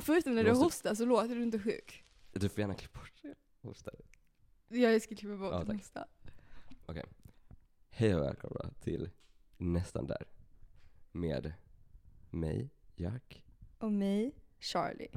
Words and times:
Förutom 0.00 0.34
när 0.34 0.44
du 0.44 0.50
måste- 0.50 0.64
hostar 0.64 0.94
så 0.94 1.04
låter 1.04 1.34
du 1.34 1.42
inte 1.42 1.58
sjuk. 1.58 2.04
du 2.32 2.48
får 2.48 2.60
gärna 2.60 2.74
klippa 2.74 2.98
bort 2.98 3.12
det. 3.22 3.34
Hosta. 3.62 3.90
Jag 4.68 5.02
ska 5.02 5.14
klippa 5.14 5.36
bort 5.36 5.52
Ja, 5.52 5.64
tack. 5.64 5.76
hosta. 5.76 6.06
Hej 7.90 8.14
och 8.14 8.22
välkomna 8.22 8.70
till 8.80 9.10
Nästan 9.56 10.06
där. 10.06 10.26
Med 11.12 11.52
mig, 12.30 12.70
Jack. 12.96 13.44
Och 13.78 13.92
mig, 13.92 14.32
Charlie. 14.58 15.08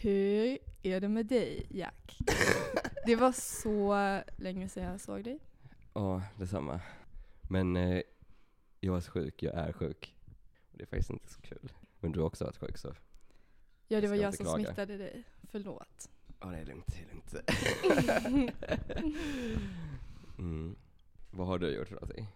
Hur 0.00 0.58
är 0.82 1.00
det 1.00 1.08
med 1.08 1.26
dig, 1.26 1.66
Jack? 1.70 2.18
det 3.06 3.16
var 3.16 3.32
så 3.32 3.94
länge 4.36 4.68
sedan 4.68 4.84
jag 4.84 5.00
såg 5.00 5.24
dig. 5.24 5.38
Ja, 5.94 6.22
detsamma. 6.38 6.80
Men 7.50 7.76
eh, 7.76 8.02
jag 8.80 8.96
är 8.96 9.00
så 9.00 9.10
sjuk, 9.10 9.42
jag 9.42 9.54
är 9.54 9.72
sjuk. 9.72 10.16
Och 10.72 10.78
det 10.78 10.82
är 10.84 10.86
faktiskt 10.86 11.10
inte 11.10 11.32
så 11.32 11.40
kul. 11.40 11.72
Men 12.00 12.12
du 12.12 12.20
har 12.20 12.26
också 12.26 12.44
varit 12.44 12.56
sjuk 12.56 12.78
så. 12.78 12.88
Ja, 13.88 14.00
det 14.00 14.06
Jag 14.06 14.08
var 14.10 14.16
jag 14.16 14.28
inte 14.28 14.36
som 14.36 14.46
klaga. 14.46 14.64
smittade 14.64 14.96
dig. 14.96 15.24
Förlåt. 15.50 16.10
Ja, 16.40 16.46
det 16.46 16.56
är 16.58 16.64
lugnt, 16.64 16.86
det 16.86 17.00
är 17.02 17.06
lugnt. 18.30 18.54
mm. 20.38 20.76
Vad 21.30 21.46
har 21.46 21.58
du 21.58 21.74
gjort 21.74 21.88
för 21.88 21.94
någonting? 21.94 22.26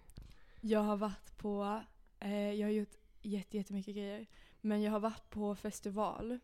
Jag 0.60 0.80
har 0.80 0.96
varit 0.96 1.36
på, 1.38 1.82
eh, 2.20 2.52
jag 2.52 2.66
har 2.66 2.72
gjort 2.72 2.94
jätte, 3.22 3.56
jättemycket 3.56 3.94
grejer. 3.94 4.27
Men 4.60 4.82
jag 4.82 4.92
har 4.92 5.00
varit 5.00 5.30
på 5.30 5.54
festival 5.54 6.38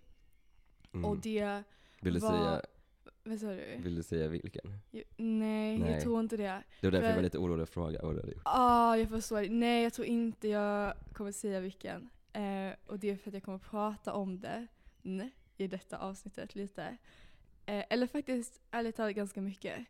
Mm. 0.93 1.05
och 1.05 1.19
det 1.19 1.63
vill, 2.01 2.15
du 2.15 2.21
var- 2.21 2.31
säga, 2.31 2.63
Vad 3.25 3.41
sa 3.41 3.47
du? 3.47 3.77
vill 3.83 3.95
du 3.95 4.03
säga 4.03 4.29
vilken? 4.29 4.79
Jo, 4.91 5.03
Nej, 5.17 5.79
Nej. 5.79 5.93
jag 5.93 6.03
tror 6.03 6.21
inte 6.21 6.37
det. 6.37 6.63
Det 6.81 6.87
var 6.87 6.91
därför 6.93 7.07
jag 7.07 7.13
För- 7.13 7.17
var 7.19 7.23
lite 7.23 7.39
orolig 7.39 7.63
att 7.63 7.69
fråga 7.71 8.03
vad 8.03 8.15
du 8.15 8.21
hade 8.21 8.33
gjort. 8.33 8.43
ah, 8.45 8.97
jag 8.97 9.09
förstår. 9.09 9.49
Nej, 9.49 9.83
jag 9.83 9.93
tror 9.93 10.07
inte 10.07 10.49
jag 10.49 10.95
kommer 11.13 11.33
säga 11.33 11.61
vilken. 11.61 12.09
Eh, 12.39 12.75
och 12.87 12.99
det 12.99 13.11
är 13.11 13.17
för 13.17 13.31
att 13.31 13.35
jag 13.35 13.43
kommer 13.43 13.59
prata 13.59 14.13
om 14.13 14.41
det 14.41 14.67
i 15.57 15.67
detta 15.67 15.99
avsnittet 15.99 16.55
lite. 16.55 16.97
Eh, 17.67 17.85
eller 17.91 18.07
faktiskt, 18.07 18.61
ärligt 18.71 18.97
talat, 18.97 19.15
ganska 19.15 19.41
mycket. 19.41 19.87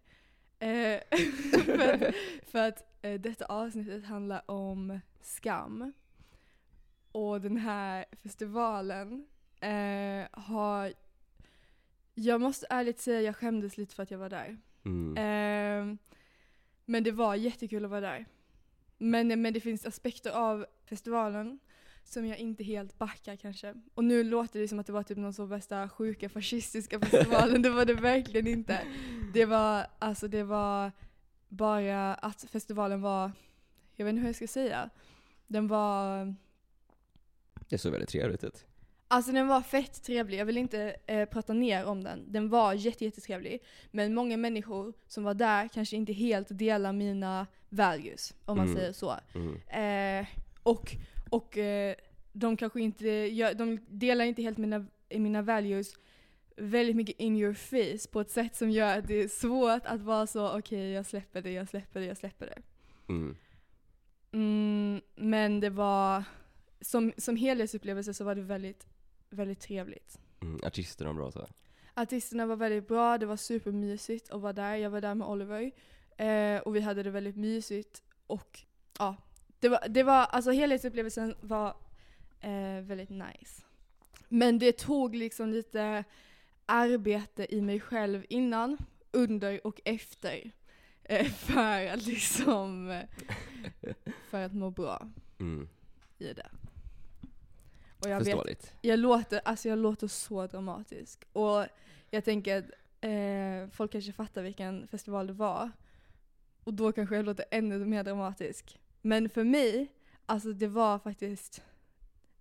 Eh, 0.58 1.00
för 1.64 1.78
att, 1.78 2.14
för 2.50 2.68
att 2.68 3.02
eh, 3.02 3.20
detta 3.20 3.44
avsnittet 3.44 4.04
handlar 4.04 4.50
om 4.50 5.00
skam. 5.20 5.92
Och 7.12 7.40
den 7.40 7.56
här 7.56 8.04
festivalen 8.12 9.26
eh, 9.60 10.26
har... 10.32 10.92
Jag 12.14 12.40
måste 12.40 12.66
ärligt 12.70 13.00
säga 13.00 13.20
jag 13.20 13.36
skämdes 13.36 13.76
lite 13.76 13.94
för 13.94 14.02
att 14.02 14.10
jag 14.10 14.18
var 14.18 14.30
där. 14.30 14.58
Mm. 14.84 15.16
Ehm, 15.18 15.98
men 16.84 17.04
det 17.04 17.12
var 17.12 17.34
jättekul 17.34 17.84
att 17.84 17.90
vara 17.90 18.00
där. 18.00 18.26
Men, 18.98 19.42
men 19.42 19.52
det 19.52 19.60
finns 19.60 19.86
aspekter 19.86 20.30
av 20.30 20.66
festivalen 20.84 21.58
som 22.12 22.26
jag 22.26 22.38
inte 22.38 22.64
helt 22.64 22.98
backar 22.98 23.36
kanske. 23.36 23.74
Och 23.94 24.04
nu 24.04 24.24
låter 24.24 24.60
det 24.60 24.68
som 24.68 24.78
att 24.78 24.86
det 24.86 24.92
var 24.92 25.02
typ 25.02 25.18
någon 25.18 25.32
så 25.34 25.44
värsta 25.44 25.88
sjuka 25.88 26.28
fascistiska 26.28 27.00
festivalen, 27.00 27.62
det 27.62 27.70
var 27.70 27.84
det 27.84 27.94
verkligen 27.94 28.46
inte. 28.46 28.80
Det 29.34 29.44
var, 29.44 29.86
alltså 29.98 30.28
det 30.28 30.42
var 30.42 30.92
bara 31.48 32.14
att 32.14 32.42
festivalen 32.50 33.00
var, 33.00 33.32
jag 33.96 34.04
vet 34.04 34.10
inte 34.12 34.20
hur 34.20 34.28
jag 34.28 34.36
ska 34.36 34.46
säga, 34.46 34.90
den 35.46 35.68
var 35.68 36.34
Det 37.68 37.78
såg 37.78 37.92
väldigt 37.92 38.08
trevligt 38.10 38.44
ut. 38.44 38.64
Alltså 39.10 39.32
den 39.32 39.46
var 39.48 39.60
fett 39.62 40.02
trevlig, 40.02 40.38
jag 40.38 40.44
vill 40.46 40.58
inte 40.58 40.96
eh, 41.06 41.28
prata 41.28 41.52
ner 41.52 41.84
om 41.84 42.04
den. 42.04 42.32
Den 42.32 42.48
var 42.48 42.72
jätte, 42.72 43.04
jättetrevlig. 43.04 43.62
Men 43.90 44.14
många 44.14 44.36
människor 44.36 44.92
som 45.06 45.24
var 45.24 45.34
där 45.34 45.68
kanske 45.68 45.96
inte 45.96 46.12
helt 46.12 46.46
delar 46.50 46.92
mina 46.92 47.46
values, 47.68 48.34
om 48.44 48.56
man 48.56 48.66
Mm. 48.66 48.78
säger 48.78 48.92
så. 48.92 49.14
Mm. 49.34 50.20
Eh, 50.20 50.26
och 50.62 50.96
och 51.30 51.58
eh, 51.58 51.94
de 52.32 52.56
kanske 52.56 52.80
inte, 52.80 53.08
gör, 53.08 53.54
de 53.54 53.78
delar 53.88 54.24
inte 54.24 54.42
helt 54.42 54.58
mina, 54.58 54.86
mina 55.10 55.42
values 55.42 55.94
väldigt 56.56 56.96
mycket 56.96 57.20
in 57.20 57.36
your 57.36 57.54
face 57.54 58.10
på 58.12 58.20
ett 58.20 58.30
sätt 58.30 58.56
som 58.56 58.70
gör 58.70 58.98
att 58.98 59.06
det 59.06 59.14
är 59.14 59.28
svårt 59.28 59.86
att 59.86 60.00
vara 60.00 60.26
så 60.26 60.58
okej 60.58 60.90
jag 60.90 61.06
släpper 61.06 61.42
det, 61.42 61.50
jag 61.50 61.68
släpper 61.68 62.00
det, 62.00 62.06
jag 62.06 62.16
släpper 62.16 62.46
det. 62.46 62.62
Mm. 63.08 63.36
Mm, 64.32 65.00
men 65.14 65.60
det 65.60 65.70
var, 65.70 66.24
som, 66.80 67.12
som 67.16 67.36
helhetsupplevelse 67.36 68.14
så 68.14 68.24
var 68.24 68.34
det 68.34 68.42
väldigt, 68.42 68.86
väldigt 69.30 69.60
trevligt. 69.60 70.20
Mm. 70.42 70.60
Artisterna 70.64 71.12
var 71.12 71.16
bra 71.20 71.30
så. 71.30 71.48
Artisterna 71.94 72.46
var 72.46 72.56
väldigt 72.56 72.88
bra, 72.88 73.18
det 73.18 73.26
var 73.26 73.36
supermysigt 73.36 74.30
att 74.30 74.40
vara 74.40 74.52
där. 74.52 74.76
Jag 74.76 74.90
var 74.90 75.00
där 75.00 75.14
med 75.14 75.28
Oliver. 75.28 75.70
Eh, 76.16 76.60
och 76.60 76.76
vi 76.76 76.80
hade 76.80 77.02
det 77.02 77.10
väldigt 77.10 77.36
mysigt. 77.36 78.02
Och 78.26 78.60
ja, 78.98 79.16
det 79.60 79.68
var, 79.68 79.88
det 79.88 80.02
var 80.02 80.24
alltså 80.24 80.50
helhetsupplevelsen 80.50 81.34
var 81.40 81.76
eh, 82.40 82.80
väldigt 82.82 83.10
nice. 83.10 83.62
Men 84.28 84.58
det 84.58 84.72
tog 84.78 85.14
liksom 85.14 85.48
lite 85.48 86.04
arbete 86.66 87.54
i 87.54 87.60
mig 87.60 87.80
själv 87.80 88.24
innan, 88.28 88.78
under 89.10 89.66
och 89.66 89.80
efter. 89.84 90.50
Eh, 91.04 91.26
för 91.32 91.86
att 91.86 92.06
liksom, 92.06 92.90
eh, 92.90 93.04
för 94.30 94.44
att 94.44 94.54
må 94.54 94.70
bra 94.70 95.08
Mm. 95.40 95.68
i 96.18 96.32
det. 96.32 96.46
Och 98.00 98.08
jag 98.08 98.18
vet 98.18 98.24
Förståeligt. 98.26 98.74
jag 98.80 98.98
låter, 98.98 99.40
alltså 99.44 99.68
jag 99.68 99.78
låter 99.78 100.06
så 100.08 100.46
dramatisk. 100.46 101.24
Och 101.32 101.66
jag 102.10 102.24
tänker 102.24 102.58
att 102.58 102.64
eh, 103.00 103.70
folk 103.76 103.92
kanske 103.92 104.12
fattar 104.12 104.42
vilken 104.42 104.88
festival 104.88 105.26
det 105.26 105.32
var. 105.32 105.70
Och 106.64 106.74
då 106.74 106.92
kanske 106.92 107.16
jag 107.16 107.24
låter 107.24 107.44
ännu 107.50 107.78
mer 107.84 108.04
dramatisk. 108.04 108.78
Men 109.02 109.28
för 109.28 109.44
mig, 109.44 109.92
alltså 110.26 110.52
det 110.52 110.66
var 110.68 110.98
faktiskt, 110.98 111.62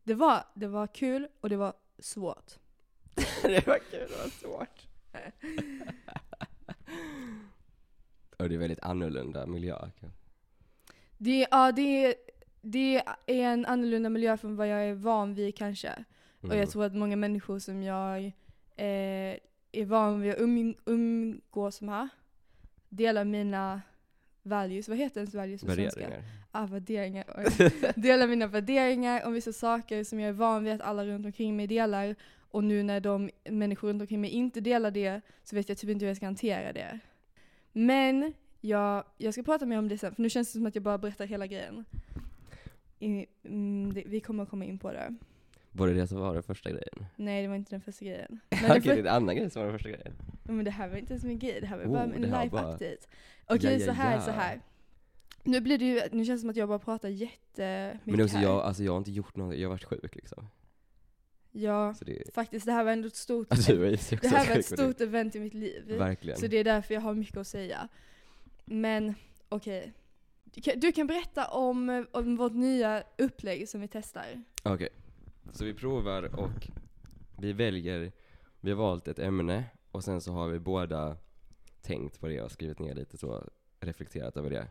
det 0.04 0.14
var, 0.14 0.44
det 0.54 0.68
var 0.68 0.88
kul 0.88 1.28
och 1.42 1.50
det 1.50 1.58
var 1.58 1.74
svårt. 2.00 2.52
det 3.42 3.68
var 3.68 3.80
kul, 3.92 4.08
det 4.10 4.18
var 4.18 4.30
svårt. 4.30 4.88
Och 8.38 8.50
det 8.50 8.56
är 8.56 8.60
väldigt 8.60 8.84
annorlunda 8.84 9.46
miljö. 9.46 9.90
Det, 11.18 11.48
ja, 11.52 11.72
det, 11.72 12.16
det 12.62 12.96
är 13.26 13.54
en 13.54 13.66
annorlunda 13.66 14.10
miljö 14.10 14.38
från 14.38 14.56
vad 14.56 14.68
jag 14.68 14.84
är 14.84 14.94
van 14.94 15.34
vid 15.34 15.58
kanske. 15.58 15.88
Mm. 15.88 16.52
Och 16.52 16.58
jag 16.58 16.70
tror 16.70 16.86
att 16.86 16.96
många 16.96 17.16
människor 17.16 17.60
som 17.60 17.84
jag 17.84 18.26
eh, 18.76 19.38
är 19.72 19.86
van 19.86 20.22
vid 20.22 20.34
att 20.34 20.40
um, 20.40 20.76
umgås 20.86 21.82
med 21.82 22.10
delar 22.90 23.24
mina 23.24 23.82
values. 24.48 24.90
Vad 24.90 24.98
heter 24.98 25.22
ens 25.22 25.36
values 25.36 25.62
på 25.62 25.72
svenska? 25.72 26.00
Värderingar. 26.00 26.24
Ah, 26.52 26.66
värderingar. 26.66 27.26
delar 28.00 28.28
mina 28.28 28.48
värderingar 28.48 29.26
om 29.26 29.34
vissa 29.34 29.54
saker 29.54 30.04
som 30.04 30.20
jag 30.20 30.30
är 30.30 30.34
van 30.34 30.64
vid 30.64 30.74
att 30.74 30.82
alla 30.82 31.06
runt 31.06 31.26
omkring 31.26 31.56
mig 31.56 31.68
delar. 31.68 32.16
Och 32.52 32.64
nu 32.64 32.84
när 32.84 33.00
de 33.00 33.30
människor 33.50 33.90
runt 33.90 34.02
omkring 34.02 34.22
mig 34.22 34.30
inte 34.30 34.62
delar 34.62 34.92
det 34.92 35.22
så 35.44 35.56
vet 35.56 35.70
jag 35.70 35.78
typ 35.78 35.90
inte 35.90 36.06
hur 36.06 36.10
jag 36.10 36.18
ska 36.18 36.26
hantera 36.26 36.74
det. 36.74 37.00
Men 37.74 38.34
jag, 38.62 39.04
jag 39.18 39.34
ska 39.34 39.44
prata 39.44 39.66
mer 39.66 39.78
om 39.78 39.88
det 39.88 39.98
sen, 39.98 40.16
för 40.16 40.22
nu 40.22 40.30
känns 40.30 40.48
det 40.48 40.60
som 40.60 40.66
att 40.66 40.76
jag 40.76 40.84
bara 40.84 40.98
berättar 40.98 41.26
hela 41.26 41.48
grejen. 41.48 41.86
I, 43.00 43.26
mm, 43.44 43.94
det, 43.94 44.04
vi 44.06 44.20
kommer 44.20 44.44
att 44.44 44.50
komma 44.50 44.66
in 44.66 44.80
på 44.80 44.92
det. 44.92 45.16
Var 45.72 45.88
det 45.88 45.94
det 45.94 46.08
som 46.08 46.20
var 46.20 46.34
den 46.34 46.44
första 46.44 46.70
grejen? 46.70 47.06
Nej, 47.16 47.42
det 47.42 47.48
var 47.48 47.56
inte 47.56 47.72
den 47.72 47.82
första 47.82 48.06
grejen. 48.06 48.40
Okej, 48.52 48.70
Men, 48.70 48.82
det 48.82 48.92
är 48.92 48.98
en 48.98 49.08
annan 49.08 49.36
grej 49.36 49.50
som 49.50 49.62
var 49.62 49.68
den 49.70 49.80
första 49.80 49.90
grejen. 49.90 50.14
Men 50.56 50.66
det 50.66 50.72
här 50.72 50.88
var 50.90 50.98
inte 50.98 51.14
ens 51.14 51.24
min 51.24 51.40
grej, 51.40 51.62
det 51.62 51.68
här 51.68 51.78
var 51.78 51.86
Oh, 51.86 51.90
bara 51.92 52.04
en 52.04 52.10
det 52.10 52.18
live 52.20 52.50
var- 52.50 52.74
update. 52.74 52.98
Okej, 53.48 53.74
Ja, 53.74 53.80
ja, 53.80 53.86
så 53.86 53.92
här, 53.92 54.16
ja. 54.16 54.22
så 54.22 54.32
här. 54.32 54.62
Nu 55.44 55.62
blir 55.62 55.78
det 55.78 55.86
ju, 55.86 56.02
nu 56.12 56.26
känns 56.26 56.38
det 56.40 56.42
som 56.42 56.50
att 56.50 56.56
jag 56.56 56.70
bara 56.70 56.80
pratar 56.80 57.10
jättemycket 57.10 58.06
Men 58.06 58.22
också 58.22 58.36
här. 58.38 58.44
jag, 58.44 58.62
alltså 58.62 58.84
jag 58.84 58.92
har 58.92 58.98
inte 58.98 59.12
gjort 59.12 59.36
något, 59.36 59.56
jag 59.58 59.68
har 59.70 59.74
varit 59.74 59.84
sjuk 59.84 60.16
liksom. 60.16 60.48
Ja, 61.52 61.96
det, 62.02 62.34
faktiskt 62.34 62.66
det 62.66 62.72
här 62.72 62.84
var 62.84 62.92
ändå 62.92 63.08
ett 63.08 63.16
stort, 63.16 63.48
alltså, 63.52 63.72
det 63.76 64.28
här 64.28 64.50
var 64.50 64.56
ett 64.58 64.66
stort 64.66 65.02
event 65.02 65.36
i 65.36 65.40
mitt 65.40 65.54
liv. 65.54 65.84
det- 65.88 65.98
Verkligen. 65.98 66.40
Så 66.40 66.48
det 66.48 66.58
är 66.58 66.64
därför 66.64 66.94
jag 66.94 67.02
har 67.02 67.14
mycket 67.14 67.38
att 67.38 67.48
säga. 67.48 67.88
Men 68.66 69.16
okej. 69.50 69.94
Du 70.44 70.62
kan- 70.62 70.80
Du 70.80 70.92
kan 70.92 71.08
berätta 71.08 71.48
om, 71.48 72.06
om 72.12 72.36
vårt 72.36 72.54
nya 72.54 73.04
upplägg 73.18 73.70
som 73.70 73.82
vi 73.82 73.88
testar. 73.88 74.44
Okej, 74.64 74.90
så 75.52 75.66
vi 75.66 75.74
provar 75.74 76.40
och 76.40 76.68
vi 77.40 77.54
väljer, 77.54 78.12
vi 78.62 78.72
har 78.72 78.78
valt 78.78 79.08
ett 79.08 79.20
ämne 79.20 79.64
och 79.98 80.04
sen 80.04 80.22
så 80.22 80.32
har 80.32 80.48
vi 80.48 80.60
båda 80.60 81.18
tänkt 81.82 82.20
på 82.20 82.28
det 82.28 82.42
och 82.42 82.52
skrivit 82.52 82.80
ner 82.80 82.94
lite 82.94 83.18
så, 83.18 83.50
reflekterat 83.80 84.38
över 84.38 84.50
det. 84.50 84.68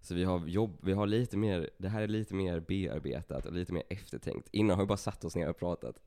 Så 0.00 0.14
vi 0.14 0.24
har 0.24 0.46
jobb, 0.46 0.78
vi 0.82 0.92
har 0.92 1.06
lite 1.06 1.36
mer, 1.36 1.70
det 1.78 1.88
här 1.88 2.02
är 2.02 2.08
lite 2.08 2.34
mer 2.34 2.60
bearbetat 2.60 3.46
och 3.46 3.52
lite 3.52 3.72
mer 3.72 3.82
eftertänkt. 3.88 4.48
Innan 4.52 4.76
har 4.76 4.84
vi 4.84 4.88
bara 4.88 4.96
satt 4.96 5.24
oss 5.24 5.36
ner 5.36 5.48
och 5.48 5.58
pratat. 5.58 6.00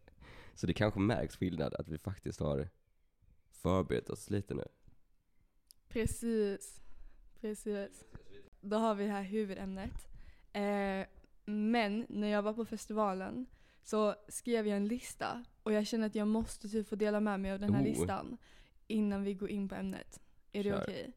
Så 0.56 0.68
det 0.68 0.74
kanske 0.74 1.00
märks 1.00 1.36
skillnad 1.36 1.74
att 1.74 1.88
vi 1.88 1.98
faktiskt 1.98 2.40
har 2.40 2.70
förberett 3.52 4.10
oss 4.10 4.30
lite 4.30 4.54
nu. 4.54 4.68
Precis. 5.90 6.82
Precis. 7.42 8.04
Då 8.62 8.78
har 8.78 8.96
vi 8.96 9.04
det 9.04 9.12
här 9.12 9.24
huvudämnet. 9.24 10.08
Eh, 10.54 11.06
men 11.46 12.06
när 12.10 12.28
jag 12.28 12.42
var 12.42 12.54
på 12.54 12.66
festivalen 12.66 13.46
så 13.84 14.16
skrev 14.28 14.68
jag 14.68 14.78
en 14.78 14.86
lista 14.88 15.44
och 15.64 15.74
jag 15.74 15.88
känner 15.88 16.08
att 16.08 16.16
jag 16.16 16.28
måste 16.28 16.70
typ 16.70 16.90
få 16.90 16.96
dela 16.96 17.20
med 17.20 17.40
mig 17.40 17.52
av 17.52 17.60
den 17.60 17.74
här 17.74 17.82
Oh. 17.82 17.86
listan 17.86 18.38
innan 18.88 19.24
vi 19.24 19.34
går 19.34 19.50
in 19.50 19.70
på 19.70 19.76
ämnet. 19.76 20.20
Är 20.52 20.64
det 20.64 20.70
Kör. 20.70 20.82
okej? 20.82 21.14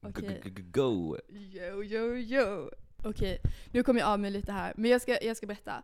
Okej. 0.00 0.40
Go! 0.70 1.16
Yo, 1.28 1.84
yo, 1.84 2.16
yo. 2.16 2.70
Okej, 3.04 3.38
nu 3.72 3.82
kommer 3.82 4.00
jag 4.00 4.08
av 4.08 4.20
mig 4.20 4.30
lite 4.30 4.52
här, 4.52 4.72
men 4.76 4.90
jag 4.90 5.02
ska, 5.02 5.24
jag 5.24 5.36
ska 5.36 5.46
berätta. 5.46 5.82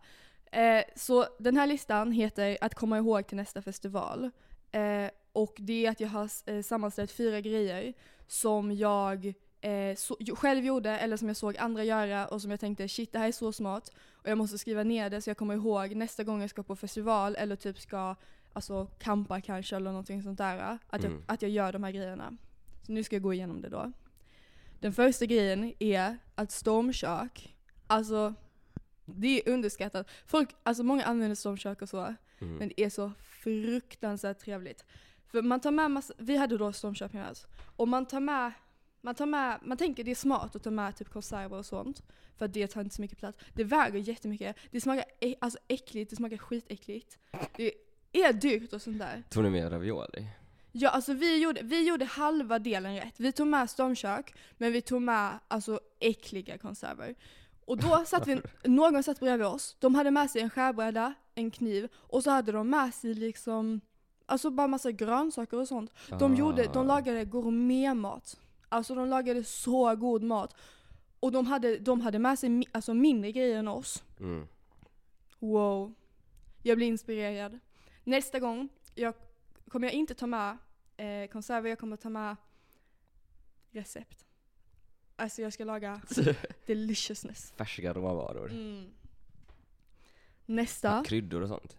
Eh, 0.52 0.84
så 0.96 1.26
den 1.38 1.56
här 1.56 1.66
listan 1.66 2.12
heter 2.12 2.58
Att 2.60 2.74
komma 2.74 2.98
ihåg 2.98 3.26
till 3.26 3.36
nästa 3.36 3.62
festival. 3.62 4.30
Eh, 4.70 5.10
och 5.32 5.54
det 5.58 5.86
är 5.86 5.90
att 5.90 6.00
jag 6.00 6.08
har 6.08 6.30
eh, 6.46 6.62
sammanställt 6.62 7.12
fyra 7.12 7.40
grejer 7.40 7.94
som 8.26 8.72
jag 8.72 9.34
eh, 9.64 9.94
så, 9.96 10.16
själv 10.36 10.64
gjorde, 10.64 10.90
eller 10.90 11.16
som 11.16 11.28
jag 11.28 11.36
såg 11.36 11.56
andra 11.56 11.84
göra 11.84 12.26
och 12.28 12.42
som 12.42 12.50
jag 12.50 12.60
tänkte 12.60 12.88
shit 12.88 13.12
det 13.12 13.18
här 13.18 13.28
är 13.28 13.32
så 13.32 13.52
smart. 13.52 13.90
Och 14.12 14.30
jag 14.30 14.38
måste 14.38 14.58
skriva 14.58 14.82
ner 14.82 15.10
det 15.10 15.20
så 15.22 15.30
jag 15.30 15.36
kommer 15.36 15.54
ihåg 15.54 15.94
nästa 15.96 16.24
gång 16.24 16.40
jag 16.40 16.50
ska 16.50 16.62
på 16.62 16.76
festival 16.76 17.36
eller 17.38 17.56
typ 17.56 17.78
ska 17.80 18.14
alltså 18.52 18.86
campa 18.98 19.40
kanske 19.40 19.76
eller 19.76 19.90
någonting 19.90 20.22
sånt 20.22 20.38
där. 20.38 20.78
Att, 20.88 21.02
jag, 21.02 21.12
Mm. 21.12 21.22
att 21.26 21.42
jag 21.42 21.50
gör 21.50 21.72
de 21.72 21.84
här 21.84 21.90
grejerna. 21.90 22.36
Så 22.86 22.92
nu 22.92 23.02
ska 23.02 23.16
jag 23.16 23.22
gå 23.22 23.32
igenom 23.32 23.60
det 23.60 23.68
då. 23.68 23.92
Den 24.80 24.92
första 24.92 25.26
grejen 25.26 25.72
är 25.78 26.18
att 26.34 26.50
stormkök, 26.52 27.56
alltså 27.86 28.34
det 29.04 29.40
är 29.48 29.52
underskattat. 29.52 30.08
Folk, 30.26 30.50
alltså 30.62 30.82
många 30.82 31.04
använder 31.04 31.34
stormkök 31.34 31.82
och 31.82 31.88
så, 31.88 32.14
Mm. 32.40 32.56
men 32.56 32.68
det 32.68 32.84
är 32.84 32.90
så 32.90 33.12
fruktansvärt 33.18 34.38
trevligt. 34.38 34.84
För 35.26 35.42
man 35.42 35.60
tar 35.60 35.70
med 35.70 35.90
massa, 35.90 36.14
vi 36.18 36.36
hade 36.36 36.58
då 36.58 36.72
stormkök 36.72 37.12
med 37.12 37.30
oss, 37.30 37.46
och 37.76 37.88
man 37.88 38.06
tar 38.06 38.20
med 38.20 38.52
man, 39.04 39.14
tar 39.14 39.26
med, 39.26 39.58
man 39.62 39.76
tänker 39.76 40.04
det 40.04 40.10
är 40.10 40.14
smart 40.14 40.56
att 40.56 40.62
ta 40.62 40.70
med 40.70 40.96
typ 40.96 41.08
konserver 41.10 41.56
och 41.58 41.66
sånt, 41.66 42.02
för 42.38 42.44
att 42.44 42.52
det 42.52 42.66
tar 42.66 42.80
inte 42.80 42.94
så 42.94 43.02
mycket 43.02 43.18
plats. 43.18 43.38
Det 43.54 43.64
väger 43.64 43.98
jättemycket, 43.98 44.56
det 44.70 44.80
smakar 44.80 45.04
alltså 45.38 45.58
äckligt, 45.68 46.10
det 46.10 46.16
smakar 46.16 46.36
skitäckligt. 46.36 47.18
Det 47.56 47.72
är 48.12 48.32
dyrt 48.32 48.72
och 48.72 48.82
sånt 48.82 48.98
där. 48.98 49.22
Tog 49.30 49.42
ni 49.44 49.50
med 49.50 49.72
ravioli? 49.72 50.26
Ja, 50.72 50.90
alltså 50.90 51.12
vi 51.12 51.42
gjorde, 51.42 51.62
vi 51.62 51.88
gjorde 51.88 52.04
halva 52.04 52.58
delen 52.58 52.94
rätt. 52.96 53.14
Vi 53.16 53.32
tog 53.32 53.46
med 53.46 53.70
stormkök, 53.70 54.34
men 54.58 54.72
vi 54.72 54.82
tog 54.82 55.02
med 55.02 55.38
alltså 55.48 55.80
äckliga 56.00 56.58
konserver. 56.58 57.14
Och 57.64 57.76
då 57.78 58.04
satt 58.06 58.26
vi, 58.28 58.40
någon 58.64 59.02
satt 59.02 59.20
bredvid 59.20 59.46
oss, 59.46 59.76
de 59.80 59.94
hade 59.94 60.10
med 60.10 60.30
sig 60.30 60.42
en 60.42 60.50
skärbräda, 60.50 61.14
en 61.34 61.50
kniv, 61.50 61.88
och 61.94 62.22
så 62.22 62.30
hade 62.30 62.52
de 62.52 62.70
med 62.70 62.94
sig 62.94 63.14
liksom, 63.14 63.80
alltså 64.26 64.50
bara 64.50 64.66
massa 64.66 64.90
grönsaker 64.92 65.60
och 65.60 65.68
sånt. 65.68 65.90
De, 66.18 66.32
Ah. 66.32 66.36
gjorde, 66.36 66.70
de 66.72 66.86
lagade 66.86 67.24
gourmetmat. 67.24 68.40
Alltså 68.74 68.94
de 68.94 69.08
lagade 69.08 69.44
så 69.44 69.96
god 69.96 70.22
mat. 70.22 70.56
Och 71.20 71.32
de 71.32 71.46
hade, 71.46 71.78
de 71.78 72.00
hade 72.00 72.18
med 72.18 72.38
sig 72.38 72.48
mi- 72.50 72.68
alltså 72.72 72.94
mindre 72.94 73.32
grejer 73.32 73.58
än 73.58 73.68
oss. 73.68 74.04
Mm. 74.20 74.46
Wow. 75.38 75.94
Jag 76.62 76.76
blir 76.76 76.86
inspirerad. 76.86 77.58
Nästa 78.04 78.38
gång 78.40 78.68
jag, 78.94 79.14
kommer 79.68 79.86
jag 79.86 79.94
inte 79.94 80.14
ta 80.14 80.26
med 80.26 80.56
eh, 80.96 81.28
konserver, 81.32 81.68
jag 81.70 81.78
kommer 81.78 81.96
ta 81.96 82.08
med 82.08 82.36
recept. 83.70 84.26
Alltså 85.16 85.42
jag 85.42 85.52
ska 85.52 85.64
laga 85.64 86.00
deliciousness. 86.66 87.52
Färska 87.56 87.92
råvaror. 87.94 88.50
Mm. 88.50 88.90
Nästa. 90.46 91.04
Kryddor 91.04 91.40
och 91.42 91.48
sånt. 91.48 91.76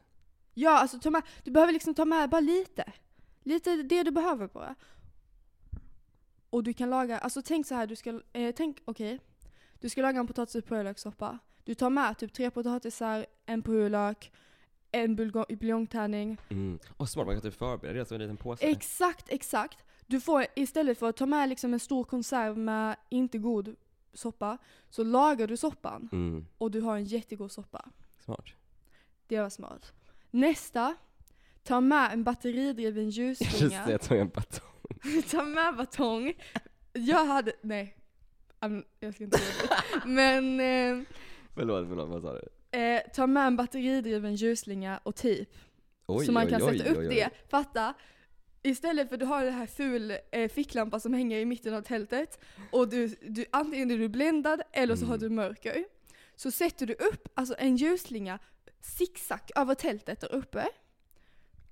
Ja, 0.53 0.79
alltså 0.79 0.99
ta 0.99 1.09
med, 1.09 1.21
du 1.43 1.51
behöver 1.51 1.73
liksom 1.73 1.93
ta 1.93 2.05
med 2.05 2.29
bara 2.29 2.41
lite. 2.41 2.91
Lite 3.43 3.75
det 3.75 4.03
du 4.03 4.11
behöver 4.11 4.47
bara. 4.47 4.75
Och 6.55 6.63
du 6.63 6.73
kan 6.73 6.89
laga, 6.89 7.17
alltså 7.17 7.41
tänk 7.41 7.67
så 7.67 7.75
här, 7.75 7.87
du 7.87 7.95
ska, 7.95 8.21
eh, 8.33 8.55
tänk, 8.55 8.81
okej. 8.85 9.19
Du 9.79 9.89
ska 9.89 10.01
laga 10.01 10.19
en 10.19 10.27
potatis 10.27 10.55
och 10.55 10.65
purjolökssoppa. 10.65 11.39
Du 11.63 11.75
tar 11.75 11.89
med 11.89 12.17
typ 12.17 12.33
tre 12.33 12.51
potatisar, 12.51 13.25
en 13.45 13.61
purjolök, 13.61 14.31
en 14.91 15.15
buljongtärning. 15.15 16.37
Mm. 16.49 16.79
Och 16.97 17.09
smart, 17.09 17.25
man 17.25 17.35
kan 17.35 17.41
typ 17.41 17.59
förbereda 17.59 17.99
det 17.99 18.05
som 18.05 18.15
en 18.15 18.21
liten 18.21 18.37
påse. 18.37 18.65
Exakt, 18.65 19.29
exakt. 19.29 19.77
Du 20.05 20.21
får 20.21 20.45
istället 20.55 20.99
för 20.99 21.09
att 21.09 21.17
ta 21.17 21.25
med 21.25 21.49
liksom 21.49 21.73
en 21.73 21.79
stor 21.79 22.03
konserv 22.03 22.57
med 22.57 22.95
inte 23.09 23.37
god 23.37 23.75
soppa, 24.13 24.57
så 24.89 25.03
lagar 25.03 25.47
du 25.47 25.57
soppan 25.57 26.09
mm. 26.11 26.45
och 26.57 26.71
du 26.71 26.81
har 26.81 26.97
en 26.97 27.05
jättegod 27.05 27.51
soppa. 27.51 27.85
Smart. 28.19 28.45
Det 29.27 29.41
var 29.41 29.49
smart. 29.49 29.93
Nästa, 30.31 30.95
ta 31.63 31.81
med 31.81 32.13
en 32.13 32.23
batteridriven 32.23 33.09
Just 33.09 33.39
det, 33.39 33.45
ljusslinga. 33.45 33.91
jag 33.91 34.01
tog 34.01 34.17
en 34.17 34.29
batong. 34.29 34.74
ta 35.31 35.43
med 35.43 35.75
batong. 35.75 36.33
Jag 36.93 37.25
hade, 37.25 37.53
nej. 37.61 37.97
Jag 38.99 39.13
ska 39.13 39.23
inte 39.23 39.37
göra 39.37 39.75
det. 40.03 40.07
Men 40.09 40.59
eh, 40.59 41.05
Förlåt, 41.55 41.87
förlåt, 41.87 42.09
vad 42.09 42.21
sa 42.21 42.33
du? 42.33 42.77
eh, 42.79 43.01
ta 43.13 43.27
med 43.27 43.47
en 43.47 43.55
batteridriven 43.55 44.35
ljusslinga 44.35 44.99
och. 45.03 45.25
Oj, 46.07 46.25
så 46.25 46.31
man 46.31 46.47
kan 46.47 46.63
oj, 46.63 46.77
sätta 46.77 46.89
upp 46.91 46.97
oj, 46.97 47.07
oj. 47.07 47.15
det. 47.15 47.29
Fatta? 47.49 47.93
Istället 48.63 49.07
för 49.09 49.15
att 49.15 49.19
du 49.19 49.25
har 49.25 49.43
den 49.43 49.53
här 49.53 49.65
ful 49.65 50.17
eh, 50.31 50.49
ficklampa 50.49 50.99
som 50.99 51.13
hänger 51.13 51.39
i 51.39 51.45
mitten 51.45 51.73
av 51.73 51.81
tältet 51.81 52.39
och 52.71 52.89
du, 52.89 53.07
du, 53.07 53.45
antingen 53.51 53.91
är 53.91 53.97
du 53.97 54.09
bländad 54.09 54.61
eller 54.71 54.95
så 54.95 55.01
Mm. 55.05 55.09
har 55.11 55.17
du 55.17 55.29
mörker. 55.29 55.85
Så 56.35 56.51
sätter 56.51 56.85
du 56.85 56.93
upp 56.93 57.27
alltså 57.33 57.55
en 57.57 57.75
ljusslinga 57.77 58.39
zigzag 58.81 59.39
över 59.55 59.75
tältet 59.75 60.21
där 60.21 60.33
uppe. 60.35 60.67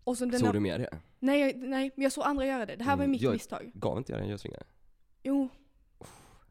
Och 0.03 0.17
så 0.17 0.31
Såg 0.31 0.53
du 0.53 0.59
med 0.59 0.79
det? 0.79 0.99
Nej, 1.23 1.53
nej, 1.55 1.91
men 1.95 2.03
jag 2.03 2.11
såg 2.11 2.23
andra 2.23 2.45
göra 2.45 2.65
det. 2.65 2.75
Det 2.75 2.83
här 2.83 2.95
var 2.95 3.03
Mm, 3.03 3.11
mitt 3.11 3.21
jag- 3.21 3.33
misstag. 3.33 3.71
Gav 3.73 3.97
inte 3.97 4.11
jag 4.11 4.19
dig 4.19 4.25
en 4.25 4.31
ljusringa? 4.31 4.57
Jo. 5.23 5.49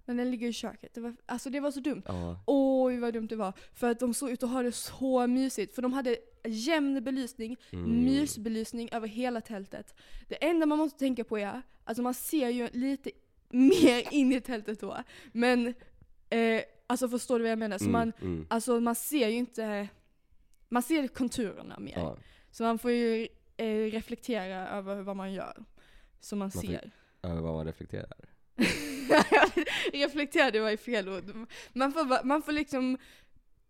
Men 0.04 0.16
den 0.16 0.30
ligger 0.30 0.48
i 0.48 0.52
köket. 0.52 0.94
Det 0.94 1.00
var, 1.00 1.16
alltså 1.26 1.50
det 1.50 1.60
var 1.60 1.70
så 1.70 1.80
dumt. 1.80 2.02
Ja. 2.06 2.42
Oj 2.46 2.98
vad 2.98 3.12
dumt 3.14 3.26
det 3.26 3.36
var. 3.36 3.52
För 3.74 3.90
att 3.90 4.00
de 4.00 4.14
såg 4.14 4.30
ut 4.30 4.42
att 4.42 4.50
ha 4.50 4.62
det 4.62 4.72
så 4.72 5.26
mysigt. 5.26 5.74
För 5.74 5.82
de 5.82 5.92
hade 5.92 6.16
jämn 6.44 7.04
belysning, 7.04 7.56
Mm. 7.72 8.04
mysbelysning 8.04 8.88
över 8.92 9.08
hela 9.08 9.40
tältet. 9.40 9.94
Det 10.28 10.44
enda 10.44 10.66
man 10.66 10.78
måste 10.78 10.98
tänka 10.98 11.24
på 11.24 11.38
är, 11.38 11.62
alltså 11.84 12.02
man 12.02 12.14
ser 12.14 12.48
ju 12.48 12.68
lite 12.72 13.10
mer 13.50 14.14
in 14.14 14.32
i 14.32 14.40
tältet 14.40 14.80
då. 14.80 14.96
Men, 15.32 15.66
eh, 16.30 16.62
alltså 16.86 17.08
förstår 17.08 17.38
du 17.38 17.42
vad 17.42 17.50
jag 17.52 17.58
menar? 17.58 17.78
Så 17.78 17.84
Mm, 17.84 17.92
man, 17.92 18.12
mm. 18.20 18.46
alltså 18.50 18.80
man 18.80 18.94
ser 18.94 19.28
ju 19.28 19.36
inte, 19.36 19.88
man 20.68 20.82
ser 20.82 21.08
konturerna 21.08 21.78
mer. 21.78 21.94
Ja. 21.96 22.16
Så 22.50 22.62
man 22.62 22.78
får 22.78 22.90
ju 22.90 23.28
eh, 23.56 23.66
reflektera 23.90 24.68
över 24.68 25.02
vad 25.02 25.16
man 25.16 25.32
gör. 25.32 25.64
Så 26.20 26.36
man 26.36 26.50
får- 26.50 26.60
ser. 26.60 26.90
Över 27.22 27.40
vad 27.40 27.54
man 27.54 27.66
reflekterar. 27.66 28.12
reflektera, 29.92 30.50
det 30.50 30.60
var 30.60 30.70
ju 30.70 30.76
fel 30.76 31.08
ord. 31.08 31.46
Man 31.72 31.92
får, 31.92 32.24
man 32.24 32.42
får 32.42 32.52
liksom 32.52 32.98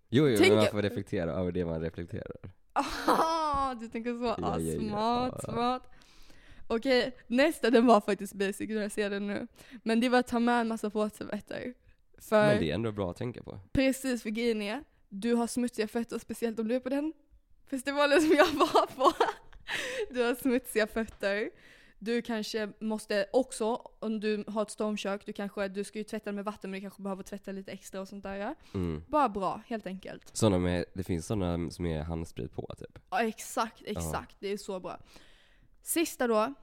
Jo, 0.08 0.28
jo, 0.28 0.36
Tänk- 0.38 0.48
men 0.48 0.56
man 0.58 0.66
får 0.66 0.82
reflektera 0.82 1.30
över 1.32 1.52
det 1.52 1.64
man 1.64 1.80
reflekterar. 1.80 2.36
Ah, 2.72 3.74
du 3.74 3.88
tänker 3.88 4.10
så? 4.18 4.24
Ja, 4.24 4.36
Ah, 4.42 4.58
ja, 4.58 4.72
ja. 4.72 4.80
smart, 4.80 5.34
Ja. 5.46 5.52
smart. 5.52 5.82
Okej, 6.66 7.16
nästa 7.26 7.70
den 7.70 7.86
var 7.86 8.00
faktiskt 8.00 8.34
basic 8.34 8.68
när 8.70 8.82
jag 8.82 8.92
ser 8.92 9.10
den 9.10 9.26
nu. 9.26 9.46
Men 9.82 10.00
det 10.00 10.08
var 10.08 10.18
att 10.18 10.26
ta 10.28 10.38
med 10.40 10.60
en 10.60 10.68
massa 10.68 10.88
våtservetter. 10.88 11.74
För 12.18 12.46
Men 12.46 12.58
det 12.60 12.70
är 12.70 12.74
ändå 12.74 12.92
bra 12.92 13.10
att 13.10 13.16
tänka 13.16 13.42
på. 13.42 13.60
precis 13.72 14.22
för 14.22 14.30
grejen 14.30 14.62
är, 14.62 14.84
du 15.08 15.34
har 15.34 15.46
smutsiga 15.46 15.88
fötter, 15.88 16.18
speciellt 16.18 16.58
om 16.58 16.68
du 16.68 16.74
är 16.74 16.80
på 16.80 16.88
den 16.88 17.12
festivalen 17.70 18.20
som 18.20 18.30
jag 18.36 18.46
var 18.46 18.86
på. 18.86 19.12
Du 20.10 20.22
har 20.22 20.34
smutsiga 20.34 20.86
fötter. 20.86 21.50
Du 21.98 22.22
kanske 22.22 22.72
måste 22.80 23.26
också, 23.32 23.74
om 23.98 24.20
du 24.20 24.44
har 24.46 24.62
ett 24.62 24.70
stormkök, 24.70 25.26
du 25.26 25.32
kanske, 25.32 25.68
du 25.68 25.84
ska 25.84 25.98
ju 25.98 26.04
tvätta 26.04 26.32
med 26.32 26.44
vatten 26.44 26.70
men 26.70 26.78
du 26.80 26.84
kanske 26.84 27.02
behöver 27.02 27.22
tvätta 27.22 27.52
lite 27.52 27.72
extra 27.72 28.00
och 28.00 28.08
sånt 28.08 28.22
där. 28.22 28.54
Mm. 28.74 29.02
Bara 29.08 29.28
bra, 29.28 29.62
helt 29.66 29.86
enkelt. 29.86 30.30
Såna 30.36 30.58
med, 30.58 30.84
det 30.94 31.02
finns 31.04 31.26
sådana 31.26 31.70
som 31.70 31.86
är 31.86 32.02
handsprit 32.02 32.52
på 32.54 32.74
typ. 32.78 32.98
Ja 33.10 33.22
exakt, 33.22 33.82
exakt. 33.86 34.36
Det 34.40 34.48
är 34.48 34.56
så 34.56 34.80
bra. 34.80 34.98
Sista 35.82 36.26
då, 36.26 36.54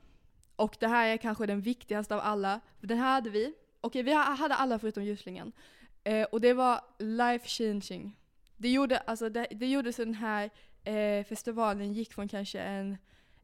och 0.56 0.78
det 0.80 0.88
här 0.88 1.08
är 1.08 1.18
kanske 1.18 1.46
den 1.46 1.62
viktigaste 1.62 2.16
av 2.16 2.22
alla. 2.22 2.60
Den 2.82 2.98
här 2.98 3.14
hade 3.14 3.30
vi, 3.30 3.54
okej 3.82 4.04
vi 4.04 4.14
ha- 4.14 4.36
hade 4.36 4.56
alla 4.56 4.80
förutom 4.80 5.04
ljuslingen. 5.04 5.52
Eh, 6.04 6.24
och 6.24 6.42
det 6.42 6.54
var 6.54 6.82
life 7.00 7.48
changing. 7.48 8.16
Det 8.58 8.70
gjorde, 8.70 8.98
alltså 8.98 9.30
det, 9.30 9.48
det 9.52 9.68
gjorde 9.68 9.94
så 9.94 10.06
den 10.06 10.14
här 10.14 10.50
eh, 10.84 11.24
festivalen 11.26 11.94
gick 11.94 12.14
från 12.14 12.28
kanske 12.28 12.60
en, 12.60 12.98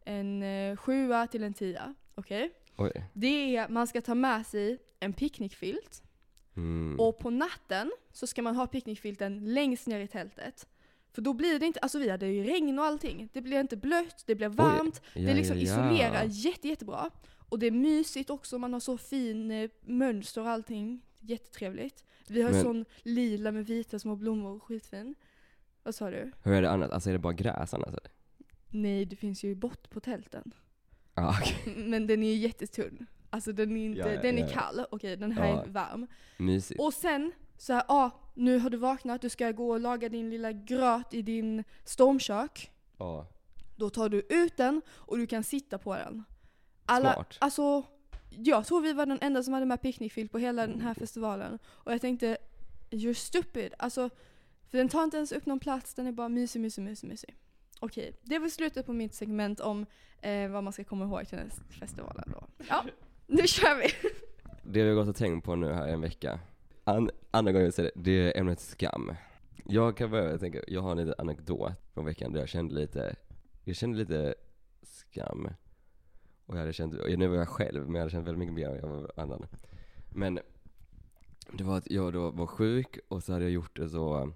en 0.06 0.44
eh, 0.44 0.76
sjua 0.78 1.28
till 1.28 1.44
en 1.44 1.54
tia. 1.54 1.94
Okej? 2.16 2.52
Oj. 2.78 3.06
Det 3.14 3.56
är, 3.56 3.70
man 3.70 3.88
ska 3.88 4.02
ta 4.02 4.16
med 4.16 4.46
sig 4.46 4.78
en 5.00 5.14
picknickfilt. 5.14 6.04
Mm. 6.56 7.00
Och 7.00 7.20
på 7.20 7.30
natten 7.30 7.92
så 8.12 8.28
ska 8.28 8.42
man 8.42 8.56
ha 8.56 8.68
picknickfilten 8.68 9.54
längst 9.54 9.88
ner 9.88 10.00
i 10.00 10.08
tältet. 10.08 10.68
För 11.14 11.22
då 11.22 11.34
blir 11.34 11.60
det 11.60 11.66
inte, 11.66 11.80
alltså 11.80 12.00
vi 12.00 12.10
hade 12.10 12.28
ju 12.28 12.44
regn 12.44 12.80
och 12.80 12.86
allting. 12.86 13.30
Det 13.34 13.42
blir 13.42 13.60
inte 13.60 13.78
blött, 13.78 14.24
det 14.26 14.36
blir 14.36 14.50
varmt, 14.50 15.02
Ja, 15.14 15.22
det 15.22 15.34
liksom 15.34 15.58
ja, 15.58 15.64
ja. 15.64 15.92
isolerar 15.92 16.24
jätte, 16.24 16.68
jättebra. 16.68 17.10
Och 17.50 17.60
det 17.60 17.68
är 17.68 17.72
mysigt 17.72 18.30
också, 18.30 18.58
man 18.60 18.74
har 18.74 18.80
så 18.80 18.98
fin 18.98 19.52
eh, 19.52 19.70
mönster 19.82 20.42
och 20.42 20.50
allting. 20.50 21.02
Jättetrevligt. 21.20 22.04
Vi 22.28 22.42
har 22.42 22.52
Men- 22.52 22.62
sån 22.62 22.86
lila 23.02 23.52
med 23.52 23.66
vita 23.66 24.00
små 24.00 24.16
blommor, 24.16 24.60
skitfin. 24.60 25.16
Vad 25.86 25.96
sa 25.96 26.10
du? 26.10 26.32
Hur 26.44 26.54
är 26.54 26.62
det 26.62 26.72
annat? 26.72 26.92
Alltså 26.92 27.10
är 27.10 27.14
det 27.14 27.20
bara 27.20 27.34
gräs 27.34 27.74
annars 27.74 27.88
eller? 27.88 28.00
Nej, 28.70 29.06
det 29.06 29.16
finns 29.16 29.44
ju 29.44 29.56
bott 29.56 29.90
på 29.90 30.00
tälten. 30.00 30.54
Ja, 31.14 31.38
okej. 31.42 31.74
Men 31.90 32.08
den 32.08 32.24
är 32.24 32.28
ju 32.30 32.36
jättetunn. 32.36 33.06
Alltså 33.30 33.52
den 33.52 33.78
är 33.78 33.86
inte, 33.86 34.00
Ja, 34.00 34.12
ja, 34.12 34.22
den 34.22 34.38
är 34.38 34.42
ja, 34.42 34.48
kall, 34.48 34.86
okej 34.92 35.18
den 35.18 35.32
här 35.32 35.64
är 35.64 35.68
varm. 35.68 36.08
Mysigt. 36.38 36.80
Och 36.80 36.94
sen 36.94 37.32
så 37.58 37.74
här, 37.74 37.84
ah, 37.88 38.10
nu 38.34 38.60
har 38.60 38.70
du 38.70 38.78
vaknat, 38.78 39.22
du 39.22 39.30
ska 39.30 39.52
gå 39.52 39.70
och 39.70 39.80
laga 39.80 40.10
din 40.10 40.30
lilla 40.30 40.52
gröt 40.52 41.14
i 41.14 41.22
din 41.22 41.64
stormkök. 41.84 42.72
Ja. 42.98 43.28
Då 43.76 43.90
tar 43.90 44.10
du 44.10 44.20
ut 44.30 44.58
den 44.58 44.82
och 44.90 45.18
du 45.18 45.28
kan 45.28 45.44
sitta 45.44 45.78
på 45.78 45.96
den. 45.96 46.24
Alla, 46.86 47.14
Smart. 47.14 47.38
alltså, 47.40 47.84
jag 48.30 48.66
tror 48.66 48.82
vi 48.82 48.94
var 48.94 49.06
den 49.06 49.20
enda 49.22 49.44
som 49.44 49.54
hade 49.54 49.66
med 49.66 49.82
picknickfilt 49.82 50.32
på 50.32 50.38
hela 50.38 50.68
den 50.68 50.82
här 50.82 50.94
festivalen. 50.94 51.60
Och 51.66 51.94
jag 51.94 52.02
tänkte, 52.02 52.38
you're 52.92 53.14
stupid. 53.14 53.74
Alltså, 53.80 54.10
så 54.76 54.80
den 54.80 54.90
tar 54.90 55.04
inte 55.04 55.18
ens 55.18 55.32
upp 55.32 55.46
någon 55.46 55.60
plats, 55.60 55.94
den 55.94 56.08
är 56.08 56.12
bara 56.12 56.30
mysig, 56.30 56.62
mysig, 56.62 56.84
mysig, 56.84 57.08
mysig. 57.08 57.36
Okej, 57.80 58.14
det 58.22 58.40
var 58.40 58.48
slutet 58.48 58.86
på 58.86 58.94
mitt 58.94 59.14
segment 59.14 59.60
om 59.60 59.86
eh, 60.22 60.50
vad 60.50 60.64
man 60.64 60.74
ska 60.74 60.84
komma 60.84 61.06
ihåg 61.06 61.28
till 61.28 61.38
den 61.38 61.50
här 61.50 61.80
festivalen 61.80 62.34
då. 62.34 62.48
Ja, 62.70 62.86
nu 63.28 63.48
kör 63.48 63.76
vi! 63.78 64.10
Det 64.64 64.84
vi 64.84 64.90
har 64.90 64.96
gått 64.96 65.08
och 65.08 65.16
tänkt 65.16 65.46
på 65.46 65.56
nu 65.56 65.72
här 65.72 65.88
i 65.88 65.92
en 65.92 66.02
vecka. 66.02 66.40
An, 66.84 67.10
andra 67.32 67.52
gången 67.52 67.66
jag 67.66 67.74
säger 67.74 67.92
det, 67.96 68.02
det 68.02 68.12
är 68.12 68.40
ämnet 68.40 68.60
skam. 68.60 69.16
Jag 69.66 69.98
kan 69.98 70.12
börja 70.12 70.24
med 70.24 70.34
att 70.34 70.40
tänka, 70.40 70.62
jag 70.68 70.82
har 70.82 70.92
en 70.92 70.98
liten 70.98 71.16
anekdot 71.18 71.72
från 71.94 72.06
veckan 72.06 72.34
där 72.34 72.40
jag 72.40 72.50
kände 72.50 72.76
lite, 72.76 73.16
jag 73.64 73.76
kände 73.76 73.98
lite 73.98 74.36
skam. 74.84 75.50
Och 76.46 76.56
jag 76.56 76.60
hade 76.60 76.74
känt, 76.74 76.94
och 76.94 77.20
nu 77.20 77.28
var 77.28 77.38
jag 77.38 77.50
själv, 77.50 77.86
men 77.86 77.94
jag 77.94 78.02
hade 78.02 78.12
känt 78.12 78.28
väldigt 78.28 78.40
mycket 78.40 78.56
mer 78.56 78.70
än 78.70 78.76
jag 78.76 78.88
var 78.88 79.12
annan. 79.16 79.46
Men 80.10 80.40
det 81.52 81.64
var 81.64 81.78
att 81.78 81.92
jag 81.92 82.14
då 82.14 82.30
var 82.30 82.48
sjuk 82.48 83.00
och 83.08 83.24
så 83.24 83.34
hade 83.34 83.46
jag 83.46 83.52
gjort 83.52 83.78
det 83.78 83.90
så, 83.90 84.34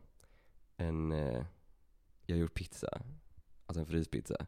en, 0.80 1.12
eh, 1.12 1.46
jag 2.26 2.36
har 2.36 2.42
gjort 2.42 2.54
pizza. 2.54 3.02
Alltså 3.66 3.80
en 3.80 3.86
fryspizza. 3.86 4.46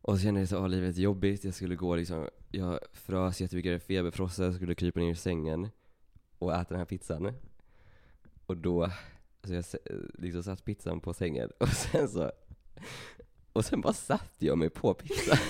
Och 0.00 0.16
så 0.16 0.22
kände 0.22 0.40
jag 0.40 0.48
så, 0.48 0.58
ah, 0.58 0.66
livet 0.66 0.96
är 0.96 1.00
jobbigt, 1.00 1.44
jag 1.44 1.54
skulle 1.54 1.76
gå 1.76 1.96
liksom, 1.96 2.28
jag 2.50 2.78
frös 2.92 3.40
jättemycket, 3.40 3.82
feberfrossa, 3.82 4.44
jag 4.44 4.54
skulle 4.54 4.74
krypa 4.74 5.00
ner 5.00 5.12
i 5.12 5.14
sängen 5.14 5.68
och 6.38 6.54
äta 6.54 6.68
den 6.68 6.78
här 6.78 6.84
pizzan. 6.84 7.32
Och 8.46 8.56
då, 8.56 8.82
alltså 9.42 9.54
jag 9.54 9.64
liksom 10.18 10.42
satt 10.42 10.64
pizzan 10.64 11.00
på 11.00 11.14
sängen 11.14 11.50
och 11.58 11.68
sen 11.92 12.08
så, 12.08 12.32
och 13.52 13.64
sen 13.64 13.80
bara 13.80 13.92
satte 13.92 14.46
jag 14.46 14.58
mig 14.58 14.70
på 14.70 14.94
pizzan. 14.94 15.38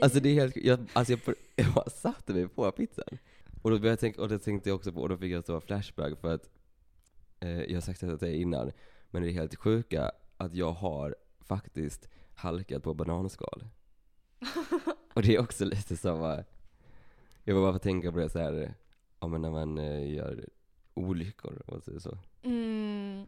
Alltså 0.00 0.20
det 0.20 0.28
är 0.28 0.34
helt 0.34 0.56
jag, 0.56 0.86
alltså 0.92 1.12
jag, 1.12 1.20
jag 1.56 1.72
bara 1.72 1.90
satte 1.90 2.32
mig 2.32 2.48
på 2.48 2.70
pizzan. 2.72 3.18
Och 3.62 3.70
då 3.70 3.78
började 3.78 3.88
jag 3.88 3.98
tänka, 3.98 4.22
och 4.22 4.28
det 4.28 4.38
tänkte 4.38 4.68
jag 4.68 4.76
också 4.76 4.92
på, 4.92 5.00
och 5.00 5.08
då 5.08 5.16
fick 5.16 5.32
jag 5.32 5.44
så 5.44 5.60
flashback 5.60 6.20
för 6.20 6.34
att 6.34 6.50
jag 7.40 7.74
har 7.74 7.80
sagt 7.80 8.20
det 8.20 8.36
innan, 8.36 8.72
men 9.10 9.22
det 9.22 9.28
är 9.28 9.32
helt 9.32 9.56
sjuka 9.56 10.10
att 10.36 10.54
jag 10.54 10.72
har 10.72 11.16
faktiskt 11.40 12.08
halkat 12.34 12.82
på 12.82 12.94
bananskal. 12.94 13.68
Och 15.14 15.22
det 15.22 15.34
är 15.34 15.40
också 15.40 15.64
lite 15.64 15.96
eh, 15.96 16.44
jag 17.44 17.54
var 17.54 17.62
bara 17.62 17.72
för 17.72 17.78
tänka 17.78 18.12
på 18.12 18.18
det 18.18 18.28
så 18.28 18.38
här, 18.38 18.74
ja 19.20 19.26
men 19.26 19.42
när 19.42 19.50
man 19.50 19.78
eh, 19.78 20.12
gör 20.14 20.48
olyckor, 20.94 21.62
och 21.66 21.82
så, 21.82 22.00
så. 22.00 22.18
Mm. 22.42 23.26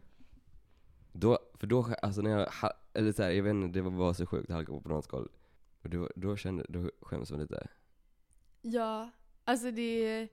Då, 1.12 1.38
för 1.54 1.66
då, 1.66 1.86
alltså 2.02 2.20
när 2.20 2.30
jag, 2.30 2.48
eller 2.92 3.12
så 3.12 3.22
här, 3.22 3.30
jag 3.30 3.42
vet 3.42 3.50
inte, 3.50 3.78
det 3.78 3.82
var 3.82 3.90
bara 3.90 4.14
så 4.14 4.26
sjukt 4.26 4.50
att 4.50 4.56
halka 4.56 4.72
på 4.72 4.80
bananskal. 4.80 5.28
Och 5.82 5.90
då, 5.90 6.10
då 6.16 6.36
kände, 6.36 6.66
då 6.68 6.90
skäms 7.00 7.30
man 7.30 7.40
lite. 7.40 7.66
Ja, 8.62 9.10
alltså 9.44 9.70
det 9.70 9.82
är, 9.82 10.28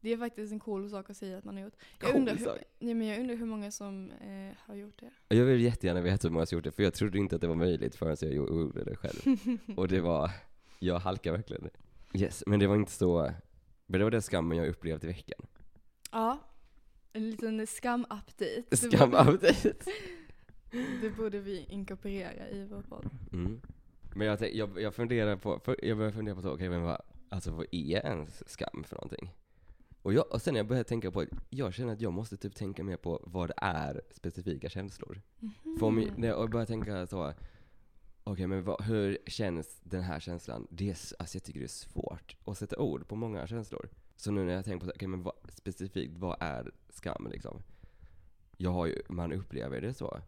det 0.00 0.12
är 0.12 0.16
faktiskt 0.16 0.52
en 0.52 0.60
cool 0.60 0.90
sak 0.90 1.10
att 1.10 1.16
säga 1.16 1.38
att 1.38 1.44
man 1.44 1.56
har 1.56 1.62
gjort. 1.62 1.76
Jag, 2.00 2.10
Cool 2.10 2.18
undrar, 2.20 2.34
hur, 2.34 2.44
sak. 2.44 2.58
nej, 2.78 2.94
men 2.94 3.06
jag 3.06 3.20
undrar 3.20 3.36
hur 3.36 3.46
många 3.46 3.70
som 3.70 4.10
eh, 4.10 4.56
har 4.58 4.74
gjort 4.74 5.00
det. 5.28 5.36
Jag 5.36 5.44
vill 5.44 5.60
jättegärna 5.60 6.00
veta 6.00 6.28
hur 6.28 6.32
många 6.32 6.46
som 6.46 6.56
gjort 6.56 6.64
det, 6.64 6.70
för 6.72 6.82
jag 6.82 6.94
trodde 6.94 7.18
inte 7.18 7.34
att 7.34 7.40
det 7.40 7.46
var 7.48 7.54
möjligt 7.54 7.94
förrän 7.96 8.16
jag 8.20 8.32
gjorde 8.34 8.84
det 8.84 8.96
själv. 8.96 9.38
Och 9.76 9.88
det 9.88 10.00
var, 10.00 10.30
jag 10.78 10.98
halkar 10.98 11.32
verkligen. 11.32 11.70
Yes, 12.14 12.42
men 12.46 12.60
det 12.60 12.66
var 12.66 12.74
inte 12.76 12.92
så, 12.92 13.32
men 13.86 13.98
det 13.98 14.04
var 14.04 14.10
den 14.10 14.22
skammen 14.22 14.58
jag 14.58 14.68
upplevt 14.68 15.04
i 15.04 15.06
veckan. 15.06 15.46
Ja, 16.12 16.38
en 17.12 17.30
liten 17.30 17.66
skam-update. 17.66 18.62
Det 18.70 18.76
Skam 18.76 19.10
borde- 19.10 19.30
update. 19.32 19.74
Det 21.02 21.10
borde 21.16 21.40
vi 21.40 21.64
inkorporera 21.68 22.48
i 22.48 22.64
vår 22.64 22.82
podd. 22.82 23.10
Mm. 23.32 23.60
Men 24.14 24.26
jag, 24.26 24.54
jag, 24.54 24.80
jag 24.80 24.94
funderar 24.94 25.36
på, 25.36 25.60
jag 25.82 25.96
började 25.96 26.16
fundera 26.16 26.34
på 26.42 26.48
okej 26.48 26.68
men 26.68 26.82
vad, 26.82 27.00
alltså 27.28 27.50
vad 27.50 27.66
är 27.70 28.06
ens 28.06 28.48
skam 28.50 28.84
för 28.86 28.96
någonting? 28.96 29.30
Och, 30.02 30.12
jag, 30.12 30.32
och 30.32 30.42
sen 30.42 30.54
när 30.54 30.58
jag 30.58 30.66
började 30.66 30.88
tänka 30.88 31.10
på, 31.10 31.26
jag 31.50 31.74
känner 31.74 31.92
att 31.92 32.00
jag 32.00 32.12
måste 32.12 32.36
typ 32.36 32.54
tänka 32.54 32.84
mer 32.84 32.96
på 32.96 33.20
vad 33.26 33.48
det 33.48 33.54
är 33.56 34.02
specifika 34.10 34.68
känslor. 34.68 35.22
För 35.78 35.86
om 35.86 36.02
jag, 36.02 36.18
när 36.18 36.28
jag 36.28 36.50
börjar 36.50 36.66
tänka 36.66 37.06
så, 37.06 37.32
okej 38.24 38.46
men 38.46 38.64
vad, 38.64 38.82
hur 38.84 39.18
känns 39.26 39.80
den 39.82 40.02
här 40.02 40.20
känslan? 40.20 40.66
Det 40.70 40.90
är, 40.90 40.96
alltså 41.18 41.36
jag 41.36 41.42
tycker 41.44 41.60
det 41.60 41.66
är 41.66 41.68
svårt 41.68 42.36
att 42.44 42.58
sätta 42.58 42.78
ord 42.78 43.08
på 43.08 43.16
många 43.16 43.46
känslor. 43.46 43.88
Så 44.16 44.30
nu 44.30 44.44
när 44.44 44.52
jag 44.52 44.64
tänker 44.64 44.86
på, 44.86 44.90
okej 44.90 44.96
okej 44.96 45.08
men 45.08 45.22
vad, 45.22 45.34
specifikt, 45.48 46.18
vad 46.18 46.36
är 46.40 46.72
skam 46.90 47.28
liksom? 47.30 47.62
Jag 48.56 48.70
har 48.70 48.86
ju, 48.86 49.02
man 49.08 49.32
upplever 49.32 49.80
det 49.80 49.94
så. 49.94 50.20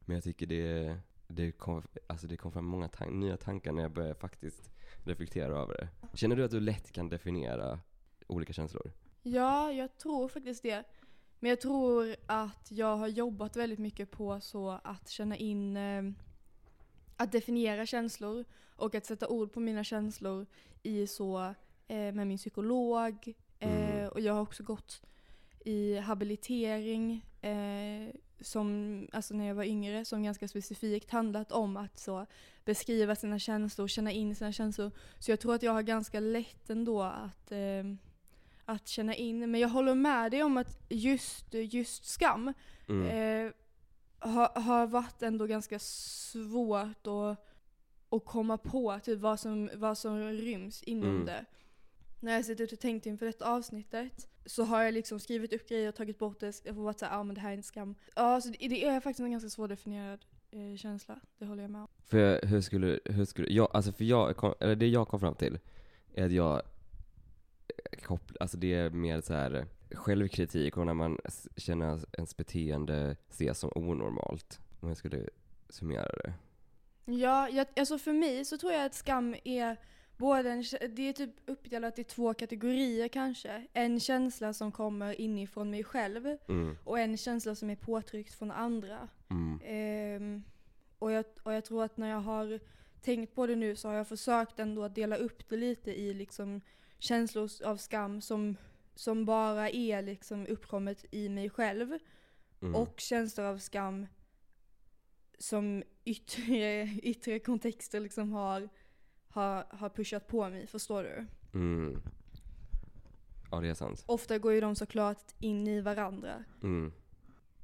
Men 0.00 0.14
jag 0.14 0.24
tycker 0.24 0.46
det, 0.46 0.96
det 1.28 1.52
kom, 1.52 1.82
alltså 2.06 2.26
det 2.26 2.36
kom 2.36 2.52
fram 2.52 2.64
många 2.64 2.88
tan- 2.88 3.20
nya 3.20 3.36
tankar 3.36 3.72
när 3.72 3.82
jag 3.82 3.92
började 3.92 4.14
faktiskt 4.14 4.70
reflektera 5.04 5.58
över 5.58 5.74
det. 5.74 5.88
Känner 6.16 6.36
du 6.36 6.44
att 6.44 6.50
du 6.50 6.60
lätt 6.60 6.92
kan 6.92 7.08
definiera 7.08 7.80
olika 8.26 8.52
känslor? 8.52 8.92
Ja, 9.26 9.72
jag 9.72 9.98
tror 9.98 10.28
faktiskt 10.28 10.62
det. 10.62 10.84
Men 11.40 11.48
jag 11.48 11.60
tror 11.60 12.16
att 12.26 12.70
jag 12.70 12.96
har 12.96 13.08
jobbat 13.08 13.56
väldigt 13.56 13.78
mycket 13.78 14.10
på 14.10 14.40
så 14.40 14.80
att 14.84 15.08
känna 15.10 15.36
in, 15.36 15.76
eh, 15.76 16.02
att 17.16 17.32
definiera 17.32 17.86
känslor 17.86 18.44
och 18.76 18.94
att 18.94 19.06
sätta 19.06 19.28
ord 19.28 19.52
på 19.52 19.60
mina 19.60 19.84
känslor 19.84 20.46
i 20.82 21.06
så, 21.06 21.54
eh, 21.88 22.12
med 22.12 22.26
min 22.26 22.38
psykolog. 22.38 23.34
Eh, 23.58 23.94
Mm. 24.04 24.08
Och 24.08 24.20
jag 24.20 24.34
har 24.34 24.40
också 24.40 24.62
gått 24.62 25.02
i 25.64 25.96
habilitering 25.98 27.26
eh, 27.40 28.14
som, 28.40 29.08
alltså 29.12 29.34
när 29.34 29.46
jag 29.46 29.54
var 29.54 29.64
yngre, 29.64 30.04
som 30.04 30.22
ganska 30.22 30.48
specifikt 30.48 31.10
handlat 31.10 31.52
om 31.52 31.76
att 31.76 31.98
så 31.98 32.26
beskriva 32.64 33.16
sina 33.16 33.38
känslor, 33.38 33.88
känna 33.88 34.12
in 34.12 34.34
sina 34.34 34.52
känslor. 34.52 34.90
Så 35.18 35.30
jag 35.30 35.40
tror 35.40 35.54
att 35.54 35.62
jag 35.62 35.72
har 35.72 35.82
ganska 35.82 36.20
lätt 36.20 36.70
ändå 36.70 37.02
att 37.02 37.52
eh, 37.52 37.84
att 38.64 38.88
känna 38.88 39.14
in. 39.14 39.50
Men 39.50 39.60
jag 39.60 39.68
håller 39.68 39.94
med 39.94 40.30
dig 40.30 40.42
om 40.42 40.56
att 40.56 40.78
just, 40.88 41.54
just 41.54 42.04
skam 42.04 42.52
Mm. 42.88 43.06
eh, 43.46 43.52
har, 44.18 44.60
har 44.60 44.86
varit 44.86 45.22
ändå 45.22 45.46
ganska 45.46 45.78
svårt 45.78 47.06
att, 47.06 47.46
att 48.10 48.24
komma 48.24 48.58
på 48.58 49.00
typ 49.02 49.20
vad, 49.20 49.40
som, 49.40 49.70
vad 49.74 49.98
som 49.98 50.32
ryms 50.32 50.82
inom 50.82 51.10
Mm. 51.10 51.26
det. 51.26 51.44
När 52.20 52.32
jag 52.34 52.44
suttit 52.44 52.72
och 52.72 52.78
tänkt 52.80 53.06
inför 53.06 53.26
detta 53.26 53.44
avsnittet 53.52 54.28
så 54.46 54.64
har 54.64 54.82
jag 54.82 54.94
liksom 54.94 55.20
skrivit 55.20 55.52
upp 55.52 55.68
grejer 55.68 55.88
och 55.88 55.94
tagit 55.94 56.18
bort 56.18 56.40
det 56.40 56.70
och 56.70 56.76
varit 56.76 56.98
såhär, 56.98 57.12
ja 57.12 57.18
ah, 57.18 57.22
men 57.22 57.34
det 57.34 57.40
här 57.40 57.52
är 57.52 57.56
en 57.56 57.62
skam. 57.62 57.94
Ja, 58.16 58.40
så 58.40 58.48
det, 58.48 58.68
det 58.68 58.84
är 58.84 59.00
faktiskt 59.00 59.20
en 59.20 59.30
ganska 59.30 59.50
svårdefinierad 59.50 60.24
eh, 60.50 60.76
känsla, 60.76 61.20
det 61.38 61.46
håller 61.46 61.62
jag 61.62 61.70
med 61.70 61.80
om. 61.80 61.88
För 62.06 62.46
hur 62.46 62.60
skulle, 62.60 63.00
hur 63.04 63.24
skulle, 63.24 63.48
jag, 63.52 63.68
alltså 63.72 63.92
för 63.92 64.04
jag, 64.04 64.36
kom, 64.36 64.54
eller 64.60 64.76
det 64.76 64.86
jag 64.88 65.08
kom 65.08 65.20
fram 65.20 65.34
till, 65.34 65.58
är 66.14 66.26
att 66.26 66.32
jag 66.32 66.62
kopplar, 68.02 68.36
alltså 68.40 68.56
det 68.56 68.74
är 68.74 68.90
mer 68.90 69.20
så 69.20 69.34
här 69.34 69.66
självkritik 69.94 70.76
och 70.76 70.86
när 70.86 70.94
man 70.94 71.18
känner 71.56 72.00
ens 72.12 72.36
beteende 72.36 73.16
ses 73.30 73.58
som 73.58 73.70
onormalt, 73.74 74.60
om 74.80 74.88
jag 74.88 74.96
skulle 74.96 75.28
summera 75.68 76.08
det. 76.24 76.34
Ja, 77.04 77.48
jag, 77.48 77.66
alltså 77.76 77.98
för 77.98 78.12
mig 78.12 78.44
så 78.44 78.58
tror 78.58 78.72
jag 78.72 78.84
att 78.84 78.94
skam 78.94 79.36
är 79.44 79.76
både 80.16 80.50
en, 80.50 80.64
det 80.90 81.08
är 81.08 81.12
typ 81.12 81.30
uppdelat 81.46 81.98
i 81.98 82.04
två 82.04 82.34
kategorier 82.34 83.08
kanske. 83.08 83.66
En 83.72 84.00
känsla 84.00 84.52
som 84.52 84.72
kommer 84.72 85.20
inifrån 85.20 85.70
mig 85.70 85.84
själv 85.84 86.36
Mm, 86.48 86.76
och 86.84 86.98
en 86.98 87.16
känsla 87.16 87.54
som 87.54 87.70
är 87.70 87.76
påtryckt 87.76 88.34
från 88.34 88.50
andra. 88.50 89.08
mm, 89.30 89.60
Ehm, 89.64 90.42
och, 90.98 91.12
jag, 91.12 91.24
och 91.42 91.52
jag 91.52 91.64
tror 91.64 91.84
att 91.84 91.96
när 91.96 92.10
jag 92.10 92.20
har 92.20 92.60
tänkt 93.02 93.34
på 93.34 93.46
det 93.46 93.56
nu 93.56 93.76
så 93.76 93.88
har 93.88 93.94
jag 93.94 94.08
försökt 94.08 94.58
ändå 94.58 94.82
att 94.82 94.94
dela 94.94 95.16
upp 95.16 95.48
det 95.48 95.56
lite 95.56 96.00
i 96.00 96.14
liksom 96.14 96.60
känslor 96.98 97.50
av 97.64 97.76
skam 97.76 98.20
som, 98.20 98.56
som 98.94 99.24
bara 99.24 99.70
är 99.70 100.02
liksom 100.02 100.46
uppkommet 100.46 101.04
i 101.10 101.28
mig 101.28 101.50
själv 101.50 101.98
mm. 102.62 102.74
och 102.74 103.00
känslor 103.00 103.46
av 103.46 103.58
skam 103.58 104.06
som 105.38 105.82
yttre, 106.04 106.82
yttre 107.02 107.38
kontexter 107.38 108.00
liksom 108.00 108.32
har, 108.32 108.68
har, 109.28 109.66
har 109.70 109.88
pushat 109.88 110.26
på 110.26 110.50
mig, 110.50 110.66
förstår 110.66 111.02
du? 111.02 111.26
Mm. 111.58 112.02
Ja, 113.50 113.60
det 113.60 113.68
är 113.68 113.74
sant. 113.74 114.04
Ofta 114.06 114.38
går 114.38 114.52
ju 114.52 114.60
de 114.60 114.76
såklart 114.76 115.34
in 115.38 115.68
i 115.68 115.80
varandra. 115.80 116.44
Mm, 116.62 116.92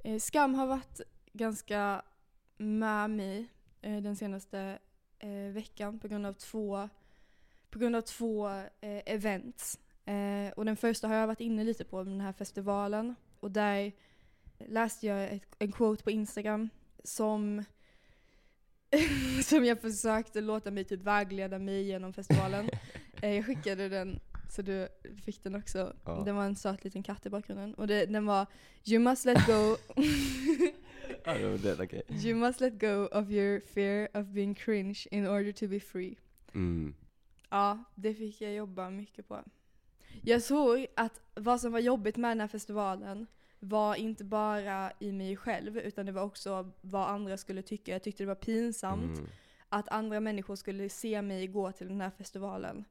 Eh, 0.03 0.19
skam 0.19 0.55
har 0.55 0.67
varit 0.67 1.01
ganska 1.33 2.01
med 2.57 3.09
mig 3.09 3.47
eh, 3.81 4.01
den 4.01 4.15
senaste 4.15 4.79
eh, 5.19 5.53
veckan 5.53 5.99
på 5.99 6.07
grund 6.07 6.25
av 6.25 6.33
två, 6.33 6.89
på 7.71 7.79
grund 7.79 7.95
av 7.95 8.01
två 8.01 8.49
eh, 8.49 9.01
events. 9.05 9.79
Eh, 10.05 10.51
och 10.55 10.65
den 10.65 10.77
första 10.77 11.07
har 11.07 11.15
jag 11.15 11.27
varit 11.27 11.39
inne 11.39 11.63
lite 11.63 11.85
på, 11.85 12.03
den 12.03 12.21
här 12.21 12.33
festivalen. 12.33 13.15
Och 13.39 13.51
där 13.51 13.91
läste 14.67 15.07
jag 15.07 15.33
ett, 15.33 15.55
en 15.59 15.71
quote 15.71 16.03
på 16.03 16.11
Instagram 16.11 16.69
som, 17.03 17.63
som 19.43 19.65
jag 19.65 19.81
försökte 19.81 20.41
låta 20.41 20.71
mig 20.71 20.83
typ 20.83 21.01
vägleda 21.01 21.59
mig 21.59 21.83
genom 21.83 22.13
festivalen. 22.13 22.69
eh, 23.21 23.35
jag 23.35 23.45
skickade 23.45 23.89
den 23.89 24.19
så 24.49 24.61
du 24.61 24.87
fick 25.25 25.43
den 25.43 25.55
också. 25.55 25.93
Ja. 26.05 26.21
Det 26.25 26.31
var 26.31 26.45
en 26.45 26.55
söt 26.55 26.83
liten 26.83 27.03
katt 27.03 27.25
i 27.25 27.29
bakgrunden. 27.29 27.73
Och 27.73 27.87
det, 27.87 28.05
den 28.05 28.25
var 28.25 28.47
You 28.85 28.99
must 28.99 29.25
let 29.25 29.45
go 29.45 29.77
ja. 31.23 31.37
You 32.09 32.35
must 32.35 32.61
let 32.61 32.79
go 32.79 33.07
of 33.11 33.29
your 33.29 33.59
fear 33.59 34.07
of 34.13 34.27
being 34.27 34.55
cringe 34.55 35.07
in 35.11 35.27
order 35.27 35.51
to 35.51 35.67
be 35.67 35.79
free. 35.79 36.17
Mm. 36.53 36.93
Ja, 37.51 37.83
det 37.95 38.13
fick 38.13 38.41
jag 38.41 38.53
jobba 38.53 38.89
mycket 38.89 39.27
på. 39.27 39.39
Jag 40.23 40.43
tror 40.43 40.87
att 40.95 41.21
vad 41.35 41.61
som 41.61 41.71
var 41.71 41.79
jobbigt 41.79 42.17
med 42.17 42.31
den 42.31 42.39
här 42.41 42.47
festivalen 42.47 43.27
var 43.59 43.95
inte 43.95 44.23
bara 44.23 44.91
i 44.99 45.11
mig 45.11 45.37
själv, 45.37 45.77
utan 45.77 46.05
det 46.05 46.11
var 46.11 46.23
också 46.23 46.71
vad 46.81 47.09
andra 47.09 47.37
skulle 47.37 47.61
tycka. 47.61 47.91
Jag 47.91 48.03
tyckte 48.03 48.23
det 48.23 48.27
var 48.27 48.35
pinsamt 48.35 49.17
Mm. 49.19 49.29
att 49.69 49.89
andra 49.89 50.19
människor 50.19 50.55
skulle 50.55 50.89
se 50.89 51.21
mig 51.21 51.47
gå 51.47 51.71
till 51.71 51.87
den 51.87 52.01
här 52.01 52.09
festivalen. 52.17 52.85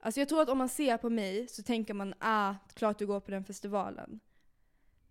Alltså 0.00 0.20
jag 0.20 0.28
tror 0.28 0.42
att 0.42 0.48
om 0.48 0.58
man 0.58 0.68
ser 0.68 0.96
på 0.96 1.10
mig 1.10 1.48
så 1.48 1.62
tänker 1.62 1.94
man 1.94 2.14
ah, 2.18 2.54
klart 2.74 2.98
du 2.98 3.06
går 3.06 3.20
på 3.20 3.30
den 3.30 3.44
festivalen. 3.44 4.20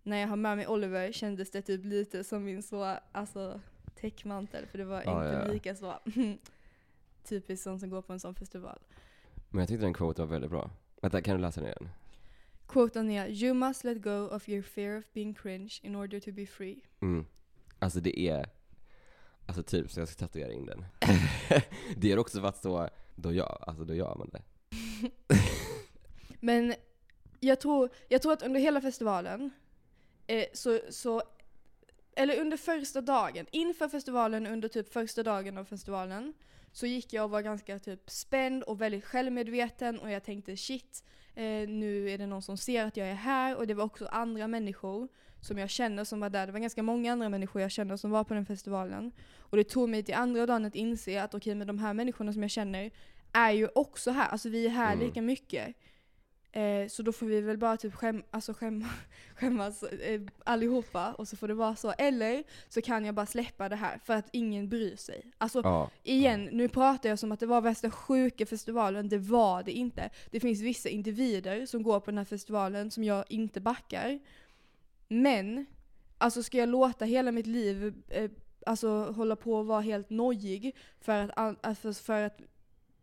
När 0.02 0.16
jag 0.16 0.28
har 0.28 0.36
med 0.36 0.56
mig 0.56 0.66
Oliver 0.68 1.12
kändes 1.12 1.50
det 1.50 1.62
typ 1.62 1.84
lite 1.84 2.24
som 2.24 2.44
min 2.44 2.62
så, 2.62 2.96
alltså 3.12 3.60
täckmantel, 4.00 4.66
för 4.66 4.78
det 4.78 4.84
var 4.84 5.02
Ja, 5.04 5.24
inte 5.24 5.46
ja. 5.46 5.52
lika 5.52 5.74
så 5.76 5.94
typiskt 7.24 7.64
sån 7.64 7.80
som 7.80 7.90
går 7.90 8.02
på 8.02 8.12
en 8.12 8.20
sån 8.20 8.34
festival. 8.34 8.78
Men 9.48 9.60
jag 9.60 9.68
tyckte 9.68 9.84
den 9.84 9.94
quote 9.94 10.22
var 10.22 10.28
väldigt 10.28 10.50
bra. 10.50 10.70
Vänta, 11.02 11.22
kan 11.22 11.36
du 11.36 11.42
läsa 11.42 11.60
den 11.60 11.68
igen? 11.68 11.88
Quoten 12.66 13.10
är 13.10 13.28
“You 13.28 13.54
must 13.54 13.84
let 13.84 14.02
go 14.02 14.28
of 14.28 14.48
your 14.48 14.62
fear 14.62 14.98
of 14.98 15.04
being 15.12 15.34
cringe 15.34 15.80
in 15.82 15.96
order 15.96 16.20
to 16.20 16.32
be 16.32 16.46
free”. 16.46 16.80
Mm. 17.00 17.26
Alltså 17.78 18.00
det 18.00 18.20
är, 18.20 18.46
alltså 19.46 19.62
typ 19.62 19.90
så 19.90 20.00
jag 20.00 20.08
ska 20.08 20.26
tatuera 20.26 20.52
in 20.52 20.66
den. 20.66 20.84
det 21.96 22.10
har 22.10 22.18
också 22.18 22.40
varit 22.40 22.56
så, 22.56 22.88
då 23.14 23.32
gör, 23.32 23.64
alltså 23.66 23.84
då 23.84 23.94
gör 23.94 24.14
man 24.14 24.30
det. 24.32 24.42
Men 26.40 26.74
jag 27.40 27.60
tror, 27.60 27.90
jag 28.08 28.22
tror 28.22 28.32
att 28.32 28.42
under 28.42 28.60
hela 28.60 28.80
festivalen, 28.80 29.50
eh, 30.26 30.44
så, 30.52 30.80
så, 30.90 31.22
eller 32.16 32.40
under 32.40 32.56
första 32.56 33.00
dagen, 33.00 33.46
inför 33.50 33.88
festivalen, 33.88 34.46
under 34.46 34.68
typ 34.68 34.92
första 34.92 35.22
dagen 35.22 35.58
av 35.58 35.64
festivalen, 35.64 36.34
så 36.72 36.86
gick 36.86 37.12
jag 37.12 37.24
och 37.24 37.30
var 37.30 37.42
ganska 37.42 37.78
typ 37.78 38.10
spänd 38.10 38.62
och 38.62 38.80
väldigt 38.80 39.04
självmedveten 39.04 39.98
och 39.98 40.10
jag 40.10 40.24
tänkte 40.24 40.56
shit, 40.56 41.04
eh, 41.34 41.68
nu 41.68 42.10
är 42.10 42.18
det 42.18 42.26
någon 42.26 42.42
som 42.42 42.56
ser 42.56 42.84
att 42.84 42.96
jag 42.96 43.08
är 43.08 43.14
här 43.14 43.56
och 43.56 43.66
det 43.66 43.74
var 43.74 43.84
också 43.84 44.06
andra 44.06 44.48
människor 44.48 45.08
som 45.40 45.58
jag 45.58 45.70
känner 45.70 46.04
som 46.04 46.20
var 46.20 46.30
där. 46.30 46.46
Det 46.46 46.52
var 46.52 46.60
ganska 46.60 46.82
många 46.82 47.12
andra 47.12 47.28
människor 47.28 47.62
jag 47.62 47.70
känner 47.70 47.96
som 47.96 48.10
var 48.10 48.24
på 48.24 48.34
den 48.34 48.46
festivalen. 48.46 49.12
Och 49.38 49.56
det 49.56 49.64
tog 49.64 49.88
mig 49.88 50.02
till 50.02 50.14
andra 50.14 50.46
dagen 50.46 50.64
att 50.64 50.74
inse 50.74 51.22
att 51.22 51.34
okej, 51.34 51.54
men 51.54 51.66
de 51.66 51.78
här 51.78 51.94
människorna 51.94 52.32
som 52.32 52.42
jag 52.42 52.50
känner 52.50 52.90
är 53.32 53.50
ju 53.50 53.68
också 53.74 54.10
här. 54.10 54.28
Alltså 54.28 54.48
vi 54.48 54.66
är 54.66 54.70
här 54.70 54.92
Mm. 54.92 55.06
lika 55.06 55.22
mycket. 55.22 55.76
Eh, 56.52 56.88
så 56.88 57.02
då 57.02 57.12
får 57.12 57.26
vi 57.26 57.40
väl 57.40 57.58
bara 57.58 57.76
typ 57.76 57.94
skäm, 57.94 58.22
alltså 58.30 58.52
skämma, 58.54 58.88
skämmas 59.36 59.82
eh, 59.82 60.20
allihopa 60.44 61.12
och 61.12 61.28
så 61.28 61.36
får 61.36 61.48
det 61.48 61.54
vara 61.54 61.76
så. 61.76 61.90
Eller 61.98 62.44
så 62.68 62.82
kan 62.82 63.04
jag 63.04 63.14
bara 63.14 63.26
släppa 63.26 63.68
det 63.68 63.76
här 63.76 63.98
för 64.04 64.14
att 64.14 64.28
ingen 64.32 64.68
bryr 64.68 64.96
sig. 64.96 65.22
Alltså 65.38 65.60
Ja. 65.64 65.90
igen, 66.02 66.48
nu 66.52 66.68
pratar 66.68 67.08
jag 67.08 67.18
som 67.18 67.32
att 67.32 67.40
det 67.40 67.46
var 67.46 67.60
värsta 67.60 67.90
sjuka 67.90 68.46
festivalen, 68.46 69.08
det 69.08 69.18
var 69.18 69.62
det 69.62 69.72
inte. 69.72 70.10
Det 70.30 70.40
finns 70.40 70.60
vissa 70.60 70.88
individer 70.88 71.66
som 71.66 71.82
går 71.82 72.00
på 72.00 72.10
den 72.10 72.18
här 72.18 72.24
festivalen 72.24 72.90
som 72.90 73.04
jag 73.04 73.24
inte 73.28 73.60
backar. 73.60 74.18
Men, 75.08 75.66
alltså 76.18 76.42
ska 76.42 76.58
jag 76.58 76.68
låta 76.68 77.04
hela 77.04 77.32
mitt 77.32 77.46
liv 77.46 77.94
eh, 78.08 78.30
alltså 78.66 79.12
hålla 79.12 79.36
på 79.36 79.54
och 79.54 79.66
vara 79.66 79.80
helt 79.80 80.10
nojig 80.10 80.76
för 81.00 81.32
att, 81.36 81.66
alltså 81.66 81.92
för 81.92 82.22
att 82.22 82.40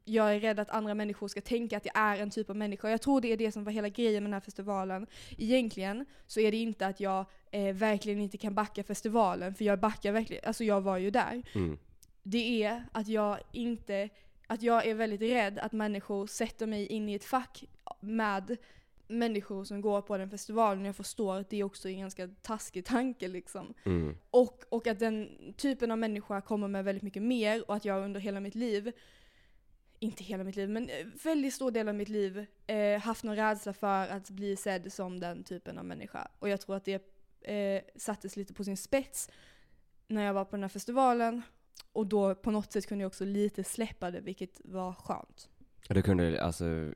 jag 0.09 0.35
är 0.35 0.39
rädd 0.39 0.59
att 0.59 0.69
andra 0.69 0.93
människor 0.93 1.27
ska 1.27 1.41
tänka 1.41 1.77
att 1.77 1.85
jag 1.85 1.97
är 1.97 2.17
en 2.17 2.29
typ 2.29 2.49
av 2.49 2.55
människa. 2.55 2.89
Jag 2.89 3.01
tror 3.01 3.21
det 3.21 3.31
är 3.33 3.37
det 3.37 3.51
som 3.51 3.63
var 3.63 3.71
hela 3.71 3.89
grejen 3.89 4.23
med 4.23 4.29
den 4.29 4.33
här 4.33 4.41
festivalen. 4.41 5.07
Egentligen 5.37 6.05
så 6.27 6.39
är 6.39 6.51
det 6.51 6.57
inte 6.57 6.87
att 6.87 6.99
jag 6.99 7.25
eh, 7.51 7.75
verkligen 7.75 8.21
inte 8.21 8.37
kan 8.37 8.53
backa 8.55 8.83
festivalen, 8.83 9.55
för 9.55 9.65
jag 9.65 9.79
backar 9.79 10.11
verkligen, 10.11 10.43
alltså 10.45 10.63
jag 10.63 10.81
var 10.81 10.97
ju 10.97 11.11
där 11.11 11.41
Mm. 11.55 11.77
det 12.23 12.63
är 12.63 12.83
att 12.91 13.07
jag 13.07 13.39
inte, 13.51 14.09
att 14.47 14.61
jag 14.61 14.85
är 14.85 14.93
väldigt 14.95 15.21
rädd 15.21 15.59
att 15.59 15.71
människor 15.71 16.27
sätter 16.27 16.67
mig 16.67 16.85
in 16.87 17.09
i 17.09 17.13
ett 17.13 17.25
fack 17.25 17.63
med 17.99 18.57
människor 19.07 19.63
som 19.63 19.81
går 19.81 20.01
på 20.01 20.17
den 20.17 20.29
festivalen. 20.29 20.85
Jag 20.85 20.95
förstår 20.95 21.35
att 21.35 21.49
det 21.49 21.63
också 21.63 21.89
är 21.89 21.93
en 21.93 21.99
ganska 21.99 22.27
taskig 22.41 22.85
tanke 22.85 23.27
liksom. 23.27 23.73
Mm. 23.85 24.17
Och, 24.31 24.63
och 24.69 24.87
att 24.87 24.99
den 24.99 25.29
typen 25.57 25.91
av 25.91 25.97
människa 25.97 26.41
kommer 26.41 26.67
med 26.67 26.83
väldigt 26.83 27.03
mycket 27.03 27.23
mer 27.23 27.69
och 27.69 27.75
att 27.75 27.85
jag 27.85 28.03
under 28.03 28.19
hela 28.19 28.39
mitt 28.39 28.55
liv, 28.55 28.91
inte 29.99 30.23
hela 30.23 30.43
mitt 30.43 30.55
liv, 30.55 30.69
men 30.69 30.89
eh, 30.89 31.05
väldigt 31.23 31.53
stor 31.53 31.71
del 31.71 31.89
av 31.89 31.95
mitt 31.95 32.10
liv 32.10 32.45
eh, 32.67 33.01
haft 33.01 33.23
någon 33.23 33.36
rädsla 33.36 33.73
för 33.73 34.07
att 34.07 34.29
bli 34.29 34.55
sedd 34.55 34.93
som 34.93 35.19
den 35.19 35.43
typen 35.43 35.77
av 35.77 35.86
människa. 35.86 36.27
Och 36.39 36.49
jag 36.49 36.62
tror 36.62 36.75
att 36.75 36.86
det 36.86 37.03
eh, 37.41 37.81
sattes 37.95 38.36
lite 38.36 38.53
på 38.53 38.63
sin 38.63 38.77
spets 38.77 39.29
när 40.07 40.23
jag 40.23 40.33
var 40.33 40.45
på 40.45 40.51
den 40.51 40.63
här 40.63 40.69
festivalen. 40.69 41.41
Och 41.91 42.07
då 42.07 42.36
på 42.36 42.51
något 42.51 42.71
sätt 42.71 42.88
kunde 42.88 43.01
jag 43.01 43.07
också 43.07 43.25
lite 43.25 43.63
släppa 43.63 44.12
det, 44.12 44.19
vilket 44.19 44.62
var 44.63 44.93
skönt. 44.93 45.49
Du 45.89 46.01
kunde, 46.01 46.43
alltså, 46.43 46.93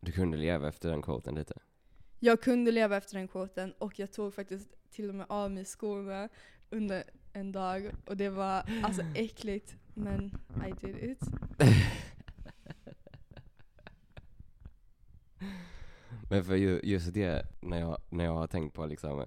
du 0.00 0.12
kunde 0.12 0.36
leva 0.36 0.68
efter 0.68 0.90
den 0.90 1.02
quoten 1.02 1.34
lite? 1.34 1.54
Jag 2.18 2.42
kunde 2.42 2.70
leva 2.70 2.96
efter 2.96 3.18
den 3.18 3.28
quoten 3.28 3.72
och 3.72 3.98
jag 3.98 4.12
tog 4.12 4.34
faktiskt 4.34 4.68
till 4.90 5.08
och 5.08 5.14
med 5.14 5.26
av 5.28 5.50
mig 5.50 5.64
skorna 5.64 6.28
under 6.70 7.04
en 7.32 7.52
dag 7.52 7.90
och 8.06 8.16
det 8.16 8.28
var 8.28 8.82
alltså 8.82 9.02
äckligt 9.14 9.76
men 9.94 10.38
I 10.66 10.72
did 10.80 10.96
it. 10.96 11.20
Men 16.30 16.44
för 16.44 16.56
ju, 16.56 16.80
just 16.82 17.14
det, 17.14 17.46
när 17.60 17.80
jag, 17.80 17.98
när 18.10 18.24
jag 18.24 18.34
har 18.34 18.46
tänkt 18.46 18.74
på 18.74 18.86
liksom, 18.86 19.24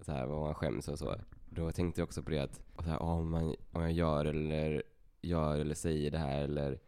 så 0.00 0.12
här, 0.12 0.26
vad 0.26 0.40
man 0.40 0.54
skäms 0.54 0.88
och 0.88 0.98
så, 0.98 1.14
då 1.50 1.72
tänkte 1.72 2.00
jag 2.00 2.06
också 2.06 2.22
på 2.22 2.30
det 2.30 2.38
att 2.38 2.60
så 2.78 2.82
här, 2.82 3.02
om, 3.02 3.30
man, 3.30 3.56
om 3.72 3.82
jag 3.82 3.92
gör 3.92 4.24
eller, 4.24 4.82
gör 5.20 5.58
eller 5.58 5.74
säger 5.74 6.10
det 6.10 6.18
här 6.18 6.42
eller 6.42 6.78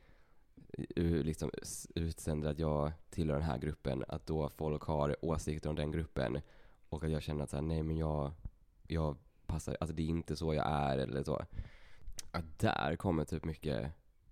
liksom 1.22 1.50
utsänder 1.94 2.50
att 2.50 2.58
jag 2.58 2.92
tillhör 3.10 3.36
den 3.36 3.48
här 3.48 3.58
gruppen, 3.58 4.04
att 4.08 4.26
då 4.26 4.48
folk 4.48 4.82
har 4.82 5.24
åsikter 5.24 5.70
om 5.70 5.76
den 5.76 5.90
gruppen 5.90 6.40
och 6.88 7.04
att 7.04 7.10
jag 7.10 7.22
känner 7.22 7.44
att 7.44 7.50
så 7.50 7.56
här, 7.56 7.62
nej 7.62 7.82
men 7.82 7.96
jag, 7.96 8.32
jag 8.86 9.16
passar, 9.46 9.76
alltså 9.80 9.96
det 9.96 10.02
är 10.02 10.08
inte 10.08 10.36
så 10.36 10.54
jag 10.54 10.66
är 10.66 10.98
eller 10.98 11.22
så. 11.22 11.44
Att 12.34 12.58
där 12.58 12.96
kommer 12.96 13.24
typ 13.24 13.44
mycket, 13.44 13.90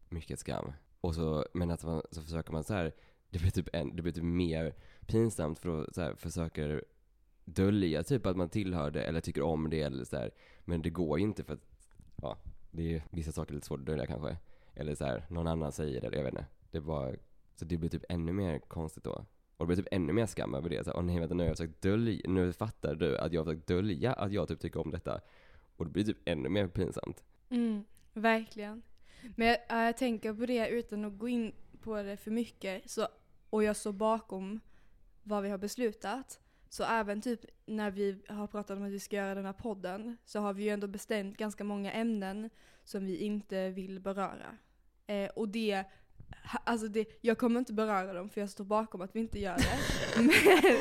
mycket 0.09 0.39
skam. 0.39 0.73
Och 1.01 1.15
så, 1.15 1.47
men 1.55 1.71
att 1.71 1.85
man, 1.85 2.03
så 2.11 2.23
försöker 2.23 2.53
man 2.53 2.65
så 2.65 2.75
här, 2.75 2.93
det 3.31 3.39
blir 3.39 3.51
typ, 3.51 3.69
en, 3.73 3.97
det 3.97 4.03
blir 4.03 4.13
typ 4.13 4.25
mer 4.25 4.75
pinsamt 5.07 5.59
för 5.59 5.83
att 5.83 5.95
så 5.95 6.01
här, 6.01 6.15
försöker 6.15 6.85
dölja 7.45 8.03
typ 8.03 8.27
att 8.27 8.37
man 8.37 8.49
tillhör 8.49 8.91
det 8.91 9.03
eller 9.03 9.21
tycker 9.21 9.43
om 9.43 9.71
det 9.71 9.83
eller 9.83 10.05
så 10.05 10.17
här. 10.17 10.31
Men 10.65 10.83
det 10.83 10.91
går 10.91 11.19
ju 11.19 11.25
inte 11.25 11.45
för 11.45 11.55
att, 11.55 11.67
ja, 12.23 12.39
det 12.71 12.95
är 12.95 13.03
vissa 13.11 13.33
saker 13.33 13.55
lite 13.55 13.67
svårt 13.67 13.81
att 13.81 13.87
dölja 13.87 14.07
kanske. 14.07 14.37
Eller 14.75 14.95
så 14.95 15.05
här, 15.05 15.27
någon 15.29 15.47
annan 15.47 15.73
säger 15.73 16.01
det, 16.01 16.07
eller 16.07 16.17
jag 16.17 16.25
vet 16.25 16.33
inte. 16.33 16.47
Det 16.71 16.81
bara, 16.81 17.13
så 17.55 17.65
det 17.65 17.77
blir 17.77 17.91
typ 17.91 18.05
ännu 18.09 18.33
mer 18.33 18.59
konstigt 18.59 19.05
då. 19.05 19.25
Och 19.57 19.67
det 19.67 19.67
blir 19.67 19.77
typ 19.77 19.95
ännu 19.95 20.13
mer 20.13 20.27
skam 20.27 20.55
över 20.55 20.69
det. 20.69 20.85
Så 20.85 20.91
här, 20.91 20.99
åh 20.99 21.05
nej 21.05 21.19
vänta, 21.19 21.35
nu 21.35 21.43
har 21.43 21.49
jag 21.49 21.57
försökt 21.57 21.83
dölja, 21.83 22.21
nu 22.25 22.53
fattar 22.53 22.95
du 22.95 23.19
att 23.19 23.33
jag 23.33 23.41
har 23.41 23.45
försökt 23.45 23.67
dölja 23.67 24.13
att 24.13 24.33
jag 24.33 24.49
typ 24.49 24.61
tycker 24.61 24.81
om 24.81 24.91
detta. 24.91 25.21
Och 25.77 25.85
det 25.85 25.91
blir 25.93 26.05
typ 26.05 26.19
ännu 26.25 26.49
mer 26.49 26.69
pinsamt. 26.69 27.25
Mm, 27.49 27.85
verkligen. 28.13 28.83
Men 29.37 29.47
jag, 29.47 29.59
jag 29.69 29.97
tänker 29.97 30.35
på 30.35 30.47
det 30.47 30.69
utan 30.69 31.05
att 31.05 31.19
gå 31.19 31.29
in 31.29 31.53
på 31.81 32.03
det 32.03 32.17
för 32.17 32.31
mycket 32.31 32.91
så, 32.91 33.09
och 33.51 33.65
jag 33.65 33.77
står 33.77 33.93
bakom 33.93 34.61
vad 35.23 35.43
vi 35.43 35.49
har 35.49 35.59
beslutat. 35.59 36.41
Så 36.69 36.85
även 36.85 37.21
typ 37.21 37.41
när 37.67 37.91
vi 37.91 38.23
har 38.29 38.47
pratat 38.47 38.77
om 38.77 38.85
att 38.85 38.93
vi 38.93 39.01
ska 39.01 39.17
göra 39.17 39.35
den 39.35 39.45
här 39.45 39.53
podden 39.53 40.17
så 40.25 40.41
har 40.41 40.53
vi 40.53 40.63
ju 40.63 40.69
ändå 40.69 40.87
bestämt 40.87 41.37
ganska 41.37 41.65
många 41.65 41.93
ämnen 41.93 42.51
som 42.85 43.07
vi 43.07 43.17
inte 43.17 43.69
vill 43.71 44.01
beröra. 44.01 44.57
Eh, 45.07 45.31
och 45.31 45.49
det, 45.49 45.85
alltså 46.65 46.89
det, 46.89 47.19
jag 47.21 47.39
kommer 47.39 47.59
inte 47.59 47.73
beröra 47.73 48.13
dem 48.13 48.31
för 48.31 48.41
jag 48.41 48.51
står 48.51 48.65
bakom 48.65 49.01
att 49.01 49.17
vi 49.17 49.21
inte 49.21 49.39
gör 49.39 49.57
det. 49.57 49.79
Men 50.23 50.31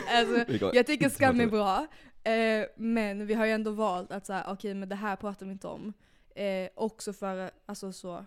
alltså, 0.10 0.70
jag 0.74 0.86
tycker 0.86 1.10
skam 1.10 1.42
är 1.42 1.48
bra. 1.48 1.88
Eh, 2.24 2.66
men 2.76 3.28
vi 3.28 3.34
har 3.34 3.46
ju 3.46 3.52
ändå 3.52 3.72
valt 3.72 4.12
att 4.12 4.26
säga, 4.26 4.46
okej 4.48 4.74
men 4.74 4.90
det 4.90 4.96
här 4.96 5.16
pratar 5.16 5.46
vi 5.46 5.52
inte 5.52 5.68
om. 5.68 5.94
Eh, 6.36 6.70
också 6.76 7.14
för 7.14 7.52
alltså 7.66 7.92
så 7.94 8.26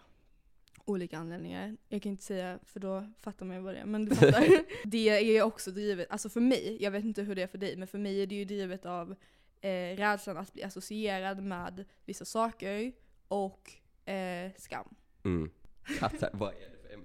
olika 0.84 1.18
anledningar. 1.18 1.76
Jag 1.88 2.02
kan 2.02 2.12
inte 2.12 2.24
säga 2.24 2.58
för 2.64 2.80
då 2.80 3.12
fattar 3.20 3.46
man 3.46 3.56
ju 3.56 3.62
vad 3.62 3.74
det 3.74 3.80
är. 3.80 3.84
Men 3.84 4.04
du 4.04 4.16
fattar. 4.16 4.64
det 4.84 5.08
är 5.08 5.42
också 5.42 5.70
drivet, 5.70 6.10
alltså 6.10 6.28
för 6.28 6.40
mig, 6.40 6.76
jag 6.80 6.90
vet 6.90 7.04
inte 7.04 7.22
hur 7.22 7.34
det 7.34 7.42
är 7.42 7.46
för 7.46 7.58
dig, 7.58 7.76
men 7.76 7.88
för 7.88 7.98
mig 7.98 8.22
är 8.22 8.26
det 8.26 8.34
ju 8.34 8.44
drivet 8.44 8.86
av 8.86 9.14
eh, 9.60 9.96
rädslan 9.96 10.36
att 10.36 10.52
bli 10.52 10.62
associerad 10.62 11.42
med 11.42 11.84
vissa 12.04 12.24
saker 12.24 12.92
och 13.28 13.72
eh, 14.08 14.52
skam. 14.58 14.94
Mm. 15.24 15.50
Här, 15.82 16.30
vad 16.32 16.54
är 16.54 16.70
det 16.70 16.78
för 16.82 16.94
ämne? 16.94 17.04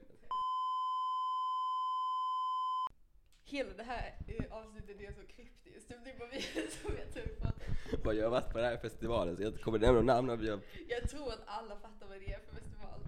Hela 3.50 3.74
det 3.78 3.84
här 3.84 4.16
eh, 4.28 4.58
avsnittet 4.58 5.02
är 5.02 5.12
så 5.12 5.22
kryptiskt. 5.36 5.88
Typ 5.88 5.98
det 6.04 6.12
är 6.12 6.20
bara 6.20 6.30
vi 6.32 6.42
som 6.82 6.96
vet 6.96 7.16
hur 7.16 7.22
vi 7.22 7.36
pratar. 7.36 8.14
Jag 8.14 8.24
har 8.24 8.32
varit 8.32 8.52
på 8.52 8.58
den 8.58 8.68
här 8.68 8.78
festivalen 8.78 9.38
så 9.38 9.44
jag 9.44 9.50
inte 9.50 9.64
kommer 9.64 9.80
nämna 9.80 10.02
namn 10.02 10.30
av 10.30 10.46
jag... 10.46 10.60
Jag 10.90 11.10
tror 11.10 11.28
att 11.28 11.42
alla 11.46 11.76
fattar 11.76 12.08
vad 12.08 12.20
det 12.20 12.34
är 12.34 12.40
för 12.40 12.56
festival. 12.56 13.00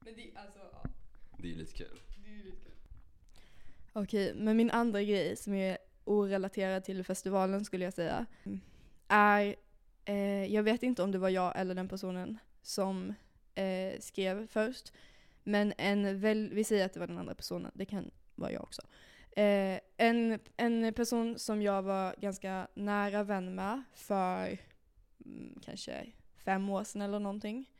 Men 0.00 0.14
det, 0.14 0.30
alltså, 0.34 0.58
ja. 0.72 0.84
Det 1.38 1.48
är 1.48 1.52
ju 1.52 1.58
lite 1.58 1.72
kul. 1.72 2.00
Det 2.24 2.30
är 2.30 2.34
ju 2.34 2.42
lite 2.42 2.56
kul. 2.64 2.72
Okej, 3.92 4.34
men 4.34 4.56
min 4.56 4.70
andra 4.70 5.02
grej 5.02 5.36
som 5.36 5.54
är 5.54 5.78
orelaterad 6.04 6.84
till 6.84 7.04
festivalen 7.04 7.64
skulle 7.64 7.84
jag 7.84 7.94
säga, 7.94 8.26
är, 9.08 9.56
eh, 10.04 10.54
jag 10.54 10.62
vet 10.62 10.82
inte 10.82 11.02
om 11.02 11.12
det 11.12 11.18
var 11.18 11.28
jag 11.28 11.60
eller 11.60 11.74
den 11.74 11.88
personen 11.88 12.38
som 12.62 13.14
eh, 13.54 14.00
skrev 14.00 14.46
först. 14.46 14.92
Men 15.44 15.72
en 15.78 16.20
väl, 16.20 16.50
vi 16.52 16.64
säger 16.64 16.86
att 16.86 16.92
det 16.92 17.00
var 17.00 17.06
den 17.06 17.18
andra 17.18 17.34
personen, 17.34 17.70
det 17.74 17.84
kan 17.84 18.10
vara 18.34 18.52
jag 18.52 18.62
också. 18.62 18.82
Eh, 19.36 19.80
en, 19.96 20.38
en 20.56 20.92
person 20.94 21.38
som 21.38 21.62
jag 21.62 21.82
var 21.82 22.14
ganska 22.18 22.68
nära 22.74 23.22
vän 23.24 23.54
med 23.54 23.82
för 23.94 24.58
mm, 25.24 25.58
kanske 25.64 26.06
fem 26.44 26.68
år 26.70 26.84
sedan 26.84 27.02
eller 27.02 27.18
någonting. 27.18 27.70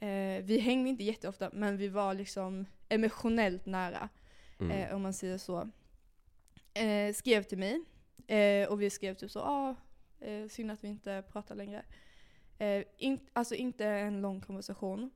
Eh, 0.00 0.42
vi 0.44 0.58
hängde 0.58 0.90
inte 0.90 1.04
jätteofta 1.04 1.50
men 1.52 1.76
vi 1.76 1.88
var 1.88 2.14
liksom 2.14 2.66
emotionellt 2.88 3.66
nära, 3.66 4.08
Mm. 4.60 4.70
eh, 4.72 4.94
om 4.94 5.02
man 5.02 5.12
säger 5.12 5.38
så. 5.38 5.70
Eh, 6.74 7.14
skrev 7.14 7.42
till 7.42 7.58
mig 7.58 7.80
eh, 8.26 8.68
och 8.68 8.82
vi 8.82 8.90
skrev 8.90 9.14
typ 9.14 9.30
så, 9.30 9.40
ah, 9.40 9.74
synd 10.48 10.70
att 10.70 10.84
vi 10.84 10.88
inte 10.88 11.24
pratar 11.32 11.54
längre. 11.54 11.82
Eh, 12.58 12.84
in, 12.96 13.20
alltså 13.32 13.54
inte 13.54 13.86
en 13.86 14.20
lång 14.20 14.40
konversation. 14.40 15.10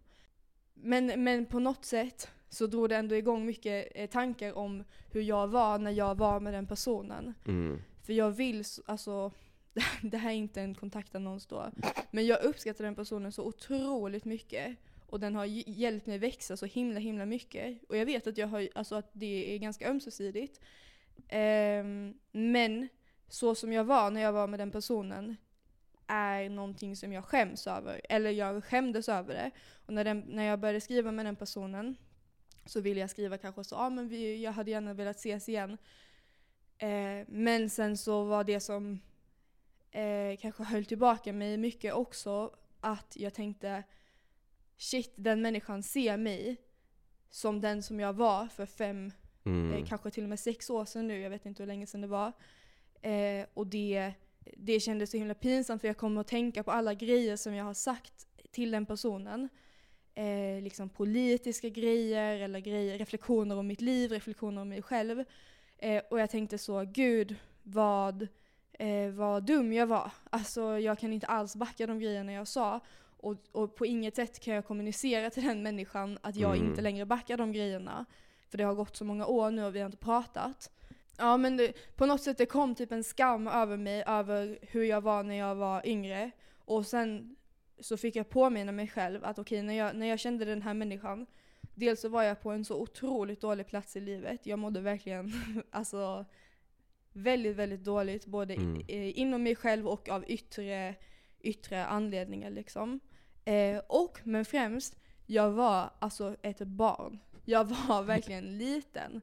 Men, 0.74 1.24
men 1.24 1.46
på 1.46 1.58
något 1.58 1.84
sätt 1.84 2.30
så 2.52 2.66
drog 2.66 2.88
det 2.88 2.96
ändå 2.96 3.14
igång 3.14 3.46
mycket 3.46 3.88
eh, 3.94 4.10
tankar 4.10 4.52
om 4.58 4.84
hur 5.12 5.22
jag 5.22 5.48
var 5.48 5.78
när 5.78 5.90
jag 5.90 6.14
var 6.14 6.40
med 6.40 6.54
den 6.54 6.66
personen. 6.66 7.34
Mm. 7.46 7.82
För 8.02 8.12
jag 8.12 8.30
vill, 8.30 8.64
alltså, 8.86 9.32
det 10.02 10.16
här 10.16 10.30
är 10.30 10.34
inte 10.34 10.60
en 10.60 10.74
kontaktannons 10.74 11.46
då, 11.46 11.70
men 12.10 12.26
jag 12.26 12.42
uppskattar 12.44 12.84
den 12.84 12.94
personen 12.94 13.32
så 13.32 13.44
otroligt 13.44 14.24
mycket. 14.24 14.76
Och 15.06 15.20
den 15.20 15.34
har 15.34 15.46
hj- 15.46 15.64
hjälpt 15.66 16.06
mig 16.06 16.18
växa 16.18 16.56
så 16.56 16.66
himla 16.66 17.00
himla 17.00 17.26
mycket. 17.26 17.82
Och 17.88 17.96
jag 17.96 18.06
vet 18.06 18.26
att, 18.26 18.38
jag 18.38 18.46
har, 18.46 18.68
alltså 18.74 18.94
att 18.94 19.10
det 19.12 19.54
är 19.54 19.58
ganska 19.58 19.90
ömsesidigt. 19.90 20.60
Ehm, 21.28 22.14
men 22.32 22.88
så 23.28 23.54
som 23.54 23.72
jag 23.72 23.84
var 23.84 24.10
när 24.10 24.20
jag 24.20 24.32
var 24.32 24.46
med 24.46 24.60
den 24.60 24.70
personen 24.70 25.36
är 26.06 26.48
någonting 26.48 26.96
som 26.96 27.12
jag 27.12 27.24
skäms 27.24 27.66
över. 27.66 28.00
Eller 28.08 28.30
jag 28.30 28.64
skämdes 28.64 29.08
över 29.08 29.34
det. 29.34 29.50
Och 29.86 29.92
när, 29.94 30.04
den, 30.04 30.18
när 30.28 30.44
jag 30.44 30.60
började 30.60 30.80
skriva 30.80 31.12
med 31.12 31.26
den 31.26 31.36
personen 31.36 31.96
så 32.64 32.80
ville 32.80 33.00
jag 33.00 33.10
skriva 33.10 33.38
kanske 33.38 33.64
så, 33.64 33.74
ja 33.74 33.78
ah, 33.86 33.90
men 33.90 34.08
vi, 34.08 34.42
jag 34.42 34.52
hade 34.52 34.70
gärna 34.70 34.94
velat 34.94 35.16
ses 35.16 35.48
igen. 35.48 35.78
Eh, 36.78 37.26
men 37.28 37.70
sen 37.70 37.96
så 37.96 38.24
var 38.24 38.44
det 38.44 38.60
som 38.60 39.00
eh, 39.90 40.36
kanske 40.40 40.62
höll 40.64 40.84
tillbaka 40.84 41.32
mig 41.32 41.56
mycket 41.56 41.94
också 41.94 42.54
att 42.80 43.16
jag 43.16 43.34
tänkte 43.34 43.82
shit, 44.76 45.12
den 45.16 45.42
människan 45.42 45.82
ser 45.82 46.16
mig 46.16 46.56
som 47.30 47.60
den 47.60 47.82
som 47.82 48.00
jag 48.00 48.12
var 48.12 48.46
för 48.48 48.66
fem, 48.66 49.12
Mm. 49.44 49.72
eh, 49.72 49.84
kanske 49.86 50.10
till 50.10 50.22
och 50.22 50.28
med 50.28 50.40
sex 50.40 50.70
år 50.70 50.84
sedan 50.84 51.08
nu, 51.08 51.20
jag 51.20 51.30
vet 51.30 51.46
inte 51.46 51.62
hur 51.62 51.66
länge 51.68 51.86
sedan 51.86 52.00
det 52.00 52.06
var. 52.06 52.32
Eh, 53.02 53.46
och 53.54 53.66
det, 53.66 54.12
det 54.56 54.80
kändes 54.80 55.10
så 55.10 55.16
himla 55.16 55.34
pinsamt 55.34 55.80
för 55.80 55.88
jag 55.88 55.96
kommer 55.96 56.20
att 56.20 56.26
tänka 56.28 56.62
på 56.62 56.70
alla 56.70 56.94
grejer 56.94 57.36
som 57.36 57.54
jag 57.54 57.64
har 57.64 57.74
sagt 57.74 58.26
till 58.50 58.70
den 58.70 58.86
personen. 58.86 59.48
Eh, 60.14 60.62
liksom 60.62 60.88
politiska 60.88 61.68
grejer 61.68 62.40
eller 62.40 62.60
grejer, 62.60 62.98
reflektioner 62.98 63.56
om 63.58 63.66
mitt 63.66 63.80
liv, 63.80 64.12
reflektioner 64.12 64.62
om 64.62 64.68
mig 64.68 64.82
själv. 64.82 65.24
Eh, 65.78 66.02
och 66.10 66.20
jag 66.20 66.30
tänkte 66.30 66.58
så, 66.58 66.84
gud 66.84 67.36
vad, 67.62 68.28
eh, 68.72 69.08
vad 69.10 69.42
dum 69.42 69.72
jag 69.72 69.86
var. 69.86 70.10
Alltså 70.30 70.78
jag 70.78 70.98
kan 70.98 71.12
inte 71.12 71.26
alls 71.26 71.56
backa 71.56 71.86
de 71.86 71.98
grejerna 72.00 72.32
jag 72.32 72.48
sa. 72.48 72.80
Och, 73.16 73.36
och 73.52 73.74
på 73.74 73.86
inget 73.86 74.16
sätt 74.16 74.40
kan 74.40 74.54
jag 74.54 74.66
kommunicera 74.66 75.30
till 75.30 75.42
den 75.44 75.62
människan 75.62 76.18
att 76.22 76.36
jag 76.36 76.56
Mm. 76.56 76.68
inte 76.68 76.82
längre 76.82 77.06
backar 77.06 77.36
de 77.36 77.52
grejerna. 77.52 78.04
För 78.48 78.58
det 78.58 78.64
har 78.64 78.74
gått 78.74 78.96
så 78.96 79.04
många 79.04 79.26
år 79.26 79.50
nu 79.50 79.64
och 79.64 79.74
vi 79.74 79.78
har 79.78 79.86
inte 79.86 79.98
pratat. 79.98 80.70
Ja 81.18 81.36
men 81.36 81.56
det, 81.56 81.72
på 81.96 82.06
något 82.06 82.22
sätt 82.22 82.38
det 82.38 82.46
kom 82.46 82.74
typ 82.74 82.92
en 82.92 83.04
skam 83.04 83.46
över 83.46 83.76
mig 83.76 84.04
över 84.06 84.58
hur 84.62 84.84
jag 84.84 85.00
var 85.00 85.22
när 85.22 85.34
jag 85.34 85.54
var 85.54 85.86
yngre. 85.86 86.30
Och 86.64 86.86
sen 86.86 87.36
så 87.82 87.96
fick 87.96 88.16
jag 88.16 88.28
påminna 88.28 88.72
mig 88.72 88.88
själv 88.88 89.24
att 89.24 89.38
okej 89.38 89.62
när, 89.62 89.74
jag, 89.74 89.96
när 89.96 90.06
jag 90.06 90.18
kände 90.18 90.44
den 90.44 90.62
här 90.62 90.74
människan 90.74 91.26
Dels 91.74 92.00
så 92.00 92.08
var 92.08 92.22
jag 92.22 92.40
på 92.40 92.50
en 92.50 92.64
så 92.64 92.80
otroligt 92.80 93.40
dålig 93.40 93.66
plats 93.66 93.96
i 93.96 94.00
livet. 94.00 94.46
Jag 94.46 94.58
mådde 94.58 94.80
verkligen 94.80 95.32
alltså 95.70 96.24
väldigt, 97.12 97.56
väldigt 97.56 97.84
dåligt 97.84 98.26
både 98.26 98.54
Mm. 98.54 98.80
i, 98.80 98.84
eh, 98.96 99.18
inom 99.18 99.42
mig 99.42 99.56
själv 99.56 99.88
och 99.88 100.08
av 100.08 100.24
yttre, 100.30 100.94
yttre 101.40 101.86
anledningar 101.86 102.50
liksom. 102.50 103.00
Eh, 103.44 103.78
och, 103.88 104.20
men 104.24 104.44
främst, 104.44 104.96
jag 105.26 105.50
var 105.50 105.90
alltså 105.98 106.36
ett 106.42 106.58
barn. 106.58 107.18
Jag 107.44 107.64
var 107.88 108.02
verkligen 108.02 108.58
liten. 108.58 109.20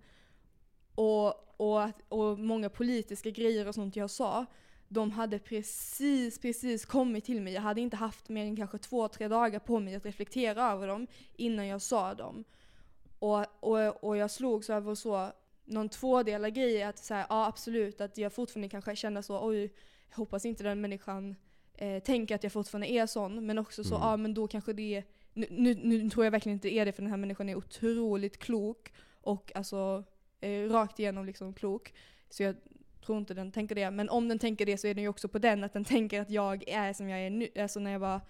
Och, 0.96 1.62
och, 1.62 1.84
att- 1.84 2.02
och 2.10 2.40
många 2.40 2.70
politiska 2.70 3.30
grejer 3.30 3.68
och 3.68 3.76
sånt 3.76 3.96
jag 3.96 4.10
sa, 4.10 4.46
de 4.90 5.12
hade 5.12 5.40
precis, 5.40 6.40
precis 6.40 6.86
kommit 6.86 7.26
till 7.26 7.42
mig. 7.42 7.54
Jag 7.54 7.62
hade 7.62 7.82
inte 7.82 7.98
haft 7.98 8.30
mer 8.30 8.44
än 8.44 8.56
kanske 8.56 8.78
två, 8.78 9.08
tre 9.08 9.28
dagar 9.28 9.60
på 9.60 9.80
mig 9.80 9.96
att 9.96 10.06
reflektera 10.06 10.72
över 10.72 10.88
dem 10.88 11.08
innan 11.36 11.68
jag 11.68 11.82
sa 11.82 12.14
dem. 12.14 12.44
Och, 13.20 13.46
och, 13.60 14.04
och 14.04 14.18
jag 14.18 14.32
slogs 14.32 14.70
över 14.70 14.96
så, 14.96 15.32
någon 15.66 15.90
tvådelad 15.90 16.54
grej 16.54 16.84
att 16.84 16.98
säga, 16.98 17.26
ja 17.30 17.46
absolut, 17.46 18.02
att 18.02 18.18
jag 18.18 18.34
fortfarande 18.34 18.70
kanske 18.70 18.96
känner 18.96 19.22
så, 19.22 19.48
oj, 19.48 19.74
jag 20.10 20.18
hoppas 20.18 20.46
inte 20.46 20.64
den 20.64 20.82
människan 20.82 21.36
eh, 21.78 22.04
tänker 22.04 22.36
att 22.36 22.44
jag 22.44 22.52
fortfarande 22.52 22.92
är 22.92 23.06
sån, 23.06 23.46
men 23.46 23.58
också 23.58 23.84
så, 23.84 23.96
Mm. 23.96 24.08
ja 24.08 24.18
men 24.18 24.34
då 24.34 24.48
kanske 24.48 24.74
det 24.74 24.96
är, 24.96 25.04
nu, 25.34 25.48
nu, 25.52 25.76
nu 25.84 26.10
tror 26.10 26.26
jag 26.26 26.32
verkligen 26.32 26.56
inte 26.56 26.68
det 26.68 26.80
är 26.80 26.86
det 26.86 26.92
för 26.92 27.02
den 27.02 27.12
här 27.12 27.18
människan 27.18 27.50
är 27.50 27.56
otroligt 27.56 28.38
klok 28.40 28.94
och 29.22 29.52
alltså 29.56 30.04
eh, 30.42 30.70
rakt 30.70 31.00
igenom 31.00 31.26
liksom 31.26 31.54
klok. 31.54 31.94
Så 32.30 32.44
jag 32.44 32.56
tror 33.06 33.18
inte 33.18 33.34
den 33.34 33.52
tänker 33.52 33.76
det. 33.76 33.92
Men 33.92 34.10
om 34.10 34.28
den 34.28 34.40
tänker 34.40 34.66
det 34.66 34.78
så 34.78 34.88
är 34.88 34.94
den 34.94 35.04
ju 35.04 35.10
också 35.10 35.28
på 35.28 35.40
den 35.40 35.64
att 35.64 35.74
den 35.74 35.86
tänker 35.86 36.22
att 36.22 36.30
jag 36.30 36.70
är 36.70 36.94
som 36.94 37.10
jag 37.10 37.20
är 37.20 37.30
nu, 37.30 37.48
alltså 37.60 37.80
när 37.80 37.92
jag 37.92 38.00
var 38.00 38.22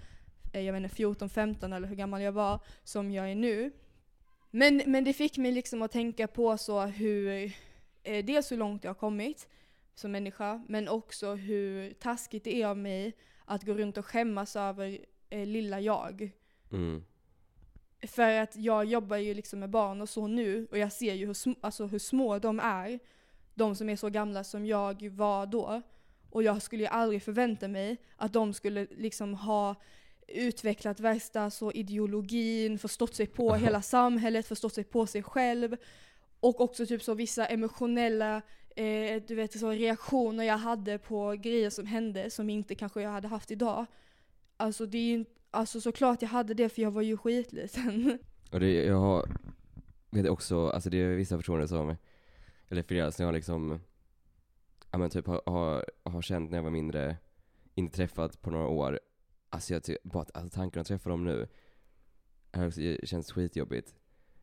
eh, 0.54 0.62
jag 0.62 0.74
vet 0.74 0.84
inte, 0.84 0.96
14, 0.96 1.30
15 1.30 1.74
eller 1.74 1.88
hur 1.88 1.96
gammal 1.96 2.22
jag 2.22 2.32
var, 2.32 2.60
som 2.84 3.12
jag 3.12 3.32
är 3.32 3.36
nu. 3.36 3.72
Men, 4.52 4.82
men 4.86 5.04
det 5.04 5.14
fick 5.14 5.38
mig 5.38 5.52
liksom 5.52 5.82
att 5.82 5.92
tänka 5.92 6.28
på 6.28 6.58
så 6.58 6.82
hur, 6.86 7.52
eh, 8.04 8.26
dels 8.26 8.52
hur 8.52 8.58
långt 8.58 8.84
jag 8.84 8.90
har 8.90 8.96
kommit 8.96 9.48
som 9.96 10.12
människa, 10.12 10.64
men 10.68 10.88
också 10.88 11.36
hur 11.36 11.94
taskigt 11.94 12.44
det 12.44 12.62
är 12.62 12.68
av 12.68 12.78
mig 12.78 13.14
att 13.46 13.64
gå 13.64 13.74
runt 13.74 13.98
och 13.98 14.06
skämmas 14.06 14.56
över 14.56 14.98
eh, 15.30 15.46
lilla 15.46 15.80
jag. 15.80 16.32
Mm. 16.72 17.04
För 18.08 18.40
att 18.40 18.56
jag 18.56 18.86
jobbar 18.86 19.18
ju 19.18 19.34
liksom 19.34 19.60
med 19.60 19.70
barn 19.70 20.02
och 20.02 20.10
så 20.10 20.28
nu, 20.28 20.68
och 20.72 20.78
jag 20.78 20.92
ser 20.92 21.14
ju 21.14 21.26
hur, 21.26 21.34
sm- 21.34 21.58
alltså 21.62 21.86
hur 21.86 22.00
små 22.00 22.40
de 22.40 22.60
är. 22.60 23.00
De 23.54 23.76
som 23.76 23.90
är 23.90 23.96
så 23.96 24.10
gamla 24.10 24.44
som 24.44 24.66
jag 24.66 25.10
var 25.10 25.46
då. 25.46 25.82
Och 26.30 26.44
jag 26.44 26.62
skulle 26.62 26.84
ju 26.84 26.90
aldrig 26.90 27.24
förvänta 27.24 27.68
mig 27.68 27.98
att 28.16 28.34
de 28.34 28.54
skulle 28.54 28.88
liksom 28.92 29.34
ha 29.34 29.76
utvecklat 30.28 31.00
värsta 31.00 31.50
så 31.50 31.72
ideologin, 31.72 32.80
förstått 32.80 33.16
sig 33.16 33.28
på 33.28 33.56
hela 33.56 33.82
samhället, 33.82 34.48
förstått 34.48 34.74
sig 34.74 34.84
på 34.84 35.06
sig 35.06 35.24
själv. 35.24 35.78
Och 36.40 36.62
också 36.62 36.86
typ 36.86 37.04
så 37.04 37.14
vissa 37.14 37.46
emotionella 37.46 38.42
eh, 38.76 39.24
du 39.28 39.36
vet, 39.36 39.60
så 39.60 39.70
reaktioner 39.70 40.44
jag 40.44 40.58
hade 40.58 40.98
på 40.98 41.32
grejer 41.32 41.70
som 41.70 41.86
hände 41.86 42.30
som 42.30 42.50
inte 42.50 42.76
kanske 42.76 43.02
jag 43.02 43.10
hade 43.10 43.28
haft 43.28 43.52
idag. 43.52 43.86
Alltså 44.58 44.86
det 44.86 44.98
är 44.98 45.18
ju 45.18 45.26
Alltså 45.52 45.82
såklart 45.82 46.22
jag 46.22 46.30
hade 46.30 46.54
det 46.54 46.70
för 46.70 46.82
jag 46.82 46.92
var 46.92 47.02
ju 47.02 47.18
skitliten. 47.18 48.20
Och 48.52 48.60
det, 48.60 48.86
jag 48.86 49.00
har, 49.00 49.30
vet 50.10 50.30
också, 50.30 50.70
alltså 50.70 50.90
det 50.90 50.98
är 50.98 51.16
vissa 51.16 51.38
personer 51.38 51.68
som, 51.68 51.96
eller 52.70 52.84
flera 52.84 53.12
som 53.12 53.26
jag 53.26 53.34
liksom, 53.34 53.80
ja 54.92 54.98
men 54.98 55.10
typ 55.10 55.28
har, 55.28 55.42
har, 55.46 55.86
har 56.04 56.22
känt 56.22 56.52
när 56.52 56.58
jag 56.58 56.64
var 56.64 56.72
mindre, 56.72 57.18
inte 57.76 57.96
träffat 57.96 58.42
på 58.42 58.52
några 58.52 58.68
år. 58.68 59.00
Alltså 59.50 59.74
jag 59.74 59.84
tycker 59.84 60.10
bara 60.10 60.22
att 60.22 60.38
alltså 60.38 60.56
tanken 60.56 60.82
att 60.82 60.88
träffa 60.88 61.10
dem 61.10 61.24
nu, 61.24 61.48
är 62.52 62.68
också, 62.68 62.80
det 62.82 63.08
känns 63.08 63.32
skitjobbigt. 63.32 63.96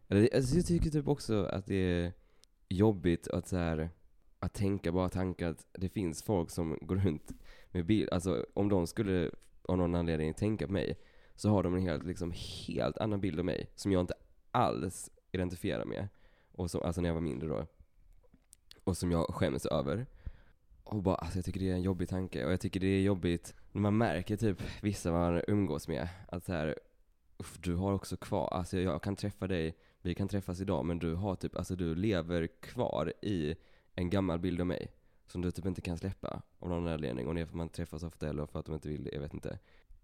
Eller 0.08 0.36
alltså 0.36 0.56
jag 0.56 0.66
tycker 0.66 0.90
typ 0.90 1.08
också 1.08 1.44
att 1.44 1.66
det 1.66 1.74
är 1.74 2.12
jobbigt 2.68 3.28
att 3.28 3.48
så 3.48 3.56
här, 3.56 3.90
att 4.38 4.54
tänka 4.54 4.92
bara 4.92 5.08
tankar 5.08 5.50
att 5.50 5.66
det 5.72 5.88
finns 5.88 6.22
folk 6.22 6.50
som 6.50 6.78
går 6.80 6.96
runt 6.96 7.32
med 7.70 7.86
bild, 7.86 8.10
alltså 8.10 8.46
om 8.54 8.68
de 8.68 8.86
skulle 8.86 9.30
av 9.62 9.78
någon 9.78 9.94
anledning 9.94 10.34
tänka 10.34 10.66
på 10.66 10.72
mig, 10.72 10.98
så 11.34 11.48
har 11.50 11.62
de 11.62 11.74
en 11.74 11.82
helt, 11.82 12.04
liksom, 12.04 12.32
helt 12.66 12.98
annan 12.98 13.20
bild 13.20 13.38
av 13.38 13.44
mig 13.44 13.70
som 13.74 13.92
jag 13.92 14.00
inte 14.00 14.14
alls 14.50 15.10
identifierar 15.32 15.84
med. 15.84 16.08
Och 16.52 16.70
som, 16.70 16.82
alltså 16.82 17.00
när 17.00 17.08
jag 17.08 17.14
var 17.14 17.20
mindre 17.20 17.48
då. 17.48 17.66
Och 18.86 18.96
som 18.96 19.10
jag 19.10 19.34
skäms 19.34 19.66
över. 19.66 20.06
Och 20.84 21.02
bara, 21.02 21.14
alltså 21.14 21.38
jag 21.38 21.44
tycker 21.44 21.60
det 21.60 21.70
är 21.70 21.74
en 21.74 21.82
jobbig 21.82 22.08
tanke. 22.08 22.44
Och 22.44 22.52
jag 22.52 22.60
tycker 22.60 22.80
det 22.80 22.86
är 22.86 23.00
jobbigt 23.00 23.54
när 23.72 23.80
man 23.80 23.96
märker 23.98 24.36
typ 24.36 24.62
vissa 24.82 25.12
man 25.12 25.42
umgås 25.48 25.88
med. 25.88 26.08
Att 26.28 26.44
så 26.44 26.52
här, 26.52 26.78
"Uff, 27.36 27.58
du 27.62 27.74
har 27.74 27.92
också 27.92 28.16
kvar, 28.16 28.48
alltså 28.48 28.78
jag 28.78 29.02
kan 29.02 29.16
träffa 29.16 29.46
dig, 29.46 29.76
vi 30.02 30.14
kan 30.14 30.28
träffas 30.28 30.60
idag, 30.60 30.84
men 30.84 30.98
du 30.98 31.14
har 31.14 31.36
typ, 31.36 31.56
alltså 31.56 31.76
du 31.76 31.94
lever 31.94 32.46
kvar 32.46 33.12
i 33.22 33.56
en 33.94 34.10
gammal 34.10 34.38
bild 34.38 34.60
av 34.60 34.66
mig. 34.66 34.92
Som 35.26 35.42
du 35.42 35.50
typ 35.50 35.66
inte 35.66 35.80
kan 35.80 35.98
släppa 35.98 36.42
av 36.58 36.68
någon 36.68 36.88
anledning. 36.88 37.26
Och 37.26 37.34
det 37.34 37.40
är 37.40 37.44
för 37.44 37.52
att 37.52 37.56
man 37.56 37.68
träffas 37.68 38.02
ofta 38.02 38.28
eller 38.28 38.46
för 38.46 38.58
att 38.58 38.66
de 38.66 38.74
inte 38.74 38.88
vill 38.88 39.04
det, 39.04 39.10
jag 39.14 39.20
vet 39.20 39.34
inte. 39.34 39.58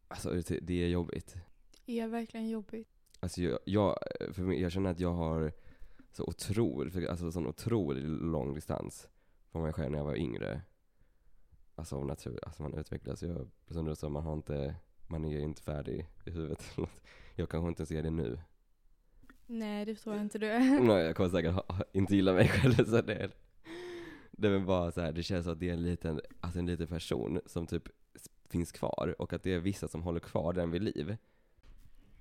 Alltså 0.09 0.43
det, 0.61 0.83
är 0.83 0.89
jobbigt. 0.89 1.37
Det 1.87 2.01
är 2.01 2.09
verkligen 2.09 2.49
jobbigt. 2.49 2.89
Alltså 3.21 3.43
jag, 3.43 3.59
jag, 3.65 3.99
för 4.33 4.43
mig, 4.43 4.61
jag 4.61 4.73
känner 4.73 4.91
att 4.91 5.01
jag 5.01 5.13
har 5.13 5.53
så 6.13 6.25
otroligt, 6.25 7.09
alltså 7.09 7.33
sån 7.33 7.47
otroligt 7.47 8.05
lång 8.05 8.55
distans 8.55 9.09
från 9.51 9.63
mig 9.63 9.73
själv 9.73 9.91
när 9.91 9.99
jag 9.99 10.05
var 10.05 10.17
yngre. 10.17 10.63
Alltså 11.75 11.97
av 11.97 12.07
natur, 12.07 12.39
alltså 12.43 12.63
man 12.63 12.75
utvecklas 12.75 13.23
ju 13.23 13.47
som 13.71 13.85
du 13.85 13.95
sa, 13.95 14.09
man 14.09 14.23
har 14.23 14.33
inte 14.33 14.75
man 15.13 15.25
är 15.25 15.41
inte 15.41 15.63
färdig 15.63 16.07
i 16.27 16.31
huvudet. 16.31 16.77
Jag 17.35 17.49
kanske 17.49 17.69
inte 17.69 17.87
ser 17.87 18.03
det 18.03 18.11
nu. 18.11 18.39
Nej, 19.47 19.85
det 19.85 19.95
tror 19.95 20.15
jag 20.15 20.25
inte 20.25 20.39
du. 20.39 20.59
Nej, 20.81 21.05
jag 21.05 21.17
kommer 21.17 21.31
säkert 21.31 21.53
ha, 21.53 21.65
inte 21.93 22.17
gilla 22.17 22.33
mig 22.33 22.49
själv 22.49 22.75
så 22.75 23.01
det 23.01 23.15
är, 23.15 23.31
det 24.31 24.49
är 24.49 24.59
bara 24.59 24.93
så 24.93 25.01
här, 25.01 25.13
det 25.13 25.23
känns 25.23 25.45
som 25.45 25.53
att 25.53 25.61
det 25.61 25.69
är 25.69 25.73
en 25.73 25.83
liten, 25.83 26.21
alltså 26.41 26.59
en 26.59 26.67
liten 26.67 26.87
person 26.87 27.41
som 27.47 27.67
typ 27.67 27.89
finns 28.49 28.73
kvar 28.73 29.15
och 29.19 29.33
att 29.33 29.43
det 29.43 29.55
är 29.55 29.59
vissa 29.59 29.89
som 29.89 30.03
håller 30.03 30.21
kvar 30.21 30.53
den 30.53 30.71
vid 30.71 30.83
liv. 30.83 31.17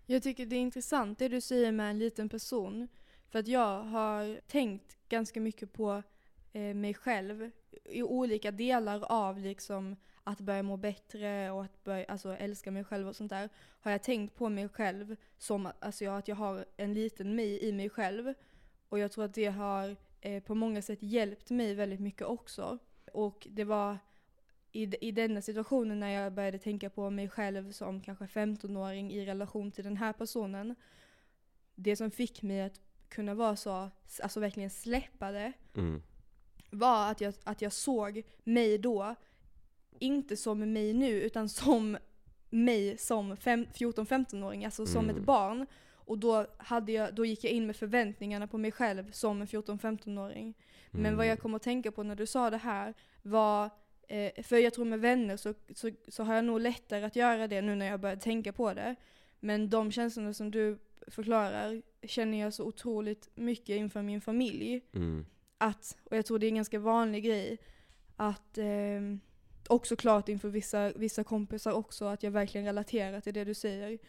Jag 0.06 0.24
tycker 0.24 0.46
det 0.46 0.56
är 0.56 0.60
intressant 0.60 1.20
det 1.20 1.28
du 1.28 1.42
säger 1.42 1.72
med 1.72 1.90
en 1.90 2.00
liten 2.00 2.30
person. 2.30 2.88
För 3.32 3.40
att 3.40 3.48
jag 3.48 3.84
har 3.84 4.42
tänkt 4.48 4.98
ganska 5.10 5.42
mycket 5.42 5.74
på 5.74 6.04
eh, 6.54 6.74
mig 6.74 6.94
själv 6.94 7.52
i 7.86 8.04
olika 8.04 8.52
delar 8.52 9.04
av 9.12 9.40
liksom 9.40 9.96
att 10.24 10.40
börja 10.40 10.64
må 10.64 10.78
bättre 10.78 11.52
och 11.52 11.64
att 11.64 11.84
börja 11.84 12.06
alltså, 12.06 12.36
älska 12.36 12.72
mig 12.72 12.84
själv 12.84 13.08
och 13.08 13.16
sånt 13.16 13.30
där. 13.30 13.50
Har 13.56 13.92
jag 13.92 14.04
tänkt 14.04 14.36
på 14.36 14.50
mig 14.50 14.70
själv 14.70 15.16
som 15.38 15.70
alltså, 15.80 16.10
att 16.10 16.28
jag 16.28 16.36
har 16.36 16.66
en 16.78 16.94
liten 16.94 17.36
mig 17.36 17.64
i 17.64 17.72
mig 17.72 17.90
själv. 17.90 18.34
Och 18.90 19.00
jag 19.00 19.12
tror 19.12 19.26
att 19.26 19.34
det 19.34 19.46
har 19.46 19.96
eh, 20.22 20.44
på 20.44 20.56
många 20.56 20.82
sätt 20.82 21.04
hjälpt 21.04 21.50
mig 21.50 21.76
väldigt 21.76 22.00
mycket 22.00 22.28
också. 22.28 22.78
Och 23.14 23.48
det 23.50 23.64
var 23.64 23.98
i, 24.72 25.08
i 25.08 25.12
denna 25.12 25.42
situationen 25.42 26.00
när 26.00 26.10
jag 26.10 26.34
började 26.34 26.60
tänka 26.60 26.90
på 26.90 27.10
mig 27.10 27.30
själv 27.30 27.72
som 27.72 28.02
kanske 28.02 28.26
15-åring 28.26 29.12
i 29.12 29.26
relation 29.26 29.72
till 29.72 29.84
den 29.84 29.98
här 29.98 30.14
personen. 30.14 30.76
Det 31.76 31.96
som 31.96 32.12
fick 32.12 32.42
mig 32.42 32.62
att 32.62 32.82
kunna 33.12 33.34
vara 33.34 33.56
så, 33.56 33.90
alltså 34.24 34.40
verkligen 34.40 34.70
släppa 34.70 35.32
det, 35.32 35.54
Mm. 35.78 36.02
var 36.70 37.12
att 37.12 37.22
jag, 37.22 37.34
att 37.44 37.62
jag 37.62 37.74
såg 37.74 38.24
mig 38.44 38.78
då, 38.78 39.16
inte 40.00 40.38
som 40.38 40.74
mig 40.74 40.94
nu, 40.94 41.22
utan 41.22 41.50
som 41.50 41.98
mig 42.50 42.98
som 42.98 43.38
fem- 43.38 43.66
14-15-åring, 43.74 44.66
alltså 44.66 44.86
som 44.86 45.04
Mm. 45.04 45.16
ett 45.18 45.24
barn. 45.26 45.66
Och 45.94 46.18
då, 46.18 46.46
hade 46.58 46.92
jag, 46.92 47.16
då 47.16 47.26
gick 47.26 47.44
jag 47.44 47.52
in 47.54 47.68
med 47.68 47.76
förväntningarna 47.76 48.48
på 48.48 48.58
mig 48.58 48.72
själv 48.72 49.12
som 49.12 49.42
en 49.42 49.48
14-15-åring. 49.48 50.54
Men 50.92 51.06
Mm. 51.06 51.18
vad 51.18 51.28
jag 51.28 51.40
kom 51.40 51.56
att 51.56 51.62
tänka 51.62 51.92
på 51.92 52.04
när 52.04 52.16
du 52.16 52.26
sa 52.26 52.50
det 52.50 52.58
här 52.58 52.94
var, 53.22 53.70
eh, 54.08 54.44
för 54.44 54.58
jag 54.58 54.74
tror 54.74 54.86
med 54.86 55.00
vänner 55.00 55.38
så, 55.38 55.54
så, 55.76 55.92
så 56.08 56.24
har 56.24 56.36
jag 56.36 56.46
nog 56.46 56.60
lättare 56.60 57.04
att 57.04 57.16
göra 57.16 57.48
det 57.48 57.62
nu 57.62 57.76
när 57.76 57.86
jag 57.86 58.00
börjar 58.00 58.16
tänka 58.16 58.54
på 58.54 58.74
det. 58.74 58.96
Men 59.40 59.70
de 59.70 59.92
känslorna 59.92 60.34
som 60.34 60.52
du 60.52 60.78
förklarar 61.08 61.82
känner 62.04 62.40
jag 62.40 62.54
så 62.54 62.66
otroligt 62.66 63.30
mycket 63.36 63.76
inför 63.76 64.02
min 64.02 64.22
familj. 64.22 64.82
Mm. 64.94 65.26
Att, 65.58 65.98
och 66.04 66.18
jag 66.18 66.26
tror 66.26 66.40
det 66.40 66.46
är 66.46 66.50
en 66.50 66.56
ganska 66.56 66.80
vanlig 66.80 67.24
grej, 67.24 67.58
att 68.16 68.58
eh, 68.58 69.02
också 69.68 69.96
klart 69.96 70.30
inför 70.30 70.50
vissa, 70.50 70.92
vissa 70.96 71.24
kompisar 71.24 71.72
också, 71.72 72.06
att 72.06 72.24
jag 72.24 72.32
verkligen 72.32 72.66
relaterar 72.66 73.22
till 73.22 73.34
det 73.34 73.44
du 73.44 73.54
säger. 73.54 74.00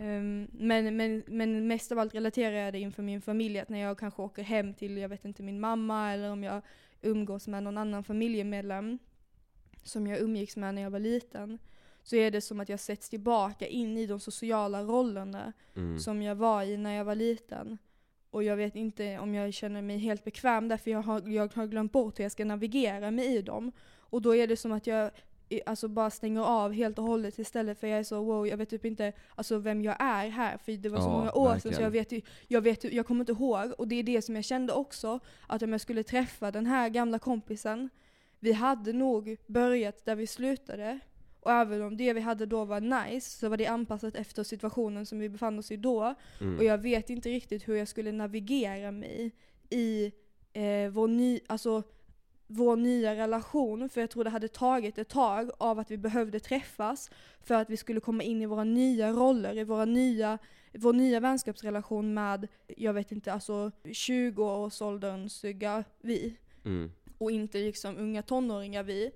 Ehm, 0.00 0.48
men, 0.52 0.96
men, 0.96 1.22
men 1.26 1.66
mest 1.66 1.92
av 1.92 1.98
allt 1.98 2.14
relaterar 2.14 2.56
jag 2.56 2.72
det 2.72 2.78
inför 2.78 3.02
min 3.02 3.22
familj, 3.22 3.58
att 3.58 3.68
när 3.68 3.78
jag 3.78 3.98
kanske 3.98 4.22
åker 4.22 4.42
hem 4.42 4.74
till, 4.74 4.96
jag 4.96 5.08
vet 5.08 5.24
inte, 5.24 5.42
min 5.42 5.60
mamma 5.60 6.12
eller 6.12 6.30
om 6.30 6.44
jag 6.44 6.62
umgås 7.02 7.48
med 7.48 7.62
någon 7.62 7.78
annan 7.78 8.04
familjemedlem 8.04 8.98
som 9.82 10.06
jag 10.06 10.20
umgicks 10.20 10.56
med 10.56 10.74
när 10.74 10.82
jag 10.82 10.90
var 10.90 10.98
liten, 10.98 11.58
så 12.10 12.16
är 12.16 12.30
det 12.30 12.40
som 12.40 12.60
att 12.60 12.68
jag 12.68 12.80
sätts 12.80 13.08
tillbaka 13.08 13.66
in 13.66 13.98
i 13.98 14.06
de 14.06 14.20
sociala 14.20 14.82
rollerna 14.82 15.52
Mm. 15.76 15.98
som 15.98 16.22
jag 16.22 16.34
var 16.34 16.62
i 16.62 16.76
när 16.76 16.94
jag 16.96 17.04
var 17.04 17.14
liten. 17.14 17.78
Och 18.30 18.42
jag 18.44 18.56
vet 18.56 18.76
inte 18.76 19.18
om 19.18 19.34
jag 19.34 19.54
känner 19.54 19.82
mig 19.82 19.98
helt 19.98 20.24
bekväm 20.24 20.68
där, 20.68 20.76
för 20.76 20.90
jag 20.90 21.02
har, 21.02 21.28
jag 21.28 21.54
har 21.54 21.66
glömt 21.66 21.92
bort 21.92 22.18
hur 22.18 22.24
jag 22.24 22.32
ska 22.32 22.44
navigera 22.44 23.10
mig 23.10 23.36
i 23.36 23.42
dem. 23.42 23.72
Och 23.98 24.22
då 24.22 24.34
är 24.36 24.46
det 24.46 24.56
som 24.56 24.72
att 24.72 24.86
jag 24.86 25.10
alltså 25.66 25.88
bara 25.88 26.10
stänger 26.10 26.40
av 26.42 26.72
helt 26.72 26.98
och 26.98 27.04
hållet 27.04 27.38
istället 27.38 27.80
för 27.80 27.86
jag 27.86 27.98
är 27.98 28.02
så 28.04 28.22
wow, 28.24 28.46
jag 28.46 28.56
vet 28.56 28.70
typ 28.70 28.84
inte 28.84 29.12
alltså 29.34 29.58
vem 29.58 29.82
jag 29.82 29.96
är 30.00 30.28
här. 30.28 30.58
För 30.58 30.72
det 30.72 30.88
var 30.88 30.98
så 31.00 31.06
Ja, 31.06 31.10
många 31.12 31.32
år 31.32 31.58
sedan 31.58 31.60
så 31.60 31.68
verkligen. 31.68 31.82
jag 31.84 31.90
vet, 31.90 32.24
jag 32.48 32.60
vet 32.60 32.84
jag 32.92 33.06
kommer 33.06 33.20
inte 33.20 33.32
ihåg. 33.32 33.72
Och 33.78 33.88
det 33.88 33.94
är 33.96 34.02
det 34.02 34.22
som 34.22 34.34
jag 34.34 34.44
kände 34.44 34.72
också, 34.72 35.20
att 35.46 35.62
om 35.62 35.72
jag 35.72 35.80
skulle 35.80 36.02
träffa 36.02 36.50
den 36.50 36.66
här 36.66 36.88
gamla 36.88 37.18
kompisen, 37.18 37.90
vi 38.38 38.52
hade 38.52 38.92
nog 38.92 39.36
börjat 39.46 40.04
där 40.04 40.14
vi 40.14 40.26
slutade. 40.26 41.00
Och 41.40 41.52
även 41.52 41.82
om 41.82 41.96
det 41.96 42.12
vi 42.12 42.20
hade 42.20 42.46
då 42.46 42.64
var 42.64 42.80
nice, 42.80 43.38
så 43.38 43.48
var 43.48 43.56
det 43.56 43.66
anpassat 43.66 44.14
efter 44.14 44.42
situationen 44.42 45.06
som 45.06 45.18
vi 45.18 45.28
befann 45.28 45.58
oss 45.58 45.70
i 45.70 45.76
då. 45.76 46.14
Mm. 46.40 46.58
Och 46.58 46.64
jag 46.64 46.78
vet 46.78 47.10
inte 47.10 47.28
riktigt 47.28 47.68
hur 47.68 47.76
jag 47.76 47.88
skulle 47.88 48.12
navigera 48.12 48.90
mig 48.90 49.32
i 49.70 50.12
eh, 50.52 50.90
vår, 50.90 51.08
ny, 51.08 51.40
alltså, 51.46 51.82
vår 52.46 52.76
nya 52.76 53.14
relation. 53.16 53.88
För 53.88 54.00
jag 54.00 54.10
tror 54.10 54.24
det 54.24 54.30
hade 54.30 54.48
tagit 54.48 54.98
ett 54.98 55.08
tag 55.08 55.50
av 55.58 55.78
att 55.78 55.90
vi 55.90 55.96
behövde 55.96 56.40
träffas 56.40 57.10
för 57.40 57.54
att 57.54 57.70
vi 57.70 57.76
skulle 57.76 58.00
komma 58.00 58.22
in 58.22 58.42
i 58.42 58.46
våra 58.46 58.64
nya 58.64 59.12
roller, 59.12 59.58
i 59.58 59.64
våra 59.64 59.84
nya, 59.84 60.38
vår 60.72 60.92
nya 60.92 61.20
vänskapsrelation 61.20 62.14
med, 62.14 62.48
jag 62.76 62.92
vet 62.92 63.12
inte, 63.12 63.32
alltså 63.32 63.70
20-årsålderns 63.84 65.44
vi 66.00 66.36
Mm. 66.64 66.92
och 67.18 67.30
inte 67.30 67.58
liksom 67.58 67.96
unga 67.96 68.22
tonåringar 68.22 68.82
vi. 68.82 69.10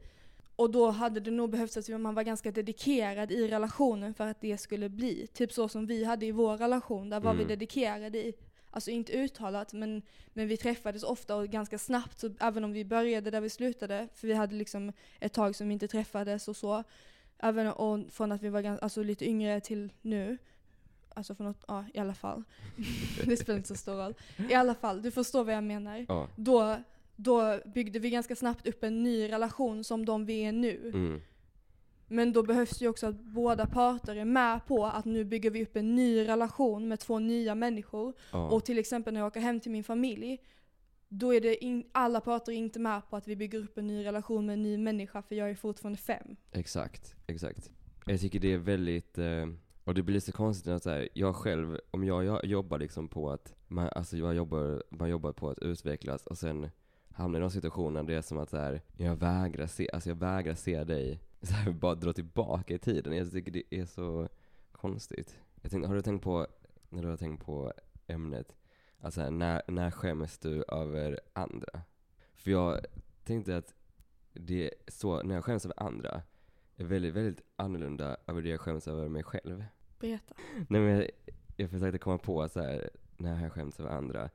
Och 0.57 0.71
då 0.71 0.91
hade 0.91 1.21
det 1.21 1.31
nog 1.31 1.51
behövts 1.51 1.77
att 1.77 1.89
man 2.01 2.15
var 2.15 2.23
ganska 2.23 2.51
dedikerad 2.51 3.33
i 3.33 3.49
relationen 3.49 4.15
för 4.15 4.27
att 4.27 4.41
det 4.41 4.59
skulle 4.59 4.89
bli. 4.89 5.27
Typ 5.27 5.53
så 5.53 5.69
som 5.69 5.87
vi 5.87 6.05
hade 6.05 6.27
i 6.27 6.33
vår 6.33 6.57
relation, 6.57 7.11
där 7.11 7.21
var 7.21 7.33
vi 7.33 7.43
Mm. 7.43 7.49
dedikerade 7.49 8.19
i. 8.19 8.35
Alltså 8.71 8.91
inte 8.91 9.13
uttalat, 9.13 9.73
men, 9.73 10.03
men 10.33 10.49
vi 10.49 10.57
träffades 10.57 11.03
ofta 11.03 11.37
och 11.37 11.49
ganska 11.49 11.79
snabbt. 11.79 12.19
Så 12.21 12.31
även 12.41 12.65
om 12.65 12.73
vi 12.73 12.85
började 12.85 13.31
där 13.31 13.41
vi 13.41 13.51
slutade, 13.51 14.09
för 14.15 14.27
vi 14.29 14.35
hade 14.35 14.55
liksom 14.55 14.93
ett 15.21 15.33
tag 15.33 15.57
som 15.57 15.69
vi 15.69 15.73
inte 15.73 15.89
träffades 15.89 16.49
och 16.49 16.57
så. 16.57 16.85
Även 17.39 17.67
och 17.67 18.01
från 18.13 18.33
att 18.33 18.43
vi 18.43 18.49
var 18.49 18.61
ganska, 18.63 18.85
alltså 18.85 19.03
lite 19.03 19.29
yngre 19.29 19.61
till 19.61 19.93
nu. 20.03 20.39
Alltså 21.15 21.35
från 21.35 21.47
att, 21.47 21.65
ja 21.69 21.85
i 21.95 21.99
alla 21.99 22.15
fall. 22.15 22.43
det 23.25 23.37
spelar 23.37 23.57
inte 23.57 23.69
så 23.69 23.75
stor 23.75 23.95
roll. 23.95 24.15
I 24.51 24.55
alla 24.55 24.75
fall, 24.75 25.03
du 25.03 25.11
förstår 25.11 25.45
vad 25.45 25.55
jag 25.55 25.65
menar 25.65 26.07
Ja. 26.09 26.29
då, 26.37 26.77
då 27.17 27.61
byggde 27.75 27.99
vi 27.99 28.11
ganska 28.11 28.37
snabbt 28.37 28.67
upp 28.69 28.85
en 28.85 29.03
ny 29.03 29.29
relation 29.29 29.85
som 29.85 30.05
de 30.05 30.27
vi 30.27 30.45
är 30.45 30.53
nu. 30.53 30.91
Mm. 30.95 31.21
Men 32.09 32.33
då 32.33 32.43
behövs 32.43 32.83
ju 32.83 32.89
också 32.89 33.07
att 33.07 33.21
båda 33.21 33.67
parter 33.67 34.17
är 34.17 34.25
med 34.25 34.67
på 34.67 34.87
att 34.87 35.05
nu 35.05 35.25
bygger 35.25 35.51
vi 35.51 35.63
upp 35.63 35.77
en 35.77 35.95
ny 35.95 36.29
relation 36.29 36.89
med 36.89 37.01
två 37.01 37.19
nya 37.19 37.55
människor. 37.55 38.15
Ja. 38.33 38.51
Och 38.51 38.65
till 38.65 38.79
exempel 38.79 39.15
när 39.15 39.21
jag 39.21 39.27
åker 39.27 39.41
hem 39.41 39.61
till 39.61 39.73
min 39.73 39.85
familj, 39.85 40.39
då 41.09 41.35
är 41.35 41.41
det 41.41 41.65
in, 41.65 41.85
alla 41.93 42.21
parter 42.21 42.53
inte 42.53 42.79
med 42.79 43.11
på 43.11 43.17
att 43.17 43.29
vi 43.29 43.37
bygger 43.37 43.59
upp 43.59 43.79
en 43.79 43.87
ny 43.87 44.05
relation 44.05 44.47
med 44.47 44.53
en 44.53 44.63
ny 44.63 44.79
människa 44.79 45.23
för 45.23 45.35
jag 45.35 45.51
är 45.51 45.55
fortfarande 45.55 45.99
fem. 45.99 46.37
Exakt, 46.53 47.15
exakt. 47.27 47.71
Jag 48.07 48.21
tycker 48.21 48.39
det 48.39 48.53
är 48.53 48.59
väldigt, 48.59 49.19
eh, 49.19 49.47
och 49.85 49.95
det 49.95 50.03
blir 50.03 50.21
så 50.21 50.33
konstigt 50.33 50.73
att 50.73 50.83
så 50.83 50.91
här, 50.91 51.09
jag 51.15 51.37
själv, 51.37 51.79
om 51.91 52.05
jag, 52.05 52.25
jag 52.25 52.45
jobbar 52.45 52.79
liksom 52.79 53.09
på 53.09 53.31
att, 53.31 53.55
man, 53.69 53.89
alltså 53.89 54.17
jag 54.17 54.35
jobbar, 54.35 54.83
man 54.89 55.11
jobbar 55.11 55.33
på 55.33 55.51
att 55.51 55.59
utvecklas 55.59 56.27
och 56.27 56.39
sen 56.39 56.71
hamnar 57.15 57.39
i 57.39 57.43
de 57.43 57.51
situationer 57.51 58.03
där 58.03 58.09
det 58.09 58.19
är 58.19 58.23
som 58.23 58.39
att 58.39 58.51
så 58.51 58.57
här, 58.57 58.83
jag 58.97 59.17
vägrar 59.17 59.67
se, 59.67 59.89
alltså 59.93 60.09
jag 60.09 60.17
vägrar 60.17 60.55
se 60.55 60.85
dig 60.85 61.21
så 61.43 61.55
här, 61.55 61.73
bara 61.81 61.95
dra 61.95 62.13
tillbaka 62.13 62.75
i 62.75 62.79
tiden. 62.79 63.17
Jag 63.17 63.31
tycker 63.31 63.53
det 63.53 63.63
är 63.71 63.85
så 63.85 64.29
konstigt. 64.73 65.39
Jag 65.63 65.71
tänkte, 65.71 65.89
har 65.89 65.95
du 65.95 66.03
tänkt 66.03 66.25
på, 66.25 66.47
när 66.89 67.03
du 67.03 67.09
har 67.09 67.17
tänkt 67.17 67.45
på 67.45 67.73
ämnet, 68.07 68.57
alltså 68.99 69.21
här, 69.21 69.31
när, 69.31 69.63
när 69.69 69.91
skäms 69.91 70.39
du 70.39 70.65
över 70.69 71.21
andra? 71.33 71.83
För 72.35 72.51
jag 72.51 72.87
tänkte 73.25 73.57
att 73.57 73.75
det 74.33 74.65
är 74.65 74.71
så, 74.89 75.23
när 75.23 75.35
jag 75.35 75.45
skäms 75.45 75.65
över 75.65 75.83
andra, 75.83 76.23
är 76.77 76.85
väldigt, 76.85 77.15
väldigt 77.15 77.43
annorlunda 77.57 78.17
över 78.27 78.43
det 78.43 78.49
jag 78.49 78.61
skäms 78.61 78.89
över 78.89 79.09
mig 79.09 79.23
själv. 79.23 79.65
Berätta. 79.99 80.35
Nej 80.69 80.81
men 80.81 80.97
jag, 80.97 81.11
jag 81.57 81.71
försökte 81.71 81.99
komma 81.99 82.19
på 82.19 82.49
så 82.49 82.61
här 82.61 82.91
när 83.17 83.43
jag 83.43 83.53
skäms 83.53 83.81
över 83.81 83.91
andra. 83.91 84.31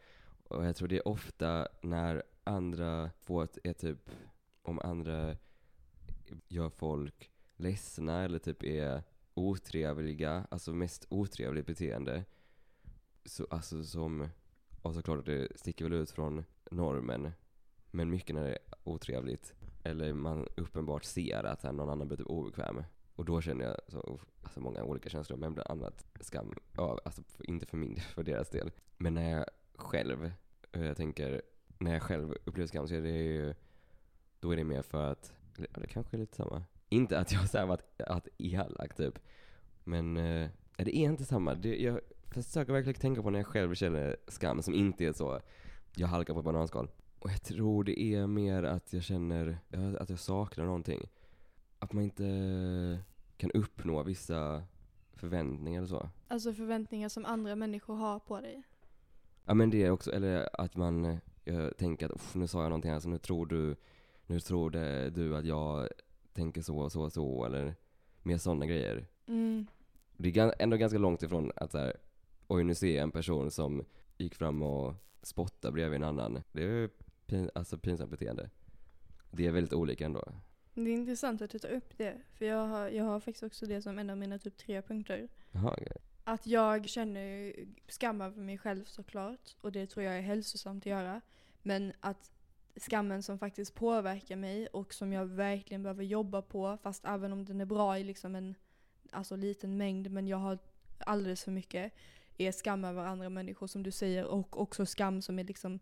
Och 0.47 0.65
jag 0.65 0.75
tror 0.75 0.87
det 0.87 0.97
är 0.97 1.07
ofta 1.07 1.67
när 1.81 2.23
andra 2.49 3.09
två 3.25 3.41
är 3.41 3.73
typ, 3.73 4.09
om 4.61 4.79
andra 4.79 5.35
gör 6.47 6.69
folk 6.69 7.31
ledsna 7.55 8.23
eller 8.23 8.39
typ 8.39 8.63
är 8.63 9.03
otrevliga, 9.33 10.47
alltså 10.51 10.73
mest 10.73 11.05
otrevligt 11.09 11.65
beteende. 11.65 12.25
Så, 13.25 13.47
alltså 13.49 13.83
som, 13.83 14.27
och 14.81 14.95
såklart 14.95 15.25
det 15.25 15.47
sticker 15.55 15.85
väl 15.85 15.93
ut 15.93 16.11
från 16.11 16.43
normen, 16.71 17.31
men 17.91 18.09
mycket 18.09 18.35
när 18.35 18.43
det 18.43 18.51
är 18.51 18.59
otrevligt. 18.83 19.53
Eller 19.83 20.13
man 20.13 20.47
uppenbart 20.57 21.03
ser 21.03 21.43
att 21.43 21.63
här, 21.63 21.71
någon 21.71 21.89
annan 21.89 22.07
blir 22.07 22.17
typ 22.17 22.27
obekväm. 22.27 22.83
Och 23.15 23.25
då 23.25 23.41
känner 23.41 23.65
jag 23.65 23.75
så, 23.87 24.19
alltså 24.43 24.59
många 24.59 24.83
olika 24.83 25.09
känslor, 25.09 25.37
men 25.37 25.53
bland 25.53 25.71
annat 25.71 26.05
skam. 26.19 26.53
Ja, 26.75 26.99
alltså 27.05 27.21
inte 27.43 27.65
för 27.65 27.77
min 27.77 27.93
del, 27.93 28.03
för 28.03 28.23
deras 28.23 28.49
del. 28.49 28.71
Men 28.97 29.13
när 29.13 29.29
jag 29.29 29.45
själv, 29.75 30.31
eh, 30.71 30.85
jag 30.85 30.97
tänker, 30.97 31.41
när 31.79 31.93
jag 31.93 32.01
själv 32.01 32.33
upplever 32.45 32.67
skam 32.67 32.87
så 32.87 32.95
är 32.95 33.01
det 33.01 33.09
ju, 33.09 33.53
då 34.39 34.51
är 34.51 34.57
det 34.57 34.63
mer 34.63 34.81
för 34.81 35.11
att, 35.11 35.33
eller, 35.57 35.67
ja, 35.73 35.79
det 35.81 35.87
kanske 35.87 36.17
är 36.17 36.19
lite 36.19 36.35
samma. 36.35 36.63
Inte 36.89 37.19
att 37.19 37.31
jag 37.31 37.39
har 37.39 37.65
varit 37.65 38.01
att 38.01 38.27
elak 38.37 38.95
typ, 38.95 39.19
men 39.83 40.17
eh, 40.17 40.49
det 40.77 40.97
är 40.97 41.03
inte 41.03 41.25
samma. 41.25 41.55
Det, 41.55 41.77
jag 41.77 41.99
försöker 42.27 42.73
verkligen 42.73 42.99
tänka 42.99 43.21
på 43.21 43.29
när 43.29 43.39
jag 43.39 43.47
själv 43.47 43.75
känner 43.75 44.17
skam 44.27 44.61
som 44.61 44.73
inte 44.73 45.05
är 45.05 45.13
så, 45.13 45.39
jag 45.95 46.07
halkar 46.07 46.33
på 46.33 46.39
ett 46.39 46.45
bananskal. 46.45 46.89
Och 47.19 47.31
jag 47.31 47.43
tror 47.43 47.83
det 47.83 48.01
är 48.01 48.27
mer 48.27 48.63
att 48.63 48.93
jag 48.93 49.03
känner 49.03 49.57
att 49.99 50.09
jag 50.09 50.19
saknar 50.19 50.65
någonting. 50.65 51.09
Att 51.79 51.93
man 51.93 52.03
inte... 52.03 53.03
kan 53.37 53.51
uppnå 53.51 54.03
vissa 54.03 54.63
förväntningar 55.13 55.81
och 55.81 55.89
så. 55.89 56.09
Alltså 56.27 56.53
förväntningar 56.53 57.09
som 57.09 57.25
andra 57.25 57.55
människor 57.55 57.95
har 57.95 58.19
på 58.19 58.41
dig. 58.41 58.63
Ja 59.45 59.53
men 59.53 59.69
det 59.69 59.83
är 59.83 59.91
också, 59.91 60.11
eller 60.11 60.49
att 60.61 60.75
man 60.75 61.19
eh, 61.49 61.61
jag 61.61 61.77
tänker 61.77 62.05
att 62.05 62.11
"Uff, 62.11 62.35
nu 62.35 62.47
sa 62.47 62.61
jag 62.61 62.69
någonting 62.69 62.91
här 62.91 62.99
så 62.99 63.09
nu 63.09 63.17
tror 63.17 63.45
du, 63.45 63.75
nu 64.27 64.39
tror 64.39 64.69
det, 64.69 65.09
du 65.09 65.35
att 65.37 65.45
jag 65.45 65.87
tänker 66.33 66.61
så 66.61 66.77
och 66.79 66.91
så 66.91 67.01
och 67.01 67.13
så 67.13 67.45
eller 67.45 67.75
mer 68.23 68.37
sådana 68.37 68.65
grejer. 68.65 69.07
Mm. 69.27 69.67
Det 70.17 70.37
är 70.37 70.53
ändå 70.59 70.77
ganska 70.77 70.97
långt 70.99 71.23
ifrån 71.23 71.51
att 71.55 71.71
så 71.71 71.77
här, 71.77 71.97
oj 72.47 72.63
nu 72.63 72.75
ser 72.75 72.95
jag 72.95 73.03
en 73.03 73.11
person 73.11 73.51
som 73.51 73.85
gick 74.17 74.35
fram 74.35 74.61
och 74.63 74.93
spottade 75.21 75.71
bredvid 75.71 75.95
en 75.95 76.03
annan. 76.03 76.43
Det 76.51 76.63
är 76.63 76.67
ju 76.67 76.89
pin, 77.25 77.49
alltså 77.55 77.77
pinsamt 77.77 78.11
beteende. 78.11 78.49
Det 79.31 79.45
är 79.47 79.51
väldigt 79.51 79.73
olika 79.73 80.05
ändå. 80.05 80.23
Det 80.73 80.81
är 80.89 80.93
intressant 80.93 81.41
att 81.41 81.49
du 81.49 81.59
tar 81.59 81.69
upp 81.69 81.97
det. 81.97 82.21
För 82.33 82.45
jag 82.45 82.67
har, 82.67 82.89
jag 82.89 83.03
har 83.03 83.19
faktiskt 83.19 83.43
också 83.43 83.65
det 83.65 83.81
som 83.81 83.99
en 83.99 84.09
av 84.09 84.17
mina 84.17 84.39
typ 84.39 84.57
tre 84.57 84.81
punkter. 84.81 85.27
Jaha, 85.51 85.73
okej. 85.77 85.97
Att 86.29 86.47
jag 86.47 86.89
känner 86.89 87.53
skam 87.87 88.21
över 88.21 88.41
mig 88.41 88.57
själv 88.57 88.85
såklart. 88.85 89.55
Och 89.61 89.71
det 89.71 89.87
tror 89.87 90.05
jag 90.05 90.17
är 90.17 90.21
hälsosamt 90.21 90.83
att 90.83 90.85
göra. 90.85 91.21
Men 91.61 91.93
att 91.99 92.31
skammen 92.75 93.23
som 93.23 93.39
faktiskt 93.39 93.75
påverkar 93.75 94.35
mig 94.35 94.67
och 94.67 94.93
som 94.93 95.13
jag 95.13 95.25
verkligen 95.25 95.83
behöver 95.83 96.03
jobba 96.03 96.41
på. 96.41 96.77
Fast 96.81 97.05
även 97.05 97.33
om 97.33 97.45
den 97.45 97.61
är 97.61 97.65
bra 97.65 97.99
i 97.99 98.03
liksom 98.03 98.35
en 98.35 98.55
alltså, 99.11 99.35
liten 99.35 99.77
mängd. 99.77 100.11
Men 100.11 100.27
jag 100.27 100.37
har 100.37 100.57
alldeles 100.99 101.43
för 101.43 101.51
mycket. 101.51 101.93
Är 102.37 102.51
skam 102.51 102.85
över 102.85 103.05
andra 103.05 103.29
människor 103.29 103.67
som 103.67 103.83
du 103.83 103.91
säger. 103.91 104.25
Och 104.25 104.61
också 104.61 104.85
skam 104.85 105.21
som 105.21 105.39
är 105.39 105.43
liksom 105.43 105.79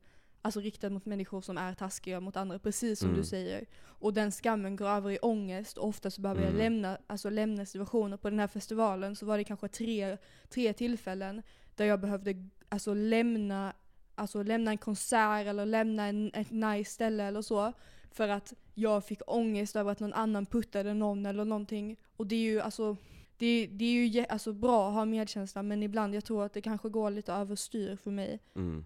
Alltså 0.47 0.59
riktad 0.59 0.89
mot 0.89 1.05
människor 1.05 1.41
som 1.41 1.57
är 1.57 1.73
taskiga 1.73 2.19
mot 2.19 2.37
andra, 2.37 2.59
precis 2.59 2.99
som 2.99 3.09
Mm. 3.09 3.21
du 3.21 3.27
säger. 3.27 3.65
Och 3.85 4.13
den 4.13 4.31
skammen 4.31 4.75
går 4.75 4.87
över 4.87 5.11
i 5.11 5.17
ångest 5.21 5.77
och 5.77 5.87
ofta 5.87 6.11
så 6.11 6.21
behöver 6.21 6.41
jag 6.41 6.49
Mm. 6.49 6.61
lämna, 6.61 6.97
alltså 7.07 7.29
lämna 7.29 7.65
situationer. 7.65 8.17
På 8.17 8.29
den 8.29 8.39
här 8.39 8.47
festivalen 8.47 9.15
så 9.15 9.25
var 9.25 9.37
det 9.37 9.43
kanske 9.43 9.67
tre, 9.67 10.17
tre 10.49 10.73
tillfällen 10.73 11.41
där 11.75 11.85
jag 11.85 11.99
behövde 11.99 12.33
alltså 12.69 12.93
lämna, 12.93 13.73
alltså 14.15 14.43
lämna 14.43 14.71
en 14.71 14.77
konsert 14.77 15.47
eller 15.47 15.65
lämna 15.65 16.05
en, 16.07 16.31
ett 16.33 16.51
nice 16.51 16.91
ställe 16.91 17.23
eller 17.23 17.41
så. 17.41 17.73
För 18.11 18.27
att 18.27 18.53
jag 18.73 19.05
fick 19.05 19.21
ångest 19.27 19.75
över 19.75 19.91
att 19.91 19.99
någon 19.99 20.13
annan 20.13 20.45
puttade 20.45 20.93
någon 20.93 21.25
eller 21.25 21.45
någonting. 21.45 21.97
Och 22.17 22.27
det 22.27 22.35
är 22.35 22.39
ju 22.51 22.61
alltså 22.61 22.97
det, 23.37 23.67
det 23.71 23.85
är 23.85 24.07
ju 24.07 24.25
alltså 24.29 24.53
bra 24.53 24.87
att 24.87 24.93
ha 24.93 25.05
medkänsla 25.05 25.63
men 25.63 25.83
ibland 25.83 26.15
jag 26.15 26.25
tror 26.25 26.45
att 26.45 26.53
det 26.53 26.61
kanske 26.61 26.89
går 26.89 27.09
lite 27.11 27.33
överstyr 27.33 27.95
för 27.95 28.11
mig. 28.11 28.39
Mm. 28.55 28.85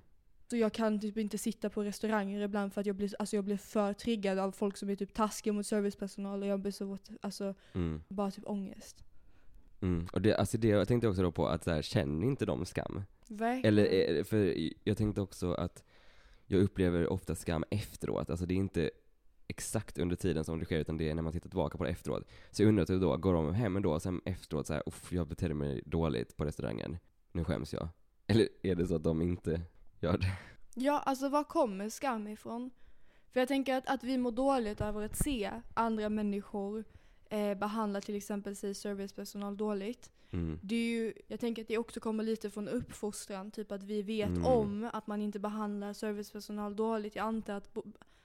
Så 0.52 0.58
jag 0.58 0.74
kan 0.74 1.00
typ 1.00 1.18
inte 1.18 1.38
sitta 1.38 1.70
på 1.70 1.84
restauranger 1.84 2.42
ibland 2.42 2.74
för 2.74 2.82
att 2.82 2.88
jag 2.88 2.96
blir, 2.96 3.16
alltså 3.20 3.36
jag 3.36 3.46
blir 3.46 3.58
för 3.58 3.94
triggad 3.94 4.40
av 4.40 4.52
folk 4.52 4.78
som 4.78 4.90
är 4.90 4.96
typ 4.96 5.14
taskiga 5.14 5.54
mot 5.54 5.66
servicepersonal 5.68 6.42
och 6.42 6.48
jag 6.48 6.60
blir 6.60 6.72
så, 6.72 6.98
alltså 7.22 7.54
Mm. 7.74 8.02
bara 8.08 8.32
typ 8.32 8.44
ångest. 8.48 9.04
Mm. 9.82 10.08
Och 10.14 10.22
det, 10.22 10.36
alltså 10.36 10.58
det, 10.58 10.68
jag 10.68 10.88
tänkte 10.88 11.08
också 11.08 11.22
då 11.22 11.32
på 11.32 11.48
att 11.48 11.64
så 11.64 11.72
här, 11.72 11.82
känner 11.82 12.28
inte 12.28 12.46
de 12.46 12.66
skam? 12.66 13.02
Verkligen. 13.28 13.66
Eller, 13.66 13.86
är- 13.86 14.24
för 14.24 14.56
jag 14.84 14.98
tänkte 14.98 15.22
också 15.22 15.54
att 15.54 15.84
jag 16.46 16.62
upplever 16.62 17.08
ofta 17.08 17.36
skam 17.36 17.64
efteråt. 17.72 18.30
Alltså 18.30 18.46
det 18.46 18.54
är 18.54 18.56
inte 18.58 18.92
exakt 19.48 19.98
under 19.98 20.16
tiden 20.16 20.44
som 20.44 20.60
det 20.60 20.66
sker, 20.66 20.80
utan 20.80 20.98
det 20.98 21.10
är 21.10 21.16
när 21.16 21.22
man 21.22 21.34
tittar 21.34 21.50
tillbaka 21.50 21.78
på 21.78 21.84
det 21.84 21.90
efteråt. 21.90 22.24
Så 22.52 22.62
jag 22.64 22.68
undrar 22.70 22.86
typ 22.86 23.02
då, 23.02 23.18
går 23.18 23.34
de 23.34 23.54
hem 23.54 23.82
då, 23.82 24.00
sen 24.00 24.22
efteråt 24.26 24.68
så 24.68 24.74
här, 24.74 24.84
uff, 24.86 25.12
jag 25.14 25.28
betedde 25.28 25.54
mig 25.54 25.82
dåligt 25.86 26.38
på 26.38 26.46
restaurangen. 26.46 26.98
Nu 27.32 27.44
skäms 27.44 27.74
jag. 27.74 27.90
Eller 28.28 28.48
är 28.64 28.76
det 28.76 28.88
så 28.88 28.96
att 28.96 29.04
de 29.04 29.22
inte 29.22 29.62
gör 30.02 30.18
det? 30.18 30.32
Ja, 30.76 31.00
alltså 31.00 31.30
var 31.30 31.44
kommer 31.44 31.90
skam 31.90 32.28
ifrån? 32.28 32.72
För 33.32 33.40
jag 33.40 33.48
tänker 33.48 33.76
att, 33.76 33.88
att 33.90 34.04
vi 34.04 34.18
mår 34.18 34.32
dåligt 34.32 34.82
över 34.82 35.02
att 35.02 35.18
se 35.18 35.52
andra 35.74 36.10
människor 36.10 36.84
eh, 37.30 37.58
behandla 37.58 38.02
till 38.02 38.16
exempel 38.16 38.56
sig 38.56 38.76
servicepersonal 38.76 39.58
dåligt. 39.58 40.12
Mm. 40.32 40.60
Det 40.64 40.76
är 40.76 40.90
ju, 40.90 41.14
jag 41.28 41.40
tänker 41.40 41.62
att 41.62 41.68
det 41.68 41.78
också 41.78 42.00
kommer 42.00 42.24
lite 42.24 42.50
från 42.50 42.68
uppfostran, 42.68 43.52
typ 43.52 43.72
att 43.72 43.84
vi 43.84 44.02
vet 44.02 44.30
Mm. 44.30 44.46
om 44.46 44.90
att 44.94 45.08
man 45.08 45.22
inte 45.22 45.40
behandlar 45.40 45.94
servicepersonal 45.94 46.76
dåligt. 46.76 47.16
Jag 47.16 47.26
antar 47.26 47.54
att, 47.54 47.78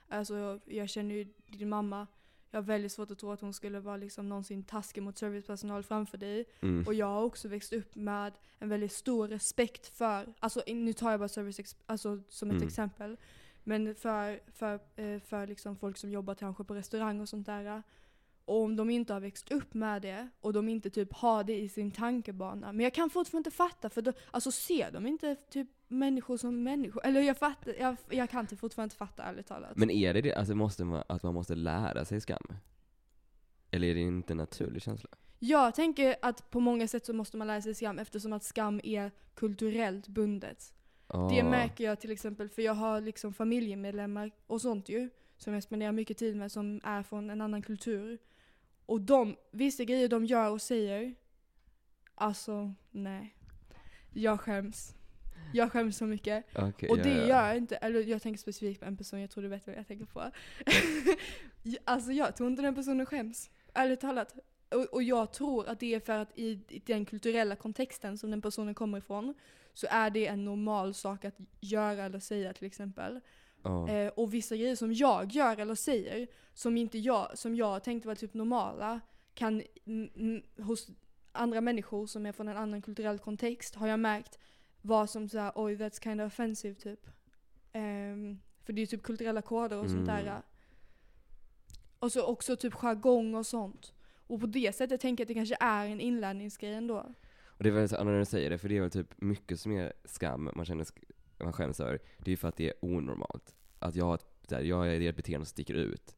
alltså 0.09 0.37
jag, 0.37 0.61
jag 0.65 0.89
känner 0.89 1.15
ju 1.15 1.27
din 1.47 1.69
mamma, 1.69 2.07
jag 2.57 2.63
har 2.63 2.67
väldigt 2.67 2.93
svårt 2.93 3.11
att 3.11 3.19
tro 3.19 3.31
att 3.33 3.41
hon 3.41 3.53
skulle 3.53 3.81
vara 3.81 3.97
liksom 3.97 4.29
någonsin 4.29 4.63
taskig 4.63 5.03
mot 5.03 5.19
servicepersonal 5.19 5.83
framför 5.83 6.19
dig. 6.19 6.45
Mm. 6.61 6.87
Och 6.87 6.95
jag 6.95 7.07
har 7.07 7.23
också 7.23 7.49
växt 7.49 7.73
upp 7.73 7.95
med 7.95 8.33
en 8.59 8.69
väldigt 8.69 8.93
stor 8.93 9.29
respekt 9.29 9.97
för, 9.97 10.35
alltså 10.39 10.63
nu 10.67 10.93
tar 10.93 11.11
jag 11.11 11.21
bara 11.21 11.29
service 11.29 11.77
alltså, 11.87 12.21
som 12.29 12.51
ett 12.51 12.55
Mm. 12.57 12.69
exempel. 12.69 13.17
Men 13.65 13.95
för, 13.95 14.41
för, 14.53 14.75
eh, 14.97 15.21
för 15.21 15.47
liksom 15.47 15.77
folk 15.77 15.97
som 15.97 16.11
jobbar 16.11 16.35
kanske 16.35 16.65
på 16.65 16.75
restaurang 16.75 17.21
och 17.21 17.29
sånt 17.29 17.47
där. 17.47 17.83
Och 18.45 18.63
om 18.63 18.77
de 18.77 18.91
inte 18.91 19.13
har 19.13 19.21
växt 19.21 19.51
upp 19.51 19.75
med 19.75 20.03
det 20.03 20.29
och 20.41 20.53
de 20.53 20.69
inte 20.69 20.91
typ 20.91 21.13
har 21.13 21.45
det 21.45 21.59
i 21.61 21.69
sin 21.69 21.91
tankebana. 21.91 22.73
Men 22.73 22.85
jag 22.85 22.95
kan 22.95 23.11
fortfarande 23.11 23.49
inte 23.49 23.57
fatta 23.57 23.91
för 23.91 24.03
då, 24.03 24.13
alltså 24.31 24.53
ser 24.53 24.91
de 24.93 25.07
inte 25.07 25.35
typ 25.51 25.69
människor 25.89 26.37
som 26.37 26.63
människor? 26.63 27.07
Eller 27.07 27.21
jag 27.21 27.37
fattar, 27.39 27.75
jag, 27.79 27.97
jag 28.11 28.31
kan 28.31 28.41
inte 28.41 28.57
fortfarande 28.57 28.87
inte 28.87 28.97
fatta 28.97 29.23
ärligt 29.23 29.47
talat. 29.47 29.77
Men 29.77 29.91
är 29.91 30.15
det 30.15 30.21
det, 30.21 30.35
alltså 30.35 30.55
måste 30.55 30.85
man, 30.85 31.03
att 31.09 31.23
man 31.23 31.35
måste 31.35 31.55
lära 31.55 32.05
sig 32.05 32.21
skam? 32.21 32.47
Eller 33.71 33.89
är 33.89 33.95
det 33.95 34.01
inte 34.01 34.33
en 34.33 34.37
naturlig 34.37 34.83
känsla? 34.83 35.11
Jag 35.39 35.75
tänker 35.75 36.17
att 36.23 36.51
på 36.51 36.61
många 36.61 36.89
sätt 36.89 37.07
så 37.07 37.13
måste 37.13 37.37
man 37.37 37.47
lära 37.47 37.63
sig 37.63 37.75
skam 37.75 37.99
eftersom 37.99 38.33
att 38.33 38.45
skam 38.45 38.81
är 38.85 39.11
kulturellt 39.35 40.09
bundet. 40.09 40.73
Det 41.09 41.15
Ah. 41.15 41.45
märker 41.51 41.85
jag 41.85 42.01
till 42.01 42.11
exempel 42.11 42.49
för 42.49 42.63
jag 42.63 42.75
har 42.75 43.01
liksom 43.01 43.33
familjemedlemmar 43.33 44.31
och 44.47 44.61
sånt 44.61 44.89
ju. 44.89 45.11
Som 45.39 45.55
jag 45.55 45.63
spenderar 45.63 45.93
mycket 45.93 46.19
tid 46.19 46.37
med 46.37 46.53
som 46.53 46.81
är 46.85 47.03
från 47.03 47.31
en 47.31 47.41
annan 47.41 47.63
kultur. 47.63 48.19
Och 48.87 49.01
de, 49.01 49.37
vissa 49.51 49.85
grejer 49.85 50.09
de 50.09 50.25
gör 50.27 50.51
och 50.51 50.63
säger. 50.63 51.15
Alltså, 52.15 52.75
nej. 52.91 53.37
Jag 54.13 54.41
skäms. 54.41 54.96
Jag 55.53 55.73
skäms 55.73 55.97
så 55.97 56.05
mycket. 56.05 56.45
Okej, 56.55 56.89
Och 56.89 56.99
ja, 56.99 57.03
det 57.03 57.11
ja. 57.11 57.27
gör 57.27 57.49
jag 57.49 57.57
inte, 57.57 57.77
eller 57.77 58.01
jag 58.01 58.23
tänker 58.23 58.39
specifikt 58.39 58.81
på 58.81 58.87
en 58.87 58.97
person, 58.97 59.21
jag 59.21 59.31
tror 59.31 59.43
du 59.43 59.49
vet 59.49 59.67
vad 59.67 59.77
jag 59.77 59.89
tänker 59.89 60.07
på. 60.07 60.31
alltså 61.85 62.13
jag 62.13 62.37
tror 62.37 62.51
inte 62.51 62.63
den 62.63 62.75
personen 62.75 63.07
skäms. 63.07 63.51
Ärligt 63.75 64.01
talat. 64.01 64.35
Och, 64.69 64.85
och 64.85 65.03
jag 65.03 65.33
tror 65.33 65.69
att 65.69 65.81
det 65.81 65.95
är 65.95 66.01
för 66.01 66.13
att 66.13 66.39
i, 66.39 66.61
i 66.69 66.83
den 66.87 67.05
kulturella 67.05 67.57
kontexten 67.57 68.19
som 68.19 68.31
den 68.31 68.43
personen 68.43 68.75
kommer 68.75 68.99
ifrån 68.99 69.35
så 69.75 69.87
är 69.91 70.11
det 70.11 70.27
en 70.27 70.45
normal 70.45 70.95
sak 70.95 71.25
att 71.25 71.35
göra 71.61 72.05
eller 72.05 72.21
säga 72.21 72.53
till 72.53 72.67
exempel. 72.67 73.21
Ja. 73.63 73.89
Eh, 73.89 74.09
och 74.09 74.35
vissa 74.35 74.57
grejer 74.57 74.77
som 74.77 74.93
jag 74.93 75.33
gör 75.33 75.61
eller 75.61 75.75
säger, 75.75 76.27
som 76.55 76.77
inte 76.77 76.99
jag, 76.99 77.39
som 77.39 77.57
jag 77.57 77.85
tänkte 77.85 78.09
var 78.09 78.15
typ 78.15 78.35
normala, 78.35 79.01
kan 79.35 79.63
hos 80.59 80.89
andra 81.33 81.61
människor 81.61 82.07
som 82.07 82.27
är 82.27 82.33
från 82.33 82.49
en 82.49 82.57
annan 82.57 82.83
kulturell 82.83 83.19
kontext 83.19 83.75
har 83.75 83.87
jag 83.87 84.01
märkt 84.01 84.39
vara 84.87 85.07
som 85.07 85.29
såhär 85.29 85.53
oj 85.55 85.75
that's 85.77 86.03
kind 86.03 86.21
of 86.21 86.27
offensive 86.33 86.75
typ. 86.75 87.07
Ehm, 87.73 88.41
för 88.65 88.73
det 88.73 88.83
är 88.83 88.87
typ 88.87 89.03
kulturella 89.03 89.43
koder 89.43 89.79
och 89.79 89.91
sånt 89.91 90.09
Mm. 90.09 90.25
där. 90.25 90.43
Och 91.99 92.13
så 92.13 92.27
också 92.27 92.57
typ 92.57 92.75
jargong 92.75 93.35
och 93.35 93.47
sånt. 93.47 93.93
Och 94.27 94.41
på 94.41 94.47
det 94.47 94.75
sättet 94.75 95.01
tänker 95.01 95.23
jag 95.23 95.25
att 95.25 95.29
det 95.29 95.35
kanske 95.35 95.57
är 95.61 95.87
en 95.87 96.01
inlärningsgrej 96.01 96.75
ändå. 96.75 97.15
Och 97.45 97.63
det 97.65 97.69
är 97.69 97.73
väl 97.73 97.89
så, 97.89 98.05
när 98.05 98.19
du 98.19 98.25
säger 98.25 98.51
det, 98.51 98.59
för 98.59 98.69
det 98.69 98.77
är 98.77 98.81
väl 98.81 98.91
typ 98.91 99.21
mycket 99.21 99.61
som 99.61 99.73
är 99.73 99.93
skam 100.05 100.51
man 100.57 100.65
känner, 100.65 100.87
man 101.39 101.53
skäms 101.53 101.81
över. 101.81 101.99
Det 102.19 102.29
är 102.29 102.31
ju 102.33 102.37
för 102.37 102.49
att 102.49 102.57
det 102.57 102.69
är 102.69 102.75
onormalt. 102.85 103.55
Att 103.79 103.95
jag 103.95 104.05
har 104.05 104.15
ett, 104.15 104.27
så 104.49 104.55
här, 104.55 104.63
jag 104.63 104.95
är 104.95 104.99
det 105.01 105.07
ett 105.07 105.17
beteende 105.17 105.47
som 105.47 105.51
sticker 105.51 105.75
ut. 105.75 106.17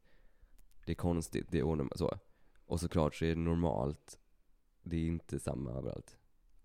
Det 0.85 0.91
är 0.91 0.95
konstigt, 0.95 1.47
det 1.51 1.59
är 1.59 1.63
onormalt 1.63 1.97
så. 1.97 2.17
Och 2.65 2.79
såklart 2.79 3.15
så 3.15 3.25
är 3.25 3.29
det 3.29 3.35
normalt, 3.41 4.19
det 4.83 4.95
är 4.97 5.07
inte 5.07 5.39
samma 5.39 5.71
överallt. 5.71 6.17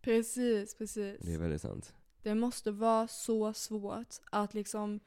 Precis, 0.04 0.74
precis. 0.74 1.20
Det 1.20 1.34
är 1.34 1.38
väldigt 1.38 1.62
sant. 1.62 1.94
Det 2.22 2.34
måste 2.34 2.70
vara 2.70 3.08
så 3.08 3.52
svårt 3.52 4.14
att 4.30 4.54
liksom 4.54 5.00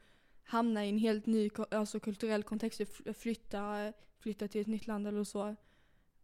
hamna 0.44 0.86
i 0.86 0.88
en 0.88 0.98
helt 0.98 1.26
ny 1.26 1.50
alltså 1.70 2.00
kulturell 2.00 2.42
kontext, 2.42 2.80
fl- 2.80 3.12
flytta, 3.12 3.92
flytta 4.18 4.48
till 4.48 4.60
ett 4.60 4.66
nytt 4.66 4.86
land 4.86 5.06
eller 5.06 5.24
så. 5.24 5.56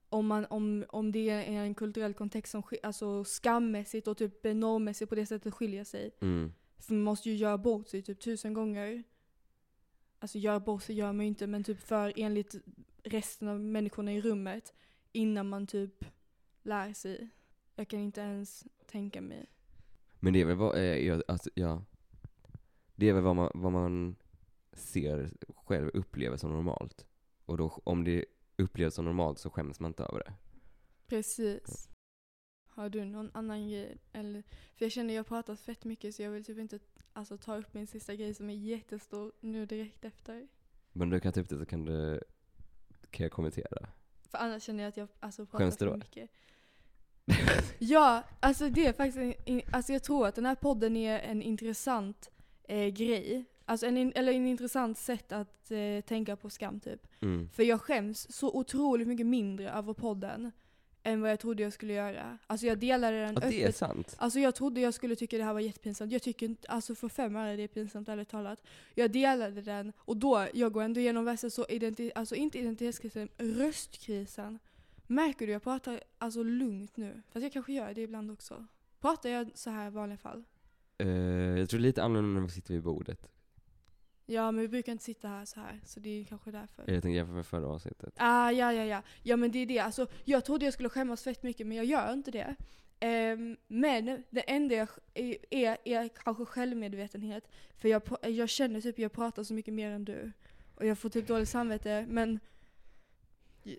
Om, 0.09 0.27
man, 0.27 0.47
om, 0.51 0.85
om 0.89 1.12
det 1.12 1.31
är 1.31 1.51
en 1.51 1.75
kulturell 1.75 2.14
kontext 2.14 2.51
som 2.51 2.62
alltså 2.83 3.25
skammässigt 3.25 4.09
och 4.09 4.16
typ 4.16 4.45
normmässigt 4.45 5.09
på 5.09 5.14
det 5.14 5.27
sättet 5.27 5.55
skiljer 5.55 5.85
sig. 5.85 6.11
Mm. 6.20 6.53
För 6.79 6.95
man 6.95 7.03
måste 7.03 7.31
ju 7.31 7.37
göra 7.37 7.59
bort 7.59 7.89
sig 7.89 8.03
typ 8.03 8.20
tusen 8.20 8.55
gånger. 8.55 9.03
Alltså 10.18 10.39
göra 10.39 10.61
bort 10.61 10.83
sig 10.83 10.97
gör 10.97 11.12
man 11.12 11.20
ju 11.20 11.29
inte 11.29 11.47
men 11.47 11.64
typ 11.64 11.81
för 11.81 12.12
enligt 12.16 12.55
resten 13.03 13.49
av 13.49 13.61
människorna 13.61 14.12
i 14.12 14.20
rummet 14.20 14.75
innan 15.12 15.49
man 15.49 15.66
typ 15.66 16.05
lär 16.62 16.93
sig. 16.93 17.31
Jag 17.75 17.89
kan 17.89 18.01
inte 18.01 18.20
ens 18.20 18.66
tänka 18.87 19.20
mig. 19.20 19.47
Men 20.20 20.33
det 20.33 20.41
är 20.41 20.45
väl 20.45 20.57
vad, 20.57 20.77
eh, 20.77 21.20
alltså, 21.29 21.51
ja. 21.55 21.83
Det 22.95 23.09
är 23.09 23.12
väl 23.12 23.22
vad 23.22 23.37
man, 23.37 23.51
vad 23.55 23.72
man 23.72 24.16
ser 24.72 25.31
själv 25.57 25.91
upplever 25.95 26.37
som 26.37 26.51
normalt. 26.51 27.07
Och 27.45 27.57
då, 27.59 27.81
om 27.85 28.05
det 28.05 28.25
upplevs 28.57 28.95
som 28.95 29.05
normalt 29.05 29.39
så 29.39 29.51
skäms 29.51 29.81
man 29.81 29.91
inte 29.91 30.03
över 30.03 30.18
det. 30.18 30.35
Precis. 31.07 31.89
Har 32.66 32.89
du 32.89 33.05
någon 33.05 33.31
annan 33.35 33.68
grej? 33.68 33.99
Eller, 34.12 34.43
för 34.77 34.85
jag 34.85 34.93
känner 34.93 35.14
jag 35.14 35.27
pratat 35.27 35.61
fett 35.61 35.85
mycket 35.85 36.14
så 36.14 36.22
jag 36.22 36.31
vill 36.31 36.45
typ 36.45 36.59
inte 36.59 36.79
alltså, 37.12 37.37
ta 37.39 37.57
upp 37.57 37.75
min 37.75 37.87
sista 37.87 38.14
grej 38.14 38.35
som 38.35 38.51
är 38.51 38.55
jättestor 38.55 39.33
nu 39.41 39.66
direkt 39.66 40.05
efter. 40.05 40.49
Men 40.93 41.11
du 41.11 41.20
kan 41.20 41.33
ta 41.33 41.41
upp 41.41 41.49
det 41.49 41.59
så 41.59 41.66
kan 41.66 41.85
du, 41.85 42.20
kan 43.11 43.25
jag 43.25 43.33
kommentera. 43.33 43.89
För 44.29 44.39
annars 44.39 44.62
känner 44.62 44.83
jag 44.85 44.89
att 44.89 44.97
jag 44.97 45.09
alltså, 45.20 45.47
pratar 45.47 45.64
Skäms 45.64 45.77
du 45.77 45.85
för 45.85 45.93
då? 45.93 45.97
mycket. 45.97 46.31
ja, 47.79 48.22
alltså 48.41 48.68
det 48.68 48.87
är 48.87 48.93
faktiskt 48.93 49.37
en, 49.45 49.62
alltså 49.70 49.93
jag 49.93 50.03
tror 50.03 50.27
att 50.27 50.35
den 50.35 50.47
här 50.47 50.55
podden 50.55 50.97
är 50.97 51.18
en 51.18 51.43
intressant 51.43 52.31
eh, 52.68 52.87
grej. 52.87 53.45
Alltså 53.64 53.87
en, 53.87 54.12
eller 54.14 54.33
en 54.33 54.47
intressant 54.47 54.99
sätt 54.99 55.33
att 55.33 55.70
eh, 55.70 56.01
tänka 56.01 56.37
på 56.37 56.51
skam 56.51 56.81
typ. 56.81 57.07
Mm. 57.22 57.49
För 57.49 57.62
jag 57.62 57.81
skäms 57.81 58.33
så 58.37 58.53
otroligt 58.53 59.09
mycket 59.09 59.27
mindre 59.27 59.70
över 59.70 59.93
podden 59.93 60.53
än 61.03 61.20
vad 61.20 61.31
jag 61.31 61.41
trodde 61.41 61.62
jag 61.62 61.72
skulle 61.72 61.93
göra. 61.93 62.39
Alltså 62.47 62.66
jag 62.66 62.79
delade 62.79 63.20
den 63.20 63.35
Ja, 63.35 63.49
det 63.49 63.62
är 63.62 63.64
öppet. 63.64 63.77
sant. 63.77 64.14
Alltså 64.18 64.41
jag 64.41 64.55
trodde 64.55 64.81
jag 64.81 64.95
skulle 64.95 65.16
tycka 65.16 65.39
det 65.39 65.45
här 65.45 65.53
var 65.53 65.61
jättepinsamt. 65.61 66.12
Jag 66.12 66.22
tycker 66.22 66.47
inte, 66.47 66.68
alltså 66.68 66.95
för 66.95 67.09
fem 67.09 67.37
öre 67.37 67.53
är 67.53 67.57
det 67.57 67.68
pinsamt 67.68 68.09
ärligt 68.09 68.29
talat. 68.29 68.62
Jag 68.95 69.11
delade 69.11 69.62
den 69.62 69.93
och 69.99 70.16
då, 70.16 70.47
jag 70.55 70.72
går 70.72 70.83
ändå 70.83 71.01
igenom 71.01 71.25
värsta 71.25 71.51
så 71.51 71.66
identi 71.68 72.12
alltså 72.14 72.35
inte 72.35 72.59
identitetskrisen, 72.59 73.29
röstkrisen. 73.39 74.59
Märker 75.07 75.47
du 75.47 75.53
jag 75.53 75.63
pratar 75.63 76.01
alltså 76.19 76.43
lugnt 76.43 76.97
nu? 76.97 77.23
Fast 77.33 77.43
jag 77.43 77.53
kanske 77.53 77.73
gör 77.73 77.95
det 77.95 78.01
ibland 78.01 78.31
också. 78.31 78.67
Pratar 79.01 79.29
jag 79.29 79.51
så 79.55 79.71
här 79.71 79.87
i 79.87 79.91
vanliga 79.91 80.19
fall? 80.19 80.45
Eh, 80.99 81.09
jag 81.59 81.69
tror 81.69 81.81
lite 81.81 82.03
annorlunda 82.03 82.41
när 82.41 82.47
vi 82.47 82.53
sitter 82.53 82.75
vid 82.75 82.83
bordet. 82.83 83.29
Ja 84.27 84.51
men 84.51 84.63
vi 84.63 84.69
brukar 84.69 84.93
inte 84.93 85.05
sitta 85.05 85.29
här 85.29 85.45
så 85.45 85.61
här 85.61 85.81
så 85.85 86.01
det 86.01 86.21
är 86.21 86.25
kanske 86.25 86.51
därför. 86.51 86.85
Jag 86.93 87.03
tänker 87.03 87.17
jämföra 87.17 87.37
med 87.37 87.47
förra 87.47 87.69
avsnittet. 87.69 88.15
Ah, 88.17 88.51
ja, 88.51 88.73
ja, 88.73 88.85
ja. 88.85 89.03
Ja, 89.23 89.37
men 89.37 89.53
det 89.53 89.59
är 89.59 89.67
det. 89.67 89.79
Alltså, 89.79 90.07
jag 90.25 90.45
trodde 90.45 90.65
jag 90.65 90.75
skulle 90.75 90.89
skämmas 90.89 91.23
fett 91.23 91.43
mycket, 91.43 91.67
men 91.67 91.77
jag 91.77 91.87
gör 91.87 92.13
inte 92.13 92.31
det. 92.31 92.57
Ehm, 93.01 93.57
men 93.67 94.25
det 94.31 94.41
enda 94.41 94.75
jag 94.75 94.89
är, 95.15 95.37
är, 95.51 95.77
är 95.85 96.09
kanske 96.09 96.45
självmedvetenhet. 96.45 97.49
För 97.77 97.89
jag, 97.89 98.03
jag 98.23 98.49
känner 98.49 98.81
typ 98.81 98.99
jag 98.99 99.13
pratar 99.13 99.43
så 99.43 99.55
mycket 99.55 99.75
mer 99.75 99.91
än 99.91 100.05
du. 100.05 100.33
Och 100.75 100.87
jag 100.87 100.99
får 100.99 101.09
typ 101.09 101.27
dåligt 101.27 101.49
samvete, 101.49 102.07
men 102.09 102.41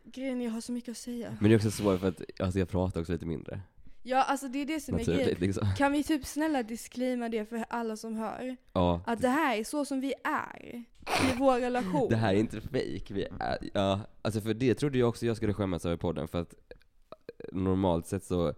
grejen 0.03 0.41
jag 0.41 0.51
har 0.51 0.61
så 0.61 0.71
mycket 0.71 0.91
att 0.91 0.97
säga. 0.97 1.37
Men 1.39 1.49
det 1.49 1.55
är 1.55 1.57
också 1.57 1.71
svårt 1.71 1.99
för 1.99 2.07
att 2.07 2.21
alltså, 2.39 2.59
jag 2.59 2.69
pratar 2.69 3.01
också 3.01 3.13
lite 3.13 3.25
mindre. 3.25 3.61
Ja, 4.07 4.23
alltså 4.23 4.47
det 4.47 4.59
är 4.59 4.65
det 4.65 4.79
som 4.79 4.95
är 4.95 5.05
grejen. 5.05 5.35
Liksom. 5.39 5.67
Kan 5.77 5.91
vi 5.91 6.03
typ 6.03 6.25
snälla 6.25 6.63
disclaima 6.63 7.29
det 7.29 7.45
för 7.45 7.65
alla 7.69 7.97
som 7.97 8.15
hör? 8.15 8.57
Ja. 8.73 9.01
Att 9.05 9.21
det 9.21 9.29
här 9.29 9.57
är 9.57 9.63
så 9.63 9.85
som 9.85 10.01
vi 10.01 10.13
är 10.23 10.85
i 11.05 11.37
vår 11.39 11.59
relation. 11.59 12.09
Det 12.09 12.15
här 12.15 12.33
är 12.33 12.37
inte 12.37 12.61
fake. 12.61 13.13
Vi 13.13 13.27
är, 13.39 13.57
ja, 13.73 13.99
alltså 14.21 14.41
för 14.41 14.53
det 14.53 14.75
trodde 14.75 14.97
jag 14.97 15.09
också 15.09 15.25
jag 15.25 15.37
skulle 15.37 15.53
skämmas 15.53 15.85
över 15.85 15.97
podden 15.97 16.27
för 16.27 16.41
att 16.41 16.53
eh, 16.53 17.45
normalt 17.51 18.07
sett 18.07 18.23
så 18.23 18.53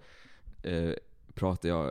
eh, 0.63 0.93
pratar 1.33 1.69
jag 1.69 1.85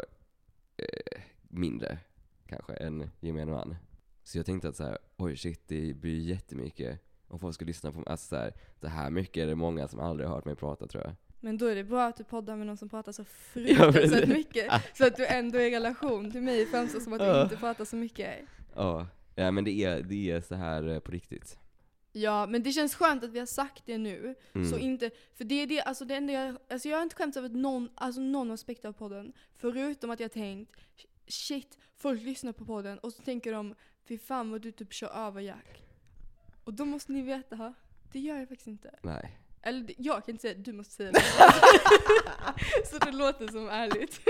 eh, 0.77 1.21
mindre 1.49 1.99
kanske 2.47 2.73
än 2.75 3.11
gemene 3.21 3.53
man. 3.53 3.77
Så 4.25 4.39
jag 4.39 4.47
tänkte 4.47 4.69
att 4.69 4.77
så 4.77 4.85
här, 4.85 4.99
oj 5.17 5.37
shit, 5.37 5.69
det 5.69 5.95
blir 5.95 6.21
jättemycket 6.21 7.01
om 7.29 7.39
folk 7.39 7.55
ska 7.55 7.65
lyssna 7.65 7.93
på 7.93 7.99
mig. 7.99 8.07
Alltså 8.09 8.27
så 8.29 8.37
här, 8.37 8.53
det 8.81 8.89
här 8.89 9.11
mycket 9.11 9.43
är 9.43 9.47
det 9.47 9.55
många 9.55 9.89
som 9.89 10.01
aldrig 10.01 10.29
har 10.29 10.35
hört 10.37 10.45
mig 10.45 10.55
prata 10.57 10.87
tror 10.87 11.05
jag. 11.05 11.13
Men 11.41 11.59
då 11.59 11.67
är 11.67 11.75
det 11.75 11.85
bra 11.85 12.05
att 12.07 12.17
du 12.17 12.25
poddar 12.25 12.57
med 12.57 12.67
någon 12.67 12.77
som 12.77 12.89
pratar 12.89 13.13
så 13.13 13.23
Ja, 13.23 13.27
fruktansvärt 13.27 13.95
precis. 14.11 14.29
mycket. 14.29 14.73
Så 14.95 15.07
att 15.07 15.17
du 15.17 15.27
ändå 15.27 15.61
i 15.61 15.71
relation 15.71 16.31
till 16.31 16.43
mig 16.43 16.67
framstår 16.67 17.01
som 17.01 17.13
att 17.13 17.19
du 17.19 17.25
Ja. 17.25 17.43
inte 17.43 17.57
pratar 17.57 17.85
så 17.85 17.97
mycket. 17.97 18.35
Ja, 18.75 19.07
ja 19.35 19.51
men 19.51 19.65
det 19.65 19.71
är, 19.85 20.03
det 20.03 20.31
är 20.31 20.41
så 20.41 20.55
här 20.55 20.89
eh, 20.89 20.99
på 20.99 21.13
riktigt. 21.13 21.59
Ja, 22.13 22.47
men 22.47 22.63
det 22.63 22.73
känns 22.73 22.95
skönt 22.95 23.25
att 23.25 23.31
vi 23.31 23.39
har 23.39 23.47
sagt 23.47 23.83
det 23.87 23.99
nu. 23.99 24.35
Mm. 24.55 24.71
Så 24.71 24.79
inte, 24.79 25.11
för 25.35 25.45
det 25.45 25.55
är 25.63 25.67
det, 25.67 25.81
alltså 25.81 26.05
det 26.05 26.15
enda 26.15 26.33
jag, 26.33 26.57
alltså 26.71 26.89
jag 26.89 26.97
har 26.97 27.03
inte 27.03 27.17
skämts 27.17 27.37
över 27.37 27.49
någon, 27.49 27.89
alltså 27.95 28.21
någon 28.21 28.51
aspekt 28.51 28.85
av 28.85 28.93
podden. 28.93 29.33
Förutom 29.57 30.11
att 30.11 30.21
jag 30.21 30.33
tänkt, 30.33 30.81
shit, 31.29 31.79
folk 31.97 32.23
lyssnar 32.23 32.53
på 32.53 32.65
podden 32.65 32.99
och 32.99 33.13
så 33.13 33.23
tänker 33.23 33.53
de, 33.53 33.75
fy 34.09 34.19
fan 34.19 34.51
vad 34.51 34.61
du 34.61 34.73
typ 34.73 34.93
kör 34.93 35.09
över 35.27 35.41
Jack. 35.41 35.83
Och 36.67 36.75
då 36.75 36.85
måste 36.85 37.13
ni 37.13 37.23
veta, 37.23 37.57
ha, 37.57 37.75
det 38.13 38.21
gör 38.21 38.37
jag 38.39 38.49
faktiskt 38.49 38.67
inte. 38.67 38.95
Nej. 39.03 39.39
Eller 39.63 39.95
jag 39.99 40.25
kan 40.25 40.33
inte 40.33 40.43
säga 40.43 40.55
du 40.55 40.73
måste 40.73 40.95
säga 40.95 41.13
det. 41.13 41.21
så 42.87 42.99
det 42.99 43.13
låter 43.13 43.49
som 43.49 43.69
ärligt. 43.69 44.21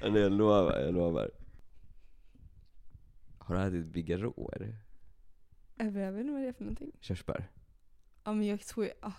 Men 0.00 0.14
jag 0.14 0.32
lovar, 0.32 0.78
jag 0.80 0.94
lovar. 0.94 1.30
Har 3.38 3.54
du 3.54 3.62
ätit 3.62 3.86
bigarråer? 3.86 4.76
Jag 5.76 5.90
vet 5.90 6.20
inte 6.20 6.32
vad 6.32 6.42
det 6.42 6.48
är 6.48 6.52
för 6.52 6.64
någonting. 6.64 6.92
Körsbär? 7.00 7.50
Ja 8.24 8.32
men 8.32 8.46
jag 8.46 8.60
tror, 8.60 8.90
ah. 9.00 9.12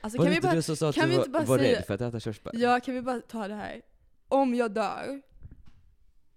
Alltså 0.00 0.18
var 0.18 0.24
kan 0.24 0.24
det 0.24 0.30
vi 0.30 0.36
inte 0.36 0.46
bara, 0.48 0.54
du 0.54 0.62
som 0.62 0.76
sa 0.76 0.88
att 0.88 0.94
kan 0.94 1.08
du 1.10 1.16
var, 1.16 1.26
bara 1.26 1.44
var 1.44 1.58
säga- 1.58 1.78
rädd 1.78 1.86
för 1.86 1.94
att 1.94 2.00
äta 2.00 2.20
körsbär? 2.20 2.52
ja 2.54 2.80
kan 2.80 2.94
vi 2.94 3.02
bara 3.02 3.20
ta 3.20 3.48
det 3.48 3.54
här. 3.54 3.82
Om 4.28 4.54
jag 4.54 4.72
dör, 4.72 5.22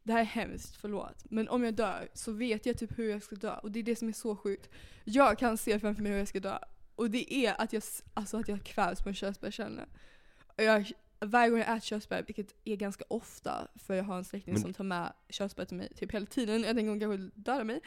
det 0.03 0.13
här 0.13 0.19
är 0.19 0.25
hemskt, 0.25 0.75
förlåt. 0.75 1.25
Men 1.29 1.49
om 1.49 1.63
jag 1.63 1.73
dör 1.73 2.07
så 2.13 2.31
vet 2.31 2.65
jag 2.65 2.77
typ 2.77 2.97
hur 2.99 3.09
jag 3.09 3.23
ska 3.23 3.35
dö. 3.35 3.55
Och 3.55 3.71
det 3.71 3.79
är 3.79 3.83
det 3.83 3.95
som 3.95 4.07
är 4.07 4.13
så 4.13 4.35
sjukt. 4.35 4.69
Jag 5.03 5.37
kan 5.39 5.57
se 5.57 5.79
framför 5.79 6.01
mig 6.03 6.11
hur 6.11 6.19
jag 6.19 6.27
ska 6.27 6.39
dö. 6.39 6.57
Och 6.95 7.09
det 7.11 7.33
är 7.33 7.61
att 7.61 7.73
jag, 7.73 7.83
alltså 8.13 8.37
att 8.37 8.47
jag 8.47 8.63
kvävs 8.63 9.01
på 9.03 9.09
en 9.09 9.15
körsbärskärna. 9.15 9.85
Varje 11.19 11.49
gång 11.49 11.59
jag 11.59 11.67
äter 11.77 11.79
körsbär, 11.79 12.23
vilket 12.27 12.55
är 12.63 12.75
ganska 12.75 13.03
ofta, 13.07 13.67
för 13.75 13.93
jag 13.93 14.03
har 14.03 14.17
en 14.17 14.25
släkting 14.25 14.53
Men- 14.53 14.61
som 14.63 14.73
tar 14.73 14.83
med 14.83 15.13
körsbär 15.29 15.65
till 15.65 15.77
mig 15.77 15.93
typ 15.95 16.11
hela 16.11 16.25
tiden. 16.25 16.61
Jag 16.63 16.75
tänker 16.75 16.89
hon 16.89 16.99
kanske 16.99 17.39
dödar 17.41 17.63
mig. 17.63 17.81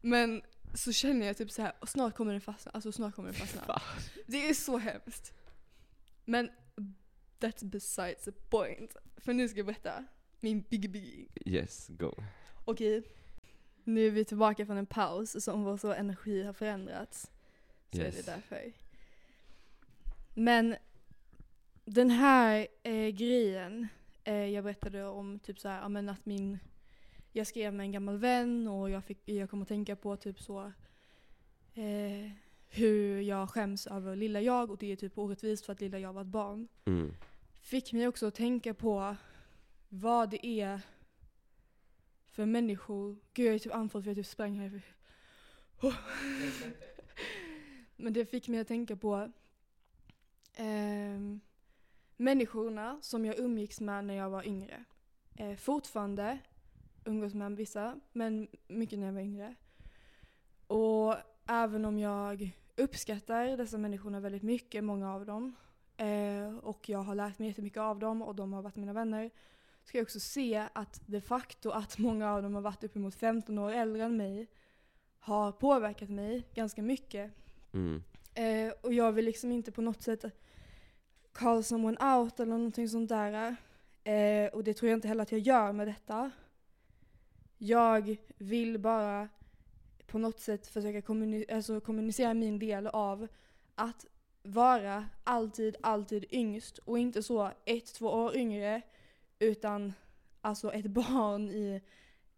Men 0.00 0.42
så 0.74 0.92
känner 0.92 1.26
jag 1.26 1.36
typ 1.36 1.50
så 1.50 1.62
här, 1.62 1.72
och 1.80 1.88
snart 1.88 2.14
kommer 2.16 2.32
den 2.32 2.40
fastna. 2.40 2.72
Alltså 2.74 2.92
snart 2.92 3.14
kommer 3.14 3.28
den 3.28 3.38
fastna. 3.40 3.62
Fan. 3.62 3.80
Det 4.26 4.48
är 4.48 4.54
så 4.54 4.78
hemskt. 4.78 5.32
Men 6.24 6.50
that's 7.40 7.64
besides 7.64 8.24
the 8.24 8.32
point. 8.32 8.96
För 9.16 9.32
nu 9.32 9.48
ska 9.48 9.58
jag 9.58 9.66
berätta 9.66 10.04
min 10.46 10.62
biggie 10.70 10.88
biggie. 10.88 11.26
Yes, 11.44 11.88
go. 11.88 12.12
Okej. 12.64 13.02
Nu 13.84 14.06
är 14.06 14.10
vi 14.10 14.24
tillbaka 14.24 14.66
från 14.66 14.76
en 14.76 14.86
paus 14.86 15.44
som 15.44 15.64
vår 15.64 15.76
så 15.76 15.92
energi 15.92 16.42
har 16.42 16.52
förändrats. 16.52 17.30
Så 17.92 18.00
är 18.00 18.04
Yes. 18.04 18.16
det 18.26 18.32
därför. 18.32 18.72
Men 20.34 20.76
den 21.84 22.10
här 22.10 22.66
eh, 22.82 23.08
grejen 23.08 23.88
eh, 24.24 24.34
jag 24.34 24.64
berättade 24.64 25.04
om, 25.04 25.38
typ 25.38 25.58
så 25.60 25.68
här, 25.68 25.88
men 25.88 26.08
att 26.08 26.26
min, 26.26 26.58
jag 27.32 27.46
skrev 27.46 27.74
med 27.74 27.84
en 27.84 27.92
gammal 27.92 28.18
vän 28.18 28.68
och 28.68 28.90
jag, 28.90 29.04
fick, 29.04 29.18
jag 29.24 29.50
kom 29.50 29.62
att 29.62 29.68
tänka 29.68 29.96
på 29.96 30.16
typ 30.16 30.40
så 30.40 30.72
eh, 31.74 32.30
hur 32.68 33.20
jag 33.20 33.50
skäms 33.50 33.86
över 33.86 34.16
lilla 34.16 34.40
jag 34.40 34.70
och 34.70 34.78
det 34.78 34.92
är 34.92 34.96
typ 34.96 35.18
orättvist 35.18 35.66
för 35.66 35.72
att 35.72 35.80
lilla 35.80 35.98
jag 35.98 36.12
var 36.12 36.20
ett 36.22 36.26
barn. 36.26 36.68
Mm. 36.84 37.14
Fick 37.60 37.92
mig 37.92 38.08
också 38.08 38.26
att 38.26 38.34
tänka 38.34 38.74
på 38.74 39.16
vad 39.88 40.30
det 40.30 40.46
är 40.46 40.80
för 42.26 42.46
människor. 42.46 43.16
Gud 43.34 43.46
jag 43.46 43.54
är 43.54 43.58
typ 43.58 43.74
andfådd 43.74 44.04
för 44.04 44.10
jag 44.10 44.16
typ 44.16 44.26
sprang 44.26 44.58
här. 44.58 44.82
Oh. 45.80 45.96
Men 47.96 48.12
det 48.12 48.26
fick 48.26 48.48
mig 48.48 48.60
att 48.60 48.68
tänka 48.68 48.96
på 48.96 49.32
ehm, 50.54 51.40
människorna 52.16 52.98
som 53.02 53.24
jag 53.24 53.38
umgicks 53.38 53.80
med 53.80 54.04
när 54.04 54.14
jag 54.14 54.30
var 54.30 54.46
yngre. 54.46 54.84
Eh, 55.34 55.56
fortfarande 55.56 56.38
umgås 57.04 57.34
med 57.34 57.56
vissa, 57.56 58.00
men 58.12 58.48
mycket 58.68 58.98
när 58.98 59.06
jag 59.06 59.12
var 59.12 59.20
yngre. 59.20 59.54
Och 60.66 61.14
även 61.46 61.84
om 61.84 61.98
jag 61.98 62.50
uppskattar 62.76 63.56
dessa 63.56 63.78
människorna 63.78 64.20
väldigt 64.20 64.42
mycket, 64.42 64.84
många 64.84 65.14
av 65.14 65.26
dem, 65.26 65.54
eh, 65.96 66.56
och 66.56 66.88
jag 66.88 66.98
har 66.98 67.14
lärt 67.14 67.38
mig 67.38 67.48
jättemycket 67.48 67.80
av 67.80 67.98
dem 67.98 68.22
och 68.22 68.34
de 68.34 68.52
har 68.52 68.62
varit 68.62 68.76
mina 68.76 68.92
vänner, 68.92 69.30
ska 69.86 69.98
jag 69.98 70.02
också 70.02 70.20
se 70.20 70.68
att 70.72 71.00
de 71.06 71.20
facto 71.20 71.70
att 71.70 71.98
många 71.98 72.32
av 72.32 72.42
dem 72.42 72.54
har 72.54 72.60
varit 72.60 72.84
uppemot 72.84 73.14
15 73.14 73.58
år 73.58 73.72
äldre 73.72 74.04
än 74.04 74.16
mig 74.16 74.46
har 75.18 75.52
påverkat 75.52 76.08
mig 76.08 76.48
ganska 76.54 76.82
mycket. 76.82 77.32
Mm. 77.72 78.02
Eh, 78.34 78.74
och 78.80 78.94
jag 78.94 79.12
vill 79.12 79.24
liksom 79.24 79.52
inte 79.52 79.72
på 79.72 79.82
något 79.82 80.02
sätt 80.02 80.24
call 81.32 81.64
someone 81.64 82.16
out 82.16 82.40
eller 82.40 82.56
någonting 82.56 82.88
sånt 82.88 83.08
där. 83.08 83.56
Eh, 84.04 84.48
och 84.52 84.64
det 84.64 84.74
tror 84.74 84.90
jag 84.90 84.96
inte 84.96 85.08
heller 85.08 85.22
att 85.22 85.32
jag 85.32 85.40
gör 85.40 85.72
med 85.72 85.88
detta. 85.88 86.30
Jag 87.58 88.16
vill 88.38 88.78
bara 88.78 89.28
på 90.06 90.18
något 90.18 90.40
sätt 90.40 90.66
försöka 90.66 91.00
kommuni- 91.00 91.54
alltså 91.54 91.80
kommunicera 91.80 92.34
min 92.34 92.58
del 92.58 92.86
av 92.86 93.28
att 93.74 94.06
vara 94.42 95.06
alltid, 95.24 95.76
alltid 95.82 96.24
yngst 96.30 96.78
och 96.78 96.98
inte 96.98 97.22
så 97.22 97.50
ett, 97.64 97.94
två 97.94 98.06
år 98.06 98.36
yngre 98.36 98.82
utan 99.38 99.92
alltså 100.40 100.72
ett 100.72 100.86
barn 100.90 101.50
i, 101.50 101.80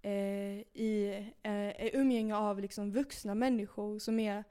eh, 0.02 0.82
i 0.82 1.24
eh, 1.42 2.00
umgänge 2.00 2.36
av 2.36 2.60
liksom 2.60 2.92
vuxna 2.92 3.34
människor 3.34 3.98
som 3.98 4.18
är 4.18 4.44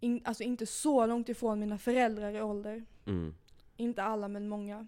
in, 0.00 0.22
alltså 0.24 0.42
inte 0.42 0.66
så 0.66 1.06
långt 1.06 1.28
ifrån 1.28 1.60
mina 1.60 1.78
föräldrar 1.78 2.32
i 2.32 2.42
ålder. 2.42 2.84
Mm. 3.06 3.34
Inte 3.76 4.02
alla 4.02 4.28
men 4.28 4.48
många. 4.48 4.86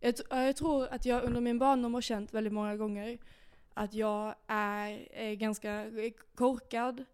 Jag, 0.00 0.14
jag 0.30 0.56
tror 0.56 0.86
att 0.86 1.06
jag 1.06 1.24
under 1.24 1.40
min 1.40 1.58
barndom 1.58 1.94
har 1.94 2.00
känt 2.00 2.34
väldigt 2.34 2.52
många 2.52 2.76
gånger 2.76 3.18
att 3.74 3.94
jag 3.94 4.34
är, 4.46 5.12
är 5.12 5.34
ganska 5.34 5.90
korkad 6.34 7.04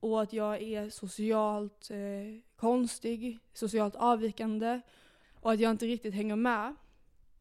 och 0.00 0.22
att 0.22 0.32
jag 0.32 0.62
är 0.62 0.90
socialt 0.90 1.90
eh, 1.90 2.40
konstig, 2.56 3.38
socialt 3.52 3.94
avvikande 3.96 4.80
och 5.34 5.52
att 5.52 5.60
jag 5.60 5.70
inte 5.70 5.86
riktigt 5.86 6.14
hänger 6.14 6.36
med. 6.36 6.74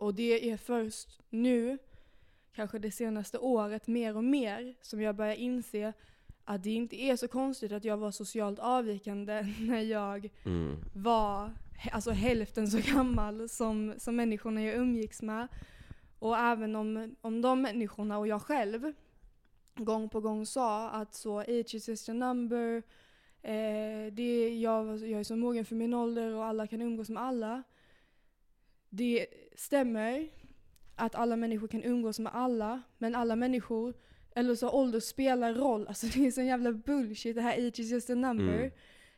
Och 0.02 0.14
det 0.14 0.52
är 0.52 0.58
först 0.58 1.20
nu, 1.30 1.78
kanske 2.56 2.80
det 2.80 2.92
senaste 2.92 3.38
året, 3.38 3.88
mer 3.88 4.18
och 4.18 4.24
mer 4.24 4.76
som 4.82 5.02
jag 5.02 5.16
börjar 5.16 5.36
inse 5.36 5.94
att 6.46 6.64
det 6.64 6.72
inte 6.72 7.02
är 7.02 7.16
så 7.16 7.28
konstigt 7.28 7.72
att 7.72 7.84
jag 7.84 7.98
var 7.98 8.12
socialt 8.12 8.60
avvikande 8.60 9.42
när 9.60 9.82
jag 9.82 10.30
Mm. 10.46 10.76
var 10.96 11.52
alltså 11.92 12.12
hälften 12.12 12.68
så 12.68 12.94
gammal 12.96 13.50
som, 13.50 13.94
som 13.98 14.16
människorna 14.16 14.64
jag 14.64 14.76
umgicks 14.76 15.22
med. 15.22 15.48
Och 16.20 16.38
även 16.38 16.76
om, 16.76 17.16
om 17.22 17.42
de 17.42 17.62
människorna 17.62 18.18
och 18.18 18.28
jag 18.28 18.42
själv 18.42 18.94
gång 19.76 20.10
på 20.10 20.22
gång 20.22 20.46
sa 20.46 20.90
att 20.90 21.16
så 21.16 21.40
age 21.40 21.76
is 21.76 21.90
just 21.90 22.10
a 22.10 22.14
number, 22.14 22.84
eh, 23.42 24.14
det, 24.14 24.60
jag, 24.60 24.98
jag 24.98 25.20
är 25.20 25.24
så 25.24 25.36
mogen 25.36 25.66
för 25.66 25.76
min 25.76 25.94
ålder 25.94 26.34
och 26.34 26.46
alla 26.46 26.68
kan 26.68 26.82
umgås 26.82 27.10
med 27.10 27.24
alla. 27.24 27.64
Det 28.94 29.28
stämmer 29.56 30.30
att 30.96 31.16
alla 31.16 31.36
människor 31.36 31.68
kan 31.68 31.84
umgås 31.84 32.20
med 32.20 32.36
alla, 32.36 32.82
men 32.98 33.16
alla 33.16 33.36
människor, 33.36 33.94
eller 34.36 34.56
så 34.56 34.70
ålder 34.70 35.00
spelar 35.00 35.54
roll. 35.54 35.88
Alltså 35.88 36.08
det 36.08 36.28
är 36.28 36.32
sån 36.32 36.46
jävla 36.46 36.72
bullshit 36.72 37.36
det 37.36 37.42
här 37.42 37.68
age 37.68 37.80
is 37.80 37.92
just 37.92 38.10
a 38.10 38.16
number. 38.16 38.58
Mm. 38.58 38.72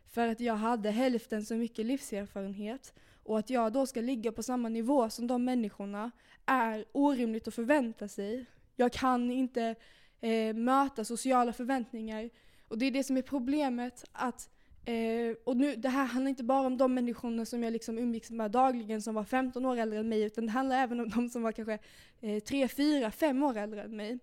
För 0.05 0.28
att 0.28 0.39
jag 0.39 0.55
hade 0.55 0.91
hälften 0.91 1.45
så 1.45 1.55
mycket 1.55 1.86
livserfarenhet. 1.86 2.93
Och 3.24 3.39
att 3.39 3.49
jag 3.49 3.74
då 3.74 3.86
ska 3.86 4.01
ligga 4.01 4.32
på 4.32 4.43
samma 4.43 4.69
nivå 4.69 5.09
som 5.09 5.28
de 5.28 5.45
människorna 5.45 6.11
är 6.45 6.86
orimligt 6.91 7.47
att 7.47 7.53
förvänta 7.53 8.07
sig. 8.07 8.45
Jag 8.76 8.91
kan 8.91 9.32
inte 9.32 9.76
eh, 10.21 10.53
möta 10.53 11.05
sociala 11.05 11.53
förväntningar. 11.53 12.30
Och 12.67 12.78
det 12.78 12.86
är 12.86 12.91
det 12.91 13.03
som 13.03 13.17
är 13.17 13.21
problemet. 13.21 14.05
att 14.11 14.49
eh, 14.86 15.36
och 15.44 15.58
nu, 15.58 15.76
Det 15.76 15.90
här 15.90 16.06
handlar 16.06 16.30
inte 16.30 16.44
bara 16.44 16.68
om 16.68 16.78
de 16.78 16.94
människorna 16.94 17.46
som 17.46 17.64
jag 17.64 17.74
liksom 17.74 17.98
umgicks 17.98 18.32
med 18.32 18.52
dagligen 18.52 19.02
som 19.02 19.16
var 19.16 19.24
15 19.24 19.66
år 19.66 19.78
äldre 19.78 20.00
än 20.00 20.10
mig. 20.10 20.24
Utan 20.24 20.46
det 20.46 20.52
handlar 20.52 20.84
även 20.84 21.00
om 21.00 21.10
de 21.10 21.30
som 21.30 21.42
var 21.42 21.52
kanske 21.52 21.80
eh, 22.22 22.40
3, 22.44 22.68
4, 22.68 23.12
5 23.12 23.44
år 23.44 23.58
äldre 23.58 23.84
än 23.84 23.96
mig. 23.96 24.20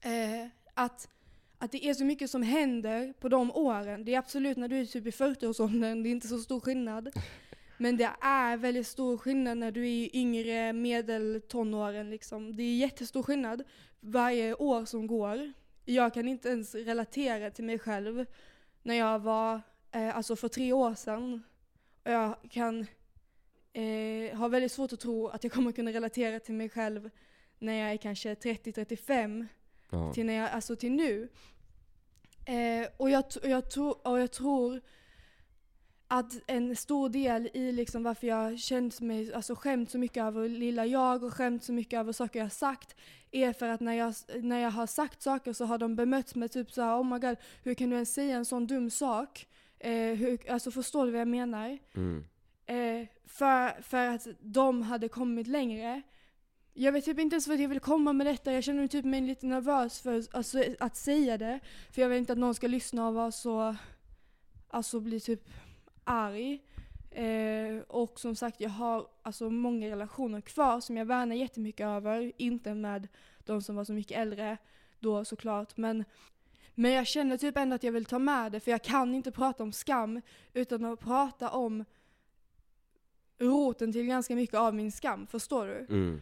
Eh, 0.00 0.48
att 0.74 1.08
att 1.58 1.72
det 1.72 1.86
är 1.86 1.94
så 1.94 2.04
mycket 2.04 2.30
som 2.30 2.42
händer 2.42 3.12
på 3.12 3.28
de 3.28 3.50
åren. 3.50 4.04
Det 4.04 4.14
är 4.14 4.18
absolut 4.18 4.56
när 4.56 4.68
du 4.68 4.80
är 4.80 4.86
typ 4.86 5.06
i 5.06 5.10
40-årsåldern, 5.10 6.02
det 6.02 6.08
är 6.08 6.10
inte 6.10 6.28
så 6.28 6.38
stor 6.38 6.60
skillnad. 6.60 7.10
Men 7.78 7.96
det 7.96 8.10
är 8.20 8.56
väldigt 8.56 8.86
stor 8.86 9.18
skillnad 9.18 9.58
när 9.58 9.70
du 9.70 9.80
är 9.80 9.86
i 9.86 10.10
yngre 10.12 10.72
medeltonåren. 10.72 12.10
Liksom. 12.10 12.56
Det 12.56 12.62
är 12.62 12.76
jättestor 12.76 13.22
skillnad 13.22 13.62
varje 14.00 14.54
år 14.54 14.84
som 14.84 15.06
går. 15.06 15.52
Jag 15.84 16.14
kan 16.14 16.28
inte 16.28 16.48
ens 16.48 16.74
relatera 16.74 17.50
till 17.50 17.64
mig 17.64 17.78
själv 17.78 18.26
när 18.82 18.94
jag 18.94 19.18
var, 19.18 19.60
eh, 19.90 20.16
alltså 20.16 20.36
för 20.36 20.48
tre 20.48 20.72
år 20.72 20.94
sedan. 20.94 21.42
Och 22.04 22.10
jag 22.10 22.36
kan 22.50 22.86
eh, 23.72 24.36
ha 24.38 24.48
väldigt 24.48 24.72
svårt 24.72 24.92
att 24.92 25.00
tro 25.00 25.28
att 25.28 25.44
jag 25.44 25.52
kommer 25.52 25.72
kunna 25.72 25.92
relatera 25.92 26.40
till 26.40 26.54
mig 26.54 26.68
själv 26.68 27.10
när 27.58 27.72
jag 27.72 27.92
är 27.92 27.96
kanske 27.96 28.34
30-35 28.34 29.46
Ja. 29.90 30.12
till, 30.12 30.26
när 30.26 30.34
jag, 30.34 30.50
alltså 30.50 30.76
till 30.76 30.92
nu. 30.92 31.28
Eh, 32.46 32.88
och, 32.96 33.10
jag, 33.10 33.24
och, 33.42 33.48
jag 33.48 33.64
och 34.04 34.20
jag 34.20 34.30
tror 34.32 34.80
att 36.12 36.40
en 36.46 36.76
stor 36.76 37.08
del 37.08 37.48
i 37.54 37.72
liksom 37.72 38.02
varför 38.02 38.26
jag 38.26 38.58
känt 38.58 39.00
mig, 39.00 39.34
alltså 39.34 39.54
skämt 39.54 39.90
så 39.90 39.98
mycket 39.98 40.22
över 40.22 40.48
lilla 40.48 40.86
jag 40.86 41.22
och 41.22 41.34
skämt 41.34 41.64
så 41.64 41.72
mycket 41.72 41.98
över 41.98 42.12
saker 42.12 42.38
jag 42.38 42.52
sagt 42.52 42.96
är 43.30 43.52
för 43.52 43.68
att 43.68 43.80
när 43.80 43.92
jag, 43.92 44.14
när 44.42 44.58
jag 44.58 44.70
har 44.70 44.86
sagt 44.86 45.22
saker 45.22 45.52
så 45.52 45.64
har 45.64 45.78
de 45.78 45.96
bemötts 45.96 46.34
med 46.34 46.50
typ 46.52 46.72
så 46.72 46.82
här, 46.82 47.00
oh 47.00 47.04
my 47.04 47.18
god, 47.18 47.36
hur 47.62 47.74
kan 47.74 47.90
du 47.90 47.94
ens 47.94 48.14
säga 48.14 48.36
en 48.36 48.44
sån 48.44 48.66
dum 48.66 48.90
sak? 48.90 49.46
Eh, 49.78 49.92
hur, 49.92 50.50
alltså 50.50 50.70
förstår 50.70 51.06
du 51.06 51.12
vad 51.12 51.20
jag 51.20 51.28
menar? 51.28 51.78
Mm. 51.94 52.24
Eh, 52.66 53.08
för, 53.26 53.82
för 53.82 54.06
att 54.06 54.26
de 54.40 54.82
hade 54.82 55.08
kommit 55.08 55.46
längre. 55.46 56.02
Jag 56.74 56.92
vet 56.92 57.04
typ 57.04 57.18
inte 57.18 57.34
ens 57.34 57.48
vad 57.48 57.60
jag 57.60 57.68
vill 57.68 57.80
komma 57.80 58.12
med 58.12 58.26
detta. 58.26 58.52
Jag 58.52 58.64
känner 58.64 58.80
mig 58.80 58.88
typ 58.88 59.04
mig 59.04 59.20
lite 59.20 59.46
nervös 59.46 60.00
för 60.00 60.24
alltså, 60.32 60.64
att 60.80 60.96
säga 60.96 61.38
det. 61.38 61.60
För 61.90 62.02
jag 62.02 62.08
vill 62.08 62.18
inte 62.18 62.32
att 62.32 62.38
någon 62.38 62.54
ska 62.54 62.66
lyssna 62.66 63.08
och 63.08 63.14
vara 63.14 63.32
så, 63.32 63.76
alltså 64.68 65.00
bli 65.00 65.20
typ 65.20 65.48
arg. 66.04 66.62
Eh, 67.10 67.82
och 67.88 68.20
som 68.20 68.36
sagt, 68.36 68.60
jag 68.60 68.70
har 68.70 69.06
alltså 69.22 69.50
många 69.50 69.90
relationer 69.90 70.40
kvar 70.40 70.80
som 70.80 70.96
jag 70.96 71.04
värnar 71.04 71.36
jättemycket 71.36 71.86
över. 71.86 72.32
Inte 72.36 72.74
med 72.74 73.08
de 73.44 73.62
som 73.62 73.76
var 73.76 73.84
så 73.84 73.92
mycket 73.92 74.18
äldre 74.18 74.56
då 74.98 75.24
såklart. 75.24 75.76
Men, 75.76 76.04
men 76.74 76.92
jag 76.92 77.06
känner 77.06 77.36
typ 77.36 77.56
ändå 77.56 77.74
att 77.74 77.82
jag 77.82 77.92
vill 77.92 78.04
ta 78.04 78.18
med 78.18 78.52
det. 78.52 78.60
För 78.60 78.70
jag 78.70 78.82
kan 78.82 79.14
inte 79.14 79.30
prata 79.30 79.62
om 79.62 79.72
skam 79.72 80.20
utan 80.52 80.84
att 80.84 81.00
prata 81.00 81.50
om 81.50 81.84
roten 83.38 83.92
till 83.92 84.06
ganska 84.06 84.34
mycket 84.34 84.56
av 84.56 84.74
min 84.74 84.92
skam. 84.92 85.26
Förstår 85.26 85.66
du? 85.66 85.86
Mm. 85.94 86.20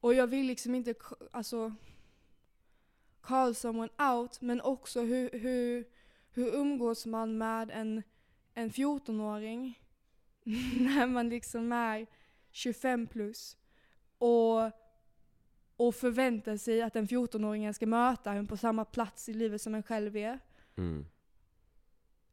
Och 0.00 0.14
jag 0.14 0.26
vill 0.26 0.46
liksom 0.46 0.74
inte 0.74 0.94
alltså 1.30 1.74
call 3.20 3.54
someone 3.54 3.92
out, 3.98 4.40
men 4.40 4.60
också 4.60 5.00
hur, 5.00 5.30
hur, 5.32 5.84
hur 6.30 6.54
umgås 6.54 7.06
man 7.06 7.38
med 7.38 7.70
en, 7.70 8.02
en 8.58 8.70
14-åring 8.70 9.80
när 10.80 11.06
man 11.06 11.28
liksom 11.28 11.72
är 11.72 12.06
25 12.50 13.06
plus 13.06 13.56
och, 14.18 14.70
och 15.76 15.94
förväntar 15.94 16.56
sig 16.56 16.82
att 16.82 16.96
en 16.96 17.06
14-åring 17.06 17.74
ska 17.74 17.86
möta 17.86 18.32
en 18.32 18.46
på 18.46 18.56
samma 18.56 18.84
plats 18.84 19.28
i 19.28 19.34
livet 19.34 19.62
som 19.62 19.74
en 19.74 19.82
själv 19.82 20.16
är. 20.16 20.38
Mm. 20.76 21.06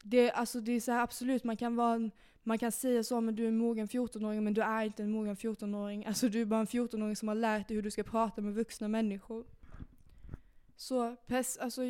Det, 0.04 0.32
alltså 0.32 0.62
det 0.62 0.72
är 0.72 0.80
så 0.80 0.92
här, 0.92 1.04
absolut, 1.04 1.44
man 1.44 1.58
kan, 1.58 1.76
vara 1.76 1.96
en, 1.96 2.12
man 2.44 2.58
kan 2.58 2.72
säga 2.72 3.04
så, 3.04 3.22
men 3.22 3.36
du 3.36 3.44
är 3.44 3.48
en 3.48 3.58
mogen 3.58 3.88
14-åring, 3.88 4.44
men 4.44 4.54
du 4.54 4.62
är 4.62 4.84
inte 4.84 5.04
en 5.04 5.12
mogen 5.12 5.36
14-åring. 5.36 6.06
Alltså 6.08 6.30
du 6.30 6.42
är 6.42 6.46
bara 6.46 6.60
en 6.60 6.68
14-åring 6.68 7.16
som 7.16 7.28
har 7.28 7.36
lärt 7.36 7.68
dig 7.68 7.76
hur 7.76 7.84
du 7.84 7.92
ska 7.92 8.04
prata 8.04 8.42
med 8.42 8.54
vuxna 8.54 8.88
människor. 8.88 9.46
Så 10.76 11.16
pers, 11.16 11.58
alltså, 11.58 11.82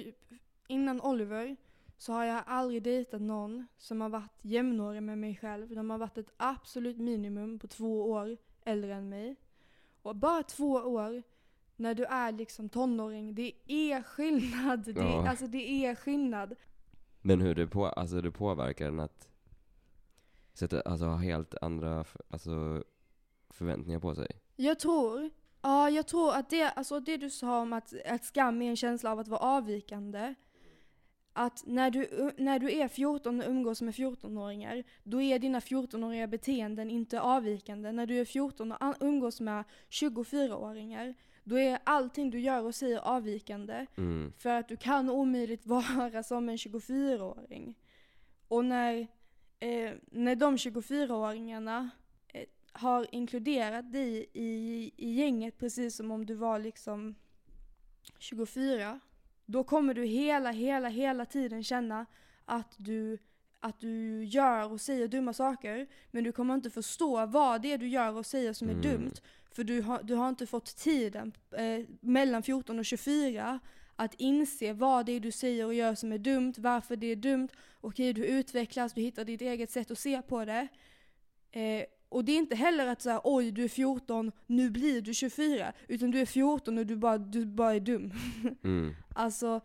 innan 0.68 1.02
Oliver 1.02 1.56
så 1.98 2.14
har 2.14 2.26
jag 2.26 2.44
aldrig 2.48 2.84
dejtat 2.84 3.22
någon 3.22 3.68
som 3.78 4.02
har 4.02 4.10
varit 4.10 4.40
jämnårig 4.42 5.04
med 5.04 5.18
mig 5.18 5.36
själv. 5.36 5.76
De 5.76 5.90
har 5.90 5.98
varit 5.98 6.18
ett 6.18 6.34
absolut 6.38 6.98
minimum 6.98 7.60
på 7.60 7.68
två 7.68 8.12
år 8.12 8.38
äldre 8.66 8.96
än 8.96 9.10
mig. 9.10 9.36
Och 10.02 10.16
bara 10.16 10.44
två 10.44 10.72
år, 10.72 11.24
när 11.76 11.96
du 11.96 12.04
är 12.04 12.32
liksom 12.32 12.70
tonåring, 12.70 13.36
det 13.36 13.54
är 13.66 14.02
skillnad. 14.02 14.80
Det, 14.80 15.02
Ja. 15.02 15.30
Alltså 15.30 15.48
det 15.48 15.86
är 15.86 15.96
skillnad. 15.96 16.56
Men 17.22 17.42
hur 17.42 17.56
det, 17.56 17.68
på, 17.68 17.86
alltså 17.86 18.22
det 18.22 18.32
påverkar 18.32 18.88
en 18.88 19.00
att 19.00 19.30
sätta, 20.54 20.82
alltså 20.82 21.06
ha 21.06 21.16
helt 21.16 21.56
andra 21.62 22.06
alltså, 22.30 22.84
förväntningar 23.50 24.00
på 24.00 24.16
sig. 24.16 24.28
Jag 24.56 24.80
tror, 24.80 25.30
ja 25.62 25.90
jag 25.90 26.08
tror 26.08 26.36
att 26.36 26.50
det, 26.50 26.70
alltså 26.70 27.00
det 27.00 27.18
du 27.18 27.30
sa 27.30 27.62
om 27.62 27.74
att, 27.74 27.94
att 28.06 28.26
skam 28.26 28.62
är 28.62 28.70
en 28.70 28.76
känsla 28.76 29.12
av 29.12 29.20
att 29.20 29.28
vara 29.28 29.40
avvikande. 29.40 30.36
Att 31.38 31.64
när 31.66 31.92
du, 31.92 32.32
när 32.38 32.60
du 32.60 32.72
är 32.72 32.88
14 32.88 33.42
och 33.42 33.50
umgås 33.50 33.82
med 33.82 33.94
14-åringar, 33.94 34.84
då 35.04 35.22
är 35.22 35.40
dina 35.40 35.60
14-åriga 35.60 36.28
beteenden 36.28 36.90
inte 36.90 37.22
avvikande. 37.22 37.92
När 37.92 38.06
du 38.06 38.20
är 38.20 38.26
14 38.26 38.72
och 38.72 38.96
umgås 39.00 39.42
med 39.42 39.64
24-åringar, 39.90 41.16
då 41.44 41.60
är 41.60 41.80
allting 41.84 42.30
du 42.30 42.40
gör 42.40 42.64
och 42.64 42.76
säger 42.76 42.98
avvikande. 42.98 43.86
Mm. 43.98 44.34
För 44.38 44.50
att 44.50 44.68
du 44.68 44.78
kan 44.78 45.10
omöjligt 45.10 45.66
vara 45.68 46.24
som 46.24 46.50
en 46.50 46.58
24-åring. 46.58 47.76
Och 48.48 48.66
när, 48.66 49.08
eh, 49.60 49.92
när 50.12 50.36
de 50.36 50.56
24-åringarna 50.56 51.90
eh, 52.28 52.46
har 52.72 53.08
inkluderat 53.12 53.92
dig 53.92 54.30
i, 54.34 54.92
i 54.98 55.12
gänget 55.14 55.58
precis 55.58 55.96
som 55.96 56.12
om 56.12 56.26
du 56.26 56.34
var 56.34 56.60
liksom 56.60 57.16
24. 58.20 59.00
Då 59.46 59.64
kommer 59.64 59.94
du 59.94 60.06
hela, 60.06 60.52
hela, 60.52 60.90
hela 60.90 61.26
tiden 61.26 61.64
känna 61.64 62.06
att 62.46 62.76
du, 62.78 63.18
att 63.60 63.80
du 63.80 64.24
gör 64.26 64.72
och 64.72 64.82
säger 64.82 65.08
dumma 65.08 65.34
saker. 65.34 65.88
Men 66.12 66.24
du 66.24 66.32
kommer 66.32 66.54
inte 66.54 66.70
förstå 66.70 67.26
vad 67.26 67.62
det 67.62 67.72
är 67.72 67.78
du 67.78 67.88
gör 67.88 68.14
och 68.18 68.26
säger 68.26 68.54
som 68.54 68.70
är 68.70 68.74
Mm. 68.74 68.84
dumt. 68.92 69.14
För 69.52 69.64
du 69.64 69.82
har, 69.82 70.04
du 70.04 70.16
har 70.16 70.30
inte 70.30 70.46
fått 70.48 70.76
tiden 70.78 71.34
eh, 71.52 71.86
mellan 72.00 72.44
14 72.44 72.80
och 72.80 72.86
24 72.86 73.60
att 73.96 74.14
inse 74.14 74.74
vad 74.74 75.06
det 75.06 75.12
är 75.12 75.20
du 75.20 75.32
säger 75.32 75.66
och 75.66 75.74
gör 75.74 75.96
som 75.96 76.12
är 76.12 76.18
dumt, 76.18 76.54
varför 76.58 76.96
det 76.96 77.08
är 77.08 77.16
dumt. 77.16 77.50
Okej, 77.82 78.14
du 78.14 78.26
utvecklas, 78.26 78.94
du 78.94 79.02
hittar 79.02 79.26
ditt 79.26 79.42
eget 79.42 79.72
sätt 79.72 79.92
att 79.92 80.00
se 80.00 80.22
på 80.22 80.46
det. 80.46 80.68
Eh, 81.52 81.84
och 82.16 82.26
det 82.26 82.32
är 82.32 82.38
inte 82.38 82.56
heller 82.56 82.88
att 82.88 83.02
säga 83.02 83.22
oj, 83.24 83.52
du 83.52 83.64
är 83.64 83.68
14, 83.68 84.32
nu 84.48 84.70
blir 84.70 85.02
du 85.02 85.14
24. 85.14 85.74
Utan 85.88 86.12
du 86.12 86.20
är 86.20 86.26
14 86.26 86.78
och 86.78 86.86
du 86.86 86.96
bara, 86.96 87.18
du 87.18 87.46
bara 87.46 87.76
är 87.76 87.80
dum. 87.80 88.12
Mm. 88.64 88.96
Alltså, 89.16 89.62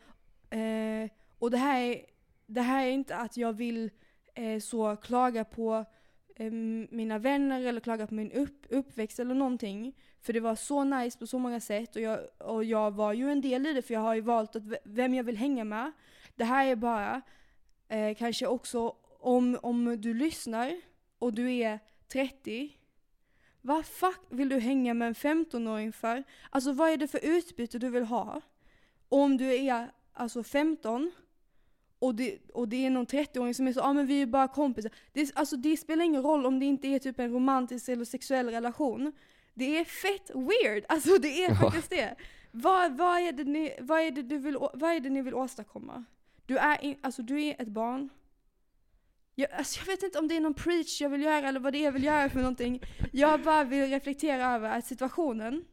eh, 0.50 1.10
och 1.38 1.50
det 1.50 1.56
här, 1.56 1.80
är, 1.80 2.06
det 2.46 2.60
här 2.60 2.86
är 2.86 2.90
inte 2.90 3.16
att 3.16 3.36
jag 3.36 3.52
vill 3.52 3.90
eh, 4.34 4.60
så 4.60 4.96
klaga 4.96 5.44
på 5.44 5.84
eh, 6.36 6.52
mina 6.90 7.18
vänner 7.18 7.60
eller 7.64 7.80
klaga 7.80 8.06
på 8.06 8.14
min 8.14 8.32
upp, 8.32 8.66
uppväxt 8.68 9.18
eller 9.18 9.34
någonting. 9.34 9.96
För 10.20 10.32
det 10.32 10.40
var 10.40 10.54
så 10.54 10.84
nice 10.84 11.18
på 11.18 11.26
så 11.26 11.38
många 11.38 11.60
sätt 11.60 11.96
och 11.96 12.02
jag, 12.02 12.20
och 12.38 12.64
jag 12.64 12.90
var 12.90 13.12
ju 13.12 13.30
en 13.30 13.40
del 13.40 13.66
i 13.66 13.72
det 13.72 13.82
för 13.82 13.94
jag 13.94 14.00
har 14.00 14.14
ju 14.14 14.20
valt 14.20 14.56
att 14.56 14.62
vem 14.84 15.14
jag 15.14 15.24
vill 15.24 15.36
hänga 15.36 15.64
med. 15.64 15.92
Det 16.36 16.44
här 16.44 16.66
är 16.66 16.76
bara 16.76 17.22
eh, 17.88 18.14
kanske 18.14 18.46
också 18.46 18.96
om, 19.20 19.58
om 19.62 20.00
du 20.00 20.14
lyssnar 20.14 20.80
och 21.18 21.32
du 21.32 21.52
är 21.52 21.78
30 22.12 22.76
vad 23.62 23.86
fuck 23.86 24.20
vill 24.28 24.48
du 24.48 24.58
hänga 24.58 24.94
med 24.94 25.08
en 25.08 25.14
15-åring 25.14 25.92
för? 25.92 26.24
Alltså 26.50 26.72
vad 26.72 26.90
är 26.90 26.96
det 26.96 27.08
för 27.08 27.24
utbyte 27.24 27.78
du 27.78 27.90
vill 27.90 28.04
ha? 28.04 28.40
Om 29.08 29.36
du 29.36 29.54
är 29.54 29.90
alltså 30.12 30.42
15 30.42 31.12
och 31.98 32.14
det, 32.14 32.38
och 32.54 32.68
det 32.68 32.86
är 32.86 32.90
någon 32.90 33.06
30-åring 33.06 33.54
som 33.54 33.68
är 33.68 33.72
så, 33.72 33.80
ja 33.80 33.84
ah, 33.84 33.92
men 33.92 34.06
vi 34.06 34.22
är 34.22 34.26
bara 34.26 34.48
kompisar. 34.48 34.92
Det, 35.12 35.32
alltså 35.34 35.56
det 35.56 35.76
spelar 35.76 36.04
ingen 36.04 36.22
roll 36.22 36.46
om 36.46 36.58
det 36.58 36.66
inte 36.66 36.88
är 36.88 36.98
typ 36.98 37.18
en 37.18 37.32
romantisk 37.32 37.88
eller 37.88 38.04
sexuell 38.04 38.48
relation. 38.48 39.12
Det 39.54 39.78
är 39.78 39.84
fett 39.84 40.30
weird, 40.34 40.84
alltså 40.88 41.18
det 41.18 41.44
är 41.44 41.54
faktiskt 41.62 41.90
det. 41.90 42.14
Vad, 42.50 42.96
vad, 42.96 43.18
är 43.18 43.32
det 43.32 43.44
ni, 43.44 43.76
vad, 43.80 44.00
är 44.00 44.10
det 44.10 44.22
du 44.22 44.38
vill, 44.38 44.58
vad 44.74 44.92
är 44.92 45.00
det 45.00 45.10
ni 45.10 45.22
vill 45.22 45.34
åstadkomma? 45.34 46.04
Du 46.46 46.58
är, 46.58 46.84
in, 46.84 46.96
alltså 47.00 47.22
du 47.22 47.42
är 47.42 47.62
ett 47.62 47.68
barn. 47.68 48.08
Jag, 49.40 49.52
alltså 49.52 49.80
jag 49.80 49.86
vet 49.86 50.02
inte 50.02 50.18
om 50.18 50.28
det 50.28 50.36
är 50.36 50.40
någon 50.40 50.54
preach 50.54 51.00
jag 51.00 51.10
vill 51.10 51.22
göra 51.22 51.48
eller 51.48 51.60
vad 51.60 51.72
det 51.72 51.78
är 51.78 51.84
jag 51.84 51.92
vill 51.92 52.04
göra 52.04 52.28
för 52.28 52.38
någonting. 52.38 52.82
Jag 53.12 53.42
bara 53.42 53.64
vill 53.64 53.90
reflektera 53.90 54.54
över 54.54 54.78
att 54.78 54.86
situationen 54.86 55.64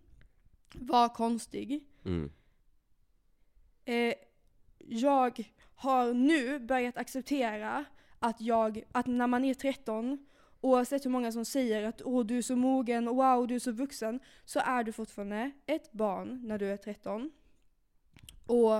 var 0.74 1.10
konstig. 1.10 1.84
Mm. 2.06 2.32
Eh, 3.86 4.14
jag 4.78 5.52
har 5.76 6.14
nu 6.14 6.60
börjat 6.60 6.98
acceptera 6.98 7.86
att 8.20 8.42
jag, 8.42 8.84
att 8.92 9.06
när 9.06 9.28
man 9.28 9.46
är 9.46 9.54
13, 9.54 10.26
oavsett 10.62 11.06
hur 11.06 11.10
många 11.10 11.32
som 11.32 11.46
säger 11.46 11.84
att 11.84 12.02
åh 12.02 12.26
du 12.26 12.38
är 12.38 12.42
så 12.42 12.56
mogen, 12.56 13.06
wow 13.06 13.48
du 13.48 13.56
är 13.56 13.60
så 13.60 13.72
vuxen, 13.72 14.20
så 14.46 14.60
är 14.60 14.84
du 14.84 14.92
fortfarande 14.92 15.52
ett 15.66 15.92
barn 15.92 16.48
när 16.48 16.58
du 16.58 16.72
är 16.72 16.78
13. 16.78 17.32
Och, 18.46 18.76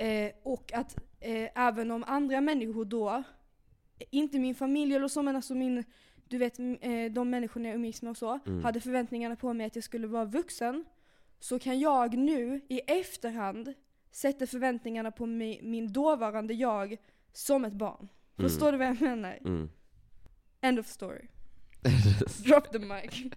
eh, 0.00 0.32
och 0.42 0.72
att 0.72 0.96
eh, 1.20 1.48
även 1.54 1.90
om 1.90 2.04
andra 2.06 2.40
människor 2.40 2.84
då, 2.84 3.22
inte 4.10 4.38
min 4.38 4.54
familj 4.54 4.94
eller 4.94 5.08
så 5.08 5.22
men 5.22 5.36
alltså 5.36 5.54
min, 5.54 5.84
du 6.28 6.38
vet 6.38 6.58
eh, 6.58 7.12
de 7.12 7.30
människorna 7.30 7.68
jag 7.68 7.74
umgicks 7.74 8.02
med 8.02 8.10
och 8.10 8.16
så, 8.16 8.38
Mm. 8.46 8.64
hade 8.64 8.80
förväntningarna 8.80 9.36
på 9.36 9.52
mig 9.52 9.66
att 9.66 9.74
jag 9.74 9.84
skulle 9.84 10.06
vara 10.06 10.24
vuxen, 10.24 10.84
så 11.38 11.58
kan 11.58 11.80
jag 11.80 12.14
nu 12.18 12.60
i 12.68 12.78
efterhand 12.86 13.74
sätta 14.10 14.46
förväntningarna 14.46 15.10
på 15.10 15.26
mi, 15.26 15.60
min 15.62 15.92
dåvarande 15.92 16.54
jag 16.54 16.96
som 17.32 17.64
ett 17.64 17.72
barn. 17.72 18.08
Mm. 18.38 18.50
Förstår 18.50 18.72
du 18.72 18.78
vad 18.78 18.86
jag 18.86 19.00
menar? 19.00 19.38
Mm. 19.44 19.68
End 20.60 20.78
of 20.78 20.86
story. 20.86 21.26
Drop 22.44 22.72
the 22.72 22.78
mic. 22.78 23.32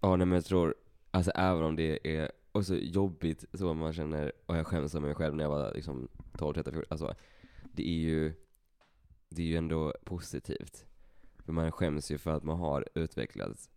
Ja, 0.00 0.16
nej 0.16 0.26
men 0.26 0.32
jag 0.36 0.44
tror, 0.44 0.74
alltså 1.10 1.30
även 1.34 1.62
om 1.62 1.76
det 1.76 2.16
är 2.16 2.30
också 2.52 2.74
jobbigt 2.76 3.44
så 3.52 3.74
man 3.74 3.92
känner, 3.92 4.32
och 4.46 4.56
jag 4.56 4.66
skäms 4.66 4.94
av 4.94 5.02
mig 5.02 5.14
själv 5.14 5.34
när 5.34 5.44
jag 5.44 5.50
var 5.50 5.74
liksom 5.74 6.08
12, 6.38 6.54
13, 6.54 6.72
14, 6.72 6.86
alltså 6.90 7.14
det 7.78 7.88
är 7.88 7.98
ju, 7.98 8.32
det 9.28 9.42
är 9.42 9.46
ju 9.46 9.56
ändå 9.56 9.94
positivt. 10.04 10.86
För 11.38 11.52
man 11.52 11.72
skäms 11.72 12.10
ju 12.10 12.18
för 12.18 12.30
att 12.30 12.42
man 12.42 12.58
har 12.58 12.88
utvecklats. 12.94 13.70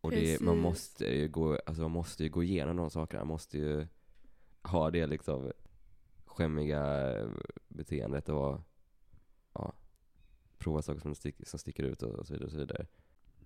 Och 0.00 0.10
det, 0.10 0.40
man 0.40 0.58
måste 0.58 1.04
ju 1.04 1.28
gå, 1.28 1.58
alltså 1.66 1.82
man 1.82 1.90
måste 1.90 2.24
ju 2.24 2.30
gå 2.30 2.42
igenom 2.42 2.76
de 2.76 2.90
sakerna, 2.90 3.20
man 3.20 3.28
måste 3.28 3.58
ju 3.58 3.86
ha 4.62 4.90
det 4.90 5.06
liksom 5.06 5.52
skämmiga 6.24 7.14
beteendet 7.68 8.28
och 8.28 8.60
ja, 9.52 9.72
prova 10.58 10.82
saker 10.82 11.00
som, 11.00 11.14
stick, 11.14 11.48
som 11.48 11.58
sticker 11.58 11.82
ut 11.82 12.02
och, 12.02 12.10
och 12.10 12.26
så 12.26 12.32
vidare. 12.32 12.46
Och 12.46 12.52
så 12.52 12.58
vidare. 12.58 12.86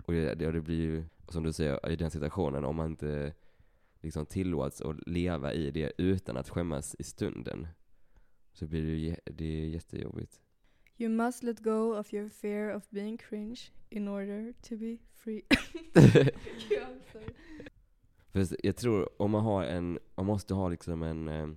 Och 0.05 0.13
det, 0.13 0.35
det, 0.35 0.53
det 0.53 0.61
blir 0.61 0.81
ju, 0.81 1.05
som 1.29 1.43
du 1.43 1.53
säger, 1.53 1.91
i 1.91 1.97
den 1.97 2.11
situationen, 2.11 2.65
om 2.65 2.77
man 2.77 2.91
inte 2.91 3.35
liksom 4.01 4.27
tillåts 4.27 4.81
att 4.81 5.09
leva 5.09 5.53
i 5.53 5.71
det 5.71 5.93
utan 5.99 6.37
att 6.37 6.49
skämmas 6.49 6.97
i 6.99 7.05
stunden, 7.05 7.69
så 8.57 8.67
blir 8.67 8.83
det 8.83 8.97
ju 8.97 9.17
det 9.25 9.45
är 9.45 9.67
jättejobbigt. 9.67 10.41
You 10.99 11.11
must 11.11 11.43
let 11.43 11.61
go 11.61 11.99
of 11.99 12.15
your 12.15 12.29
fear 12.29 12.77
of 12.77 12.91
being 12.91 13.19
cringe 13.19 13.61
in 13.89 14.09
order 14.09 14.53
to 14.63 14.77
be 14.77 14.97
free. 15.15 15.43
Jag 18.63 18.77
tror, 18.77 19.23
om 19.23 19.31
man 19.31 19.45
har 19.45 19.65
en, 19.65 19.99
man 20.15 20.27
måste 20.27 20.55
ha 20.55 20.69
liksom 20.69 21.03
en, 21.03 21.29
eh, 21.29 21.49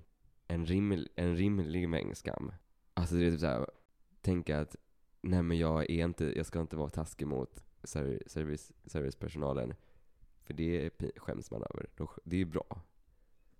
en, 0.47 0.65
rimlig, 0.65 1.07
en 1.15 1.35
rimlig 1.35 1.89
mängd 1.89 2.17
skam. 2.17 2.51
Alltså 2.93 3.15
det 3.15 3.25
är 3.25 3.31
typ 3.31 3.39
såhär, 3.39 3.67
tänka 4.21 4.59
att, 4.59 4.75
nej 5.21 5.43
men 5.43 5.57
jag 5.57 5.89
är 5.89 6.05
inte, 6.05 6.33
jag 6.37 6.45
ska 6.45 6.61
inte 6.61 6.75
vara 6.75 6.89
taskig 6.89 7.27
mot 7.27 7.63
serv- 7.83 8.27
service, 8.27 8.71
servicepersonalen. 8.85 9.73
För 10.43 10.53
det 10.53 10.89
skäms 11.15 11.51
man 11.51 11.63
över. 11.73 11.89
Det 12.23 12.41
är 12.41 12.45
bra. 12.45 12.81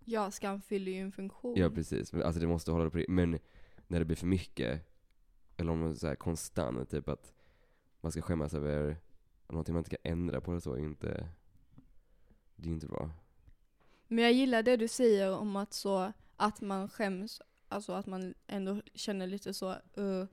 Ja, 0.09 0.31
skam 0.31 0.61
fyller 0.61 0.91
ju 0.91 0.97
en 0.97 1.11
funktion. 1.11 1.53
Ja 1.57 1.69
precis, 1.69 2.13
men 2.13 2.23
alltså 2.23 2.39
det 2.41 2.47
måste 2.47 2.71
hålla 2.71 2.89
på 2.89 2.97
det. 2.97 3.05
Men 3.09 3.39
när 3.87 3.99
det 3.99 4.05
blir 4.05 4.15
för 4.17 4.27
mycket, 4.27 4.81
eller 5.57 5.71
om 5.71 5.83
är 5.83 5.93
så 5.93 6.07
här 6.07 6.15
konstant, 6.15 6.89
typ 6.89 7.07
att 7.09 7.33
man 8.01 8.11
ska 8.11 8.21
skämmas 8.21 8.53
över 8.53 8.97
någonting 9.47 9.73
man 9.73 9.79
inte 9.79 9.89
kan 9.97 10.11
ändra 10.11 10.41
på 10.41 10.51
eller 10.51 10.61
så, 10.61 10.73
är 10.73 10.79
inte, 10.79 11.27
det 12.55 12.69
är 12.69 12.73
inte 12.73 12.87
bra. 12.87 13.09
Men 14.07 14.23
jag 14.23 14.33
gillar 14.33 14.63
det 14.63 14.77
du 14.77 14.87
säger 14.87 15.37
om 15.37 15.55
att 15.55 15.73
så, 15.73 16.11
att 16.35 16.61
man 16.61 16.89
skäms, 16.89 17.41
alltså 17.67 17.93
att 17.93 18.05
man 18.05 18.33
ändå 18.47 18.81
känner 18.93 19.27
lite 19.27 19.53
så 19.53 19.75
uh, 19.97 20.25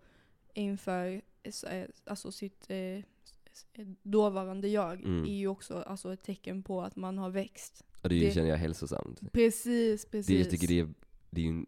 inför 0.54 1.22
eh, 1.42 1.84
alltså 2.04 2.32
sitt 2.32 2.70
s- 2.70 3.66
dåvarande 4.02 4.68
jag 4.68 5.04
Mm. 5.04 5.24
är 5.24 5.36
ju 5.36 5.48
också 5.48 5.82
alltså, 5.82 6.12
ett 6.12 6.22
tecken 6.22 6.62
på 6.62 6.82
att 6.82 6.96
man 6.96 7.18
har 7.18 7.30
växt. 7.30 7.84
Och 8.06 8.10
det, 8.10 8.20
Det- 8.20 8.32
känner 8.34 8.48
jag 8.48 8.56
hälsosamt. 8.56 9.32
Precis, 9.32 10.06
precis. 10.06 10.26
Det, 10.26 10.38
jag 10.38 10.50
tycker 10.50 10.66
det 10.68 10.80
är, 10.80 10.88
det 11.30 11.40
är 11.40 11.44
ju, 11.44 11.48
en- 11.50 11.66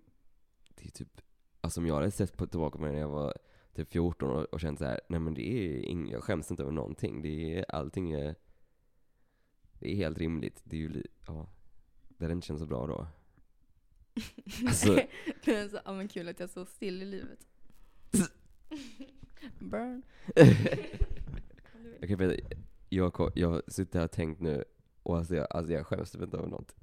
det 0.75 0.85
är 0.87 0.91
typ, 0.91 1.21
alltså 1.61 1.81
om 1.81 1.87
jag 1.87 1.95
hade 1.95 2.11
sett 2.11 2.37
på 2.37 2.47
tillbaka 2.47 2.79
på 2.79 2.85
det 2.85 2.93
när 2.93 2.99
jag 3.01 3.09
var 3.09 3.35
typ 3.75 3.93
14 3.93 4.31
och, 4.31 4.45
och 4.45 4.61
känt 4.61 4.79
så 4.79 4.85
här, 4.85 5.01
nej 5.09 5.21
men 5.21 5.35
det 5.35 5.49
är 5.49 5.83
ing, 5.85 6.11
jag 6.11 6.23
skäms 6.25 6.51
inte 6.51 6.63
över 6.63 6.73
någonting. 6.73 7.23
Det 7.23 7.59
är, 7.59 7.65
allting 7.75 8.13
är, 8.13 8.35
det 9.79 9.93
är 9.93 9.97
helt 9.97 10.19
rimligt. 10.19 10.61
Det 10.65 10.77
är 10.77 10.81
ju, 10.81 11.03
ja, 11.27 11.49
det 12.09 12.25
hade 12.25 12.33
inte 12.35 12.47
känts 12.47 12.61
så 12.61 12.67
bra 12.67 12.87
då. 12.87 13.07
Alltså- 14.67 15.01
Men 15.47 15.71
så, 15.71 15.79
ja, 15.85 15.93
men 15.93 16.09
kul 16.09 16.29
att 16.29 16.41
jag 16.41 16.51
står 16.51 16.65
still 16.65 17.03
i 17.03 17.05
livet. 17.05 17.47
Burn. 19.59 20.03
Jag 22.01 22.09
kan 22.09 22.19
berätta, 22.19 22.57
jag, 22.89 23.33
jag 23.35 23.63
suttit 23.73 23.95
här 23.95 24.05
och 24.05 24.11
tänkt 24.11 24.41
nu, 24.41 24.65
och 25.09 25.17
alltså 25.17 25.35
jag, 25.37 25.47
alltså 25.51 25.73
jag 25.73 25.87
skäms 25.87 26.11
typ 26.11 26.23
inte 26.23 26.37
över 26.37 26.49
något. 26.49 26.75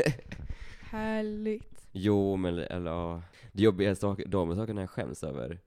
Härligt. 0.80 1.86
Jo, 1.92 2.36
men 2.36 2.58
eller 2.58 2.90
ja. 2.90 3.22
Det 3.52 3.62
jobbiga 3.62 3.90
är 3.90 3.94
saker, 3.94 4.26
de 4.26 4.56
sakerna 4.56 4.80
jag 4.80 4.90
skäms 4.90 5.24
över, 5.24 5.60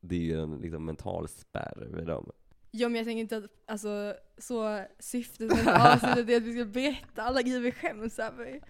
det 0.00 0.14
är 0.14 0.20
ju 0.20 0.42
en 0.42 0.58
liksom 0.58 0.84
mental 0.84 1.28
spärr 1.28 1.88
med 1.90 2.06
dem. 2.06 2.30
Ja 2.70 2.88
men 2.88 2.96
jag 2.96 3.06
tänker 3.06 3.20
inte 3.20 3.36
att, 3.36 3.44
alltså, 3.66 4.14
så 4.38 4.84
syftet 4.98 5.48
med 5.48 5.56
det 5.56 5.62
här 5.70 5.94
avsnittet 5.94 6.28
är 6.28 6.36
att 6.36 6.42
vi 6.42 6.52
ska 6.52 6.64
berätta 6.64 7.22
alla 7.22 7.42
grejer 7.42 7.60
vi 7.60 7.72
skäms 7.72 8.18
över. 8.18 8.60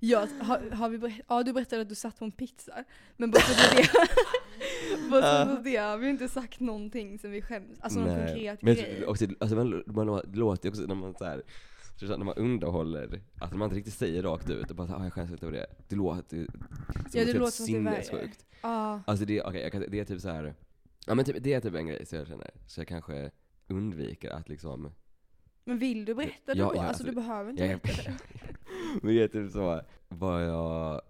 Ja, 0.00 0.28
har, 0.40 0.70
har 0.70 0.88
vi 0.88 0.98
berätt, 0.98 1.20
ja 1.28 1.42
du 1.42 1.52
berättade 1.52 1.82
att 1.82 1.88
du 1.88 1.94
satt 1.94 2.18
på 2.18 2.24
en 2.24 2.32
pizza, 2.32 2.84
men 3.16 3.30
bortsett 3.30 3.56
från 3.56 3.76
det, 3.76 5.10
bortsett 5.10 5.46
från 5.48 5.62
det 5.62 5.76
har 5.76 5.98
vi 5.98 6.08
inte 6.08 6.28
sagt 6.28 6.60
någonting 6.60 7.18
som 7.18 7.30
vi 7.30 7.42
skäms, 7.42 7.80
alltså 7.80 8.00
någon 8.00 8.16
konkret 8.16 8.62
men 8.62 8.74
grej. 8.74 9.06
också, 9.06 9.26
alltså 9.40 9.56
man, 9.56 9.82
man, 9.86 10.20
det 10.26 10.38
låter 10.38 10.64
ju 10.64 10.70
också 10.70 10.82
när 10.82 10.94
man 10.94 11.14
så 11.14 11.24
här, 11.24 11.42
så 11.96 12.06
när 12.06 12.24
man 12.24 12.34
underhåller, 12.34 13.20
att 13.40 13.52
man 13.52 13.66
inte 13.66 13.76
riktigt 13.76 13.94
säger 13.94 14.22
rakt 14.22 14.50
ut 14.50 14.70
och 14.70 14.76
bara 14.76 14.86
såhär, 14.86 15.00
ah, 15.00 15.04
jag 15.04 15.12
skäms 15.12 15.30
inte 15.30 15.46
över 15.46 15.58
det. 15.58 15.66
Det 15.88 15.96
låter 15.96 16.36
som 16.36 16.46
Ja, 16.94 17.02
det 17.12 17.18
helt 17.18 17.34
låter 17.38 17.50
som 17.50 17.64
att 17.64 17.68
det 17.68 17.76
är 17.76 17.82
värre. 17.82 18.02
sinnessjukt. 18.02 18.46
Ja, 18.62 19.00
Alltså 19.06 19.24
det, 19.24 19.42
okay, 19.42 19.70
kan, 19.70 19.84
det 19.88 20.00
är 20.00 20.04
typ 20.04 20.20
så 20.20 20.28
här. 20.28 20.54
ja 21.06 21.14
men 21.14 21.24
typ, 21.24 21.36
det 21.40 21.52
är 21.52 21.60
typ 21.60 21.74
en 21.74 21.86
grej 21.86 22.06
som 22.06 22.18
jag 22.18 22.28
känner, 22.28 22.50
så 22.66 22.80
jag 22.80 22.88
kanske 22.88 23.30
undviker 23.68 24.30
att 24.30 24.48
liksom 24.48 24.90
men 25.68 25.78
vill 25.78 26.04
du 26.04 26.14
berätta 26.14 26.54
det 26.54 26.58
Ja, 26.58 26.64
då? 26.68 26.74
ja, 26.74 26.78
alltså, 26.80 26.82
alltså, 26.88 27.04
du 27.04 27.12
behöver 27.12 27.50
inte 27.50 27.64
är, 27.64 27.76
berätta 27.82 28.02
det. 28.02 28.16
Men 29.02 29.14
det 29.14 29.22
är 29.22 29.28
typ 29.28 29.52
så, 29.52 29.80
vad 30.08 30.44
jag 30.46 31.02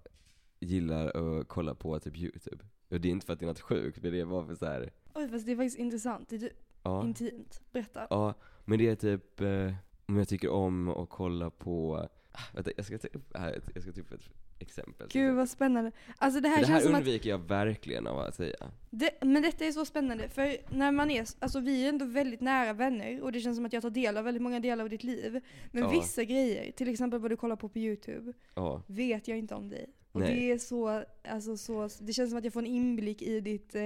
gillar 0.61 1.16
att 1.16 1.49
kolla 1.49 1.74
på 1.74 1.99
typ 2.01 2.16
youtube. 2.16 2.64
Och 2.91 3.01
det 3.01 3.09
är 3.09 3.12
inte 3.12 3.26
för 3.26 3.32
att 3.32 3.39
det 3.39 3.45
är 3.45 3.47
något 3.49 3.61
sjukt, 3.61 4.03
men 4.03 4.12
det 4.12 4.20
är 4.20 4.26
bara 4.26 4.47
för 4.47 4.55
så 4.55 4.66
här. 4.66 4.93
Oj 5.14 5.28
fast 5.28 5.47
det 5.47 5.53
är 5.53 5.57
faktiskt 5.57 5.78
intressant, 5.78 6.28
det 6.28 6.37
är 6.37 6.41
typ 6.41 6.53
ja. 6.82 7.05
intimt. 7.05 7.62
Berätta. 7.72 8.07
Ja, 8.11 8.34
men 8.64 8.78
det 8.78 8.89
är 8.89 8.95
typ, 8.95 9.41
eh, 9.41 9.74
om 10.09 10.16
jag 10.16 10.28
tycker 10.28 10.50
om 10.50 10.88
att 10.88 11.09
kolla 11.09 11.50
på, 11.50 12.09
ah, 12.32 12.38
vänta 12.54 12.70
jag 12.76 12.86
ska 12.86 12.98
ta 12.98 13.09
upp 13.09 13.36
här, 13.36 13.52
ett- 13.52 13.70
jag 13.74 13.82
ska 13.82 13.92
ta 13.92 14.00
upp 14.00 14.12
ett 14.12 14.20
exempel. 14.59 15.09
Gud 15.12 15.34
vad 15.34 15.48
spännande. 15.48 15.92
Alltså 16.18 16.40
det 16.40 16.48
här 16.48 16.57
det 16.61 16.66
känns 16.66 16.74
här 16.74 16.80
som 16.80 16.94
att 16.94 16.98
undviker 17.00 17.30
jag 17.30 17.38
verkligen 17.38 18.07
av 18.07 18.18
att 18.18 18.34
säga. 18.34 18.57
Det, 18.90 19.11
men 19.20 19.42
detta 19.42 19.64
är 19.64 19.72
så 19.72 19.84
spännande, 19.84 20.28
för 20.28 20.57
när 20.76 20.92
man 20.92 21.11
är, 21.11 21.26
alltså 21.38 21.61
vi 21.61 21.84
är 21.84 21.88
ändå 21.88 22.04
väldigt 22.04 22.40
nära 22.40 22.72
vänner 22.72 23.22
och 23.22 23.32
det 23.32 23.40
känns 23.40 23.57
som 23.57 23.66
att 23.66 23.72
jag 23.72 23.82
tar 23.82 23.90
del 23.90 24.16
av 24.16 24.24
väldigt 24.24 24.42
många 24.42 24.61
delar 24.61 24.84
av 24.84 24.90
ditt 24.90 25.04
liv. 25.04 25.40
Men 25.72 25.82
Ja. 25.82 25.90
vissa 25.90 26.24
grejer, 26.24 26.72
till 26.72 26.88
exempel 26.88 27.20
vad 27.20 27.30
du 27.30 27.36
kollar 27.36 27.57
på 27.57 27.68
på 27.68 27.78
youtube, 27.78 28.32
Ja, 28.54 28.82
vet 28.86 29.28
jag 29.28 29.38
inte 29.38 29.54
om 29.54 29.68
dig. 29.68 29.86
Och 30.12 30.20
Nej. 30.20 30.34
det 30.34 30.50
är 30.52 30.59
så, 30.59 31.02
alltså 31.28 31.57
så, 31.57 31.88
det 32.00 32.12
känns 32.12 32.30
som 32.30 32.38
att 32.38 32.44
jag 32.44 32.52
får 32.52 32.61
en 32.61 32.66
inblick 32.66 33.22
i 33.22 33.40
ditt, 33.40 33.74
eh, 33.74 33.82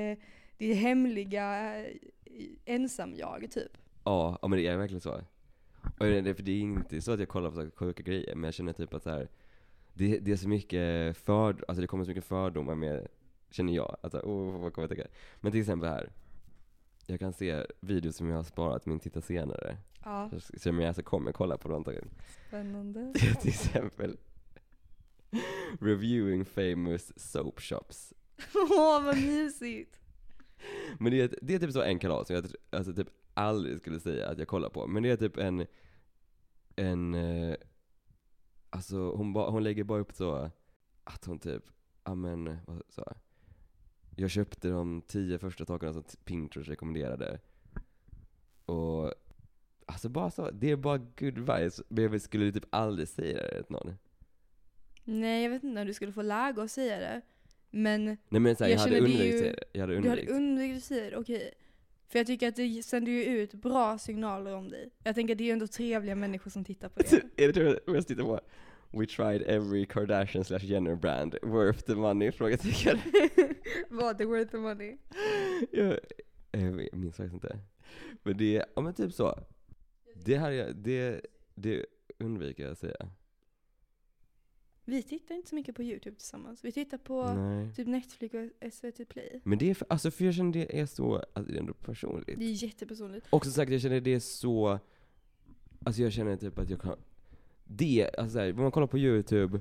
ditt 0.59 0.77
hemliga 0.77 1.77
eh, 1.81 1.87
ensam-jag 2.64 3.51
typ. 3.51 3.73
ja, 4.05 4.39
ja 4.43 4.49
men 4.49 4.59
det 4.59 4.66
är 4.66 4.77
verkligen 4.77 5.01
så. 5.01 5.21
Och 6.01 6.07
det, 6.07 6.35
för 6.35 6.43
det 6.43 6.53
är 6.53 6.61
inte 6.61 7.01
så 7.01 7.13
att 7.13 7.19
jag 7.21 7.29
kollar 7.29 7.51
på 7.51 7.57
så 7.57 7.71
sjuka 7.71 8.03
grejer, 8.03 8.35
men 8.35 8.45
jag 8.45 8.55
känner 8.55 8.73
typ 8.73 8.95
att 8.95 9.03
så 9.03 9.11
här, 9.11 9.29
det, 9.95 10.19
det 10.19 10.33
är 10.33 10.37
så 10.37 10.49
mycket 10.49 11.17
för, 11.17 11.65
alltså 11.69 11.81
det 11.81 11.87
kommer 11.87 12.05
så 12.05 12.11
mycket 12.11 12.25
fördomar 12.25 12.75
med, 12.75 13.09
känner 13.51 13.73
jag. 13.73 13.97
Alltså, 14.03 14.19
oh, 14.19 14.61
vad 14.61 14.73
kommer 14.73 14.89
jag 14.89 14.97
tänka? 14.97 15.11
Men 15.41 15.53
till 15.53 15.61
exempel 15.61 15.89
här, 15.89 16.13
jag 17.07 17.21
kan 17.21 17.33
se 17.33 17.67
videos 17.81 18.17
som 18.17 18.29
jag 18.29 18.37
har 18.37 18.43
sparat 18.43 18.87
min 18.87 18.99
titta 19.01 19.21
senare. 19.21 19.77
Ja, 20.05 20.31
Som 20.57 20.79
jag 20.79 20.89
alltså 20.89 21.03
kommer 21.03 21.33
kolla 21.33 21.57
på 21.59 21.69
någonting. 21.69 22.11
spännande. 22.49 23.13
till 23.41 23.49
exempel 23.49 24.17
Reviewing 25.81 26.45
famous 26.45 27.13
soap 27.33 27.61
shops. 27.61 28.15
Åh 28.55 29.05
vad 29.05 29.17
mysigt! 29.17 30.01
Men 30.99 31.13
det 31.13 31.21
är, 31.21 31.39
det 31.43 31.55
är 31.55 31.59
typ 31.59 31.73
så 31.73 31.83
en 31.83 31.99
kanal 31.99 32.27
som 32.27 32.37
jag 32.37 32.45
alltså 32.71 32.93
typ 32.93 33.09
aldrig 33.35 33.79
skulle 33.81 34.01
säga 34.01 34.29
att 34.29 34.39
jag 34.39 34.49
kollar 34.49 34.69
på. 34.69 34.87
Men 34.87 35.03
det 35.03 35.11
är 35.11 35.17
typ 35.17 35.37
en, 35.37 35.67
en, 36.81 37.14
eh, 37.14 37.57
alltså 38.70 38.97
hon, 39.11 39.33
ba, 39.33 39.51
hon 39.51 39.62
lägger 39.62 39.85
bara 39.85 40.01
upp 40.01 40.12
så 40.12 40.51
att 41.05 41.24
hon 41.24 41.39
typ, 41.39 41.62
ja 42.05 42.14
men, 42.14 42.57
vad 42.66 42.83
sa 42.89 43.03
jag? 43.07 43.16
Jag 44.16 44.31
köpte 44.31 44.68
de 44.68 45.03
tio 45.07 45.39
första 45.39 45.64
sakerna 45.66 45.93
som 45.93 46.05
Pinterest 46.24 46.68
rekommenderade. 46.70 47.41
Och, 48.66 49.12
alltså 49.87 50.09
bara 50.09 50.31
så, 50.31 50.51
det 50.51 50.70
är 50.70 50.76
bara 50.76 50.99
good 50.99 51.39
vibes. 51.39 51.83
Men 51.89 52.12
jag 52.12 52.22
skulle 52.22 52.53
typ 52.53 52.66
aldrig 52.70 53.09
säga 53.09 53.43
det 53.43 53.62
till 53.62 53.72
någon. 53.72 53.95
Nej 55.05 55.43
jag 55.43 55.51
vet 55.51 55.64
inte 55.64 55.81
om 55.81 55.87
du 55.87 55.95
skulle 55.95 56.12
få 56.12 56.22
läge 56.22 56.62
att 56.62 56.70
säga 56.70 56.99
det. 56.99 57.20
Men 57.70 58.05
Nej 58.05 58.41
men 58.41 58.57
så 58.57 58.64
här, 58.64 58.70
Jag 58.70 58.78
jag, 58.78 58.83
hade 58.83 58.99
undvikit 59.01 59.39
säga 59.39 59.53
det. 59.53 59.64
Jag 59.72 59.81
hade 59.81 60.01
du 60.01 60.09
hade 60.09 60.26
undvikit. 60.26 60.76
att 60.76 60.83
säga 60.85 61.11
det, 61.11 61.16
okej. 61.16 61.55
För 62.11 62.19
jag 62.19 62.27
tycker 62.27 62.49
att 62.49 62.57
det 62.57 62.83
sänder 62.83 63.13
ju 63.13 63.25
ut 63.25 63.55
bra 63.55 63.99
signaler 63.99 64.55
om 64.55 64.69
dig. 64.69 64.91
Jag 65.05 65.15
tänker 65.15 65.35
att 65.35 65.39
det 65.39 65.45
är 65.45 65.47
ju 65.47 65.53
ändå 65.53 65.67
trevliga 65.67 66.15
människor 66.15 66.51
som 66.51 66.65
tittar 66.65 66.89
på 66.89 67.03
det. 67.03 67.23
är 67.45 67.53
det 67.53 67.81
jag 67.87 68.07
tittar 68.07 68.23
på? 68.23 68.41
We 68.93 69.07
tried 69.07 69.43
every 69.47 69.87
Kardashian 69.87 70.45
slash 70.45 70.59
Jenner 70.59 70.95
brand, 70.95 71.37
worth 71.43 71.81
the 71.81 71.95
money? 71.95 72.33
Frågetecken. 72.33 72.99
Vad, 73.89 74.19
the 74.19 74.25
worth 74.25 74.51
the 74.51 74.57
money? 74.57 74.97
jag, 75.71 75.99
jag 76.51 76.89
minns 76.99 77.17
faktiskt 77.17 77.35
inte. 77.35 77.59
Men 78.23 78.37
det, 78.37 78.57
är- 78.57 78.65
ja 78.75 78.83
men 78.83 78.95
typ 78.95 79.13
så. 79.13 79.39
Det 80.15 80.37
här, 80.37 80.73
det, 80.75 81.21
det 81.55 81.87
undviker 82.19 82.63
jag 82.63 82.73
att 82.73 82.79
säga. 82.79 83.11
Vi 84.91 85.03
tittar 85.03 85.34
inte 85.34 85.49
så 85.49 85.55
mycket 85.55 85.74
på 85.76 85.82
YouTube 85.82 86.16
tillsammans. 86.16 86.64
Vi 86.64 86.72
tittar 86.72 86.99
på 86.99 87.32
Nej. 87.34 87.74
typ 87.74 87.86
Netflix 87.86 88.34
och 88.34 88.72
SVT 88.72 89.09
Play. 89.09 89.41
Men 89.45 89.59
det 89.59 89.70
är 89.70 89.74
för, 89.74 89.86
alltså 89.91 90.11
för 90.11 90.24
jag 90.24 90.34
känner 90.34 90.53
det 90.53 90.80
är 90.80 90.86
så, 90.86 91.14
alltså 91.32 91.53
det 91.53 91.59
är 91.59 91.61
ändå 91.61 91.72
personligt. 91.74 92.38
Det 92.38 92.45
är 92.45 92.64
jättepersonligt. 92.64 93.26
Också 93.30 93.51
sagt, 93.51 93.70
jag 93.72 93.80
känner 93.80 94.01
det 94.01 94.14
är 94.14 94.20
så, 94.20 94.78
alltså 95.84 96.03
jag 96.03 96.12
känner 96.12 96.36
typ 96.36 96.59
att 96.59 96.70
jag 96.70 96.80
kan, 96.80 96.97
det, 97.64 98.11
alltså 98.18 98.32
så 98.32 98.38
här, 98.38 98.53
vad 98.53 98.62
man 98.62 98.70
kollar 98.72 98.86
på 98.86 98.99
YouTube, 98.99 99.61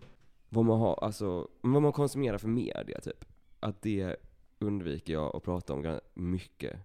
vad 0.49 0.65
man 0.65 0.79
har, 0.79 1.03
alltså, 1.03 1.47
vad 1.61 1.81
man 1.81 1.91
konsumerar 1.91 2.37
för 2.37 2.47
media 2.47 3.01
typ. 3.01 3.25
Att 3.59 3.81
det 3.81 4.15
undviker 4.59 5.13
jag 5.13 5.35
att 5.35 5.43
prata 5.43 5.73
om 5.73 5.85
gan- 5.85 6.01
mycket. 6.13 6.77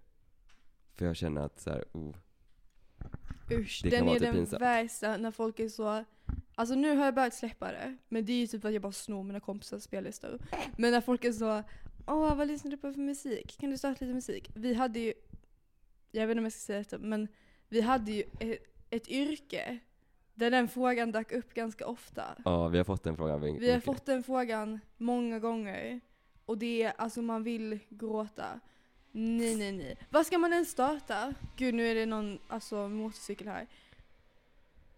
För 0.93 1.05
jag 1.05 1.15
känner 1.15 1.41
att 1.41 1.59
så 1.59 1.69
här, 1.69 1.85
oh, 1.91 2.15
Usch, 3.51 3.81
Det 3.83 3.89
kan 3.89 3.97
den 3.99 4.05
vara 4.05 4.15
är 4.15 4.19
typ 4.19 4.25
den 4.27 4.35
pinsamt. 4.35 4.61
värsta 4.61 5.17
när 5.17 5.31
folk 5.31 5.59
är 5.59 5.69
så 5.69 6.03
Alltså 6.55 6.75
nu 6.75 6.95
har 6.97 7.05
jag 7.05 7.15
börjat 7.15 7.33
släppa 7.33 7.71
det, 7.71 7.97
men 8.09 8.25
det 8.25 8.33
är 8.33 8.39
ju 8.39 8.47
typ 8.47 8.65
att 8.65 8.73
jag 8.73 8.81
bara 8.81 8.91
snor 8.91 9.23
mina 9.23 9.39
kompisars 9.39 9.83
spellistor. 9.83 10.39
Men 10.77 10.91
när 10.91 11.01
folk 11.01 11.23
är 11.23 11.31
så 11.31 11.63
Åh, 12.07 12.35
vad 12.35 12.47
lyssnar 12.47 12.71
du 12.71 12.77
på 12.77 12.93
för 12.93 12.99
musik? 12.99 13.57
Kan 13.59 13.69
du 13.69 13.77
starta 13.77 14.05
lite 14.05 14.13
musik? 14.13 14.51
Vi 14.55 14.73
hade 14.73 14.99
ju, 14.99 15.13
jag 16.11 16.27
vet 16.27 16.31
inte 16.31 16.39
om 16.39 16.45
jag 16.45 16.53
ska 16.53 16.59
säga 16.59 16.79
detta, 16.79 16.97
men 16.97 17.27
vi 17.69 17.81
hade 17.81 18.11
ju 18.11 18.23
ett, 18.39 18.59
ett 18.89 19.07
yrke 19.07 19.79
där 20.33 20.51
den 20.51 20.67
frågan 20.67 21.11
dök 21.11 21.31
upp 21.31 21.53
ganska 21.53 21.87
ofta. 21.87 22.23
ja 22.45 22.67
vi 22.67 22.77
har 22.77 22.85
fått 22.85 23.03
den 23.03 23.17
frågan. 23.17 23.41
Vi 23.41 23.71
har 23.71 23.79
fått 23.79 24.05
den 24.05 24.23
frågan 24.23 24.79
många 24.97 25.39
gånger. 25.39 25.99
Och 26.45 26.57
det 26.57 26.83
är, 26.83 26.93
alltså 26.97 27.21
man 27.21 27.43
vill 27.43 27.79
gråta. 27.89 28.59
Nej, 29.11 29.55
nej, 29.55 29.71
nej. 29.71 29.97
Vad 30.09 30.25
ska 30.25 30.37
man 30.37 30.53
ens 30.53 30.69
starta? 30.69 31.33
Gud, 31.57 31.73
nu 31.73 31.87
är 31.87 31.95
det 31.95 32.05
någon 32.05 32.39
alltså, 32.47 32.89
motorcykel 32.89 33.47
här. 33.47 33.67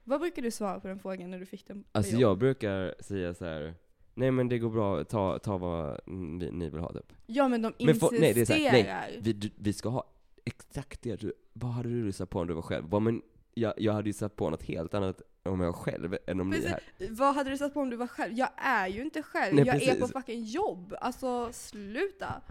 Vad 0.07 0.19
brukar 0.19 0.41
du 0.41 0.51
svara 0.51 0.79
på 0.79 0.87
den 0.87 0.99
frågan 0.99 1.31
när 1.31 1.39
du 1.39 1.45
fick 1.45 1.67
den 1.67 1.83
Alltså 1.91 2.11
jobb? 2.13 2.21
jag 2.21 2.37
brukar 2.37 2.95
säga 2.99 3.33
så 3.33 3.45
här. 3.45 3.73
nej 4.13 4.31
men 4.31 4.49
det 4.49 4.59
går 4.59 4.69
bra, 4.69 5.03
ta, 5.03 5.39
ta 5.39 5.57
vad 5.57 5.99
ni, 6.05 6.51
ni 6.51 6.69
vill 6.69 6.79
ha 6.81 6.93
typ. 6.93 7.13
Ja, 7.25 7.47
men 7.47 7.61
de 7.61 7.73
Men 7.79 7.89
insisterar. 7.89 8.21
nej, 8.21 8.33
det 8.33 8.41
är 8.41 8.45
så 8.45 8.53
här, 8.53 8.71
nej, 8.71 9.19
Vi, 9.21 9.51
vi 9.55 9.73
ska 9.73 9.89
ha 9.89 10.03
exakt 10.45 11.01
det 11.01 11.15
du, 11.15 11.33
vad 11.53 11.71
hade 11.71 11.89
du 11.89 12.05
lyssnat 12.05 12.29
på 12.29 12.39
om 12.39 12.47
du 12.47 12.53
var 12.53 12.61
själv? 12.61 12.87
Bara, 12.89 12.99
men 12.99 13.21
jag, 13.53 13.73
jag 13.77 13.93
hade 13.93 14.09
ju 14.09 14.13
satt 14.13 14.35
på 14.35 14.49
något 14.49 14.63
helt 14.63 14.93
annat 14.93 15.21
om 15.43 15.59
jag 15.59 15.67
var 15.67 15.73
själv 15.73 16.17
än 16.27 16.39
om 16.41 16.49
ni 16.49 16.55
är 16.57 16.61
Precis. 16.61 16.71
här. 16.99 17.07
Vad 17.15 17.35
hade 17.35 17.49
du 17.49 17.57
satt 17.57 17.73
på 17.73 17.79
om 17.81 17.89
du 17.89 17.97
var 17.97 18.07
själv? 18.07 18.33
Jag 18.33 18.49
är 18.55 18.87
ju 18.87 19.01
inte 19.01 19.23
själv. 19.23 19.55
Nej, 19.55 19.65
jag 19.67 19.75
är 19.75 19.79
precis. 19.79 19.99
på 20.01 20.07
fucking 20.19 20.43
jobb. 20.43 20.95
Alltså, 21.01 21.49
sluta. 21.53 22.41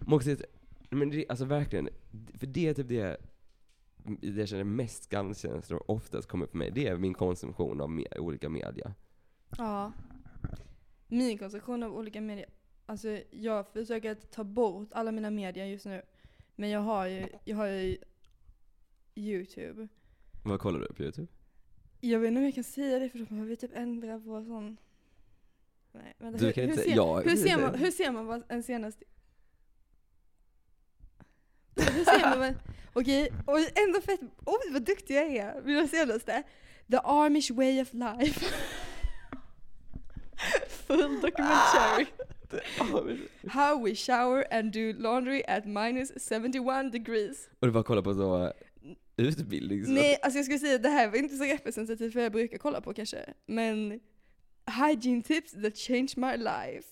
Men 0.00 0.12
också, 0.14 0.30
men 0.90 1.10
det, 1.10 1.24
alltså 1.28 1.44
verkligen, 1.44 1.88
för 2.38 2.46
det 2.46 2.68
är 2.68 2.74
typ 2.74 2.88
det 2.88 3.16
det 4.04 4.28
jag 4.40 4.48
känner 4.48 4.64
mest 4.64 5.04
skamkänslor 5.04 5.82
oftast 5.90 6.28
kommer 6.28 6.46
för 6.46 6.56
mig, 6.58 6.70
det 6.70 6.86
är 6.86 6.96
min 6.96 7.14
konsumtion 7.14 7.80
av 7.80 7.90
me, 7.90 8.04
olika 8.18 8.48
media. 8.48 8.94
Ja. 9.58 9.92
Min 11.08 11.38
konsumtion 11.38 11.82
av 11.82 11.94
olika 11.96 12.20
medier. 12.20 12.48
Alltså 12.86 13.18
jag 13.30 13.66
försöker 13.72 14.10
att 14.10 14.30
ta 14.32 14.44
bort 14.44 14.88
alla 14.92 15.12
mina 15.12 15.30
medier 15.30 15.66
just 15.66 15.86
nu. 15.86 16.02
Men 16.56 16.70
jag 16.70 16.80
har 16.80 17.06
ju, 17.06 17.26
jag 17.44 17.56
har 17.56 17.66
ju 17.66 17.96
YouTube. 19.14 19.88
Vad 20.44 20.60
kollar 20.60 20.80
du 20.80 20.86
på 20.94 21.02
YouTube? 21.02 21.26
Jag 22.00 22.20
vet 22.20 22.28
inte 22.28 22.38
om 22.38 22.44
jag 22.44 22.54
kan 22.54 22.64
säga 22.64 22.98
det 22.98 23.08
för 23.08 23.18
då 23.18 23.24
behöver 23.24 23.48
vi 23.48 23.56
typ 23.56 23.70
ändra 23.74 24.20
på 24.20 24.44
sån... 24.44 24.76
Nej, 25.92 26.14
vänta, 26.18 26.38
Du 26.38 26.44
hur, 26.46 26.52
kan 26.52 26.64
hur, 26.64 26.70
inte- 26.70 26.82
ser, 26.82 26.96
ja, 26.96 27.20
hur, 27.20 27.36
ser 27.36 27.60
man, 27.60 27.74
hur 27.74 27.90
ser 27.90 28.12
man 28.12 28.26
vad 28.26 28.42
en 28.48 28.62
senaste... 28.62 29.04
Hur 31.92 32.04
ser 32.04 32.38
man. 32.38 32.54
Okej, 32.92 33.32
och 33.46 33.58
ändå 33.58 34.00
fett... 34.00 34.20
Oj 34.44 34.72
vad 34.72 34.82
duktig 34.82 35.16
jag 35.16 35.36
är! 35.36 35.62
Mina 35.64 35.88
senaste. 35.88 36.42
The 36.90 36.98
Amish 37.04 37.50
way 37.50 37.82
of 37.82 37.92
life. 37.92 38.46
Full 40.86 41.20
documentary. 41.20 42.06
How 43.48 43.84
we 43.84 43.94
shower 43.94 44.44
and 44.50 44.72
do 44.72 44.92
laundry 44.98 45.42
at 45.48 45.66
minus 45.66 46.12
71 46.28 46.92
degrees. 46.92 47.48
Och 47.60 47.66
du 47.66 47.72
bara 47.72 47.82
kollar 47.82 48.02
på 48.02 48.14
så 48.14 48.52
utbildning 49.16 49.84
så. 49.84 49.90
Nej, 49.90 50.18
alltså 50.22 50.38
jag 50.38 50.44
skulle 50.44 50.58
säga 50.58 50.74
att 50.74 50.82
det 50.82 50.88
här 50.88 51.08
var 51.08 51.16
inte 51.16 51.36
så 51.36 51.44
representativt 51.44 52.12
för 52.12 52.20
jag 52.20 52.32
brukar 52.32 52.58
kolla 52.58 52.80
på 52.80 52.94
kanske. 52.94 53.34
Men 53.46 54.00
hygiene 54.66 55.22
tips 55.22 55.52
that 55.52 55.76
changed 55.76 56.16
my 56.16 56.36
life. 56.36 56.88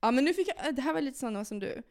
Ja 0.00 0.10
men 0.10 0.24
nu 0.24 0.34
fick 0.34 0.48
jag, 0.48 0.74
det 0.74 0.82
här 0.82 0.92
var 0.92 1.00
lite 1.00 1.18
sådana 1.18 1.44
som 1.44 1.58
du. 1.58 1.82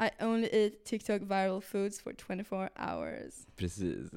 I 0.00 0.24
only 0.24 0.46
ate 0.46 0.76
TikTok 0.84 1.22
viral 1.22 1.60
foods 1.60 2.00
for 2.00 2.12
24 2.12 2.70
hours. 2.76 3.46
Precis. 3.56 4.10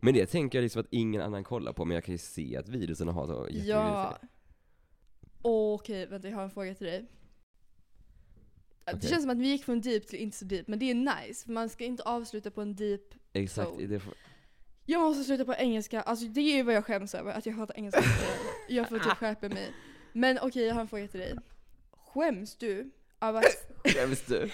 Men 0.00 0.14
det 0.14 0.26
tänker 0.26 0.58
jag 0.58 0.62
liksom 0.62 0.80
att 0.80 0.86
ingen 0.90 1.22
annan 1.22 1.44
kollar 1.44 1.72
på, 1.72 1.84
men 1.84 1.94
jag 1.94 2.04
kan 2.04 2.12
ju 2.14 2.18
se 2.18 2.56
att 2.56 2.68
videorna 2.68 3.12
har 3.12 3.26
så 3.26 3.46
Ja. 3.50 4.18
Okej, 5.42 6.06
vänta 6.06 6.28
jag 6.28 6.36
har 6.36 6.44
en 6.44 6.50
fråga 6.50 6.74
till 6.74 6.86
dig. 6.86 7.06
Det 8.84 8.92
Okej. 8.94 9.10
känns 9.10 9.22
som 9.22 9.30
att 9.30 9.38
vi 9.38 9.48
gick 9.48 9.64
från 9.64 9.80
deep 9.80 10.06
till 10.06 10.18
inte 10.18 10.36
så 10.36 10.44
deep, 10.44 10.68
men 10.68 10.78
det 10.78 10.90
är 10.90 10.94
nice. 10.94 11.44
För 11.44 11.52
man 11.52 11.68
ska 11.68 11.84
inte 11.84 12.02
avsluta 12.02 12.50
på 12.50 12.60
en 12.62 12.74
deep 12.76 13.14
Exakt, 13.32 13.70
Så. 13.70 13.80
det 13.80 14.00
får, 14.00 14.14
Jag 14.86 15.00
måste 15.00 15.24
sluta 15.24 15.44
på 15.44 15.54
engelska, 15.54 16.00
alltså 16.02 16.26
det 16.26 16.40
är 16.40 16.56
ju 16.56 16.62
vad 16.62 16.74
jag 16.74 16.84
skäms 16.86 17.14
över, 17.14 17.32
att 17.32 17.46
jag 17.46 17.52
hatar 17.54 17.76
engelska. 17.76 18.02
jag 18.68 18.88
får 18.88 18.98
typ 18.98 19.12
skärpa 19.12 19.48
mig. 19.48 19.74
Men 20.12 20.38
okej, 20.42 20.66
jag 20.66 20.74
har 20.74 20.80
en 20.80 20.88
fråga 20.88 21.08
till 21.08 21.20
dig. 21.20 21.38
Skäms 21.90 22.56
du 22.56 22.90
över 23.22 23.38
att, 23.38 23.84
skäms 23.94 24.22
du? 24.26 24.50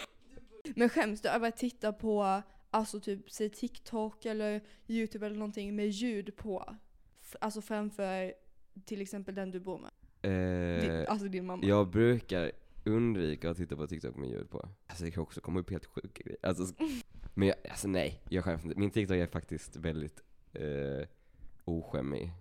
men 0.76 0.88
skäms 0.88 1.20
du 1.20 1.28
över 1.28 1.48
att 1.48 1.56
titta 1.56 1.92
på, 1.92 2.42
alltså 2.70 3.00
typ, 3.00 3.30
säg 3.30 3.50
TikTok 3.50 4.24
eller 4.26 4.60
YouTube 4.88 5.26
eller 5.26 5.36
någonting 5.36 5.76
med 5.76 5.88
ljud 5.88 6.36
på? 6.36 6.74
F- 7.22 7.36
Alltså 7.40 7.60
framför 7.60 8.32
till 8.84 9.00
exempel 9.00 9.34
den 9.34 9.50
du 9.50 9.60
bor 9.60 9.78
med. 9.78 9.90
Din, 10.82 10.90
Eh, 10.90 11.04
alltså 11.08 11.28
din 11.28 11.46
mamma. 11.46 11.66
jag 11.66 11.90
brukar 11.90 12.52
undvika 12.84 13.50
att 13.50 13.56
titta 13.56 13.76
på 13.76 13.86
TikTok 13.86 14.16
med 14.16 14.28
ljud 14.28 14.50
på. 14.50 14.68
Alltså 14.86 15.04
det 15.04 15.10
kan 15.10 15.22
också 15.22 15.40
komma 15.40 15.60
upp 15.60 15.70
helt 15.70 15.86
sjuka 15.86 16.22
grejer. 16.24 16.38
Alltså, 16.42 16.74
men 17.34 17.48
jag, 17.48 17.56
alltså 17.70 17.88
nej, 17.88 18.22
jag 18.28 18.44
skäms 18.44 18.64
inte. 18.64 18.78
Min 18.78 18.90
TikTok 18.90 19.16
är 19.16 19.26
faktiskt 19.26 19.76
väldigt 19.76 20.22
eh, 20.52 21.08
oskämmig. 21.64 22.32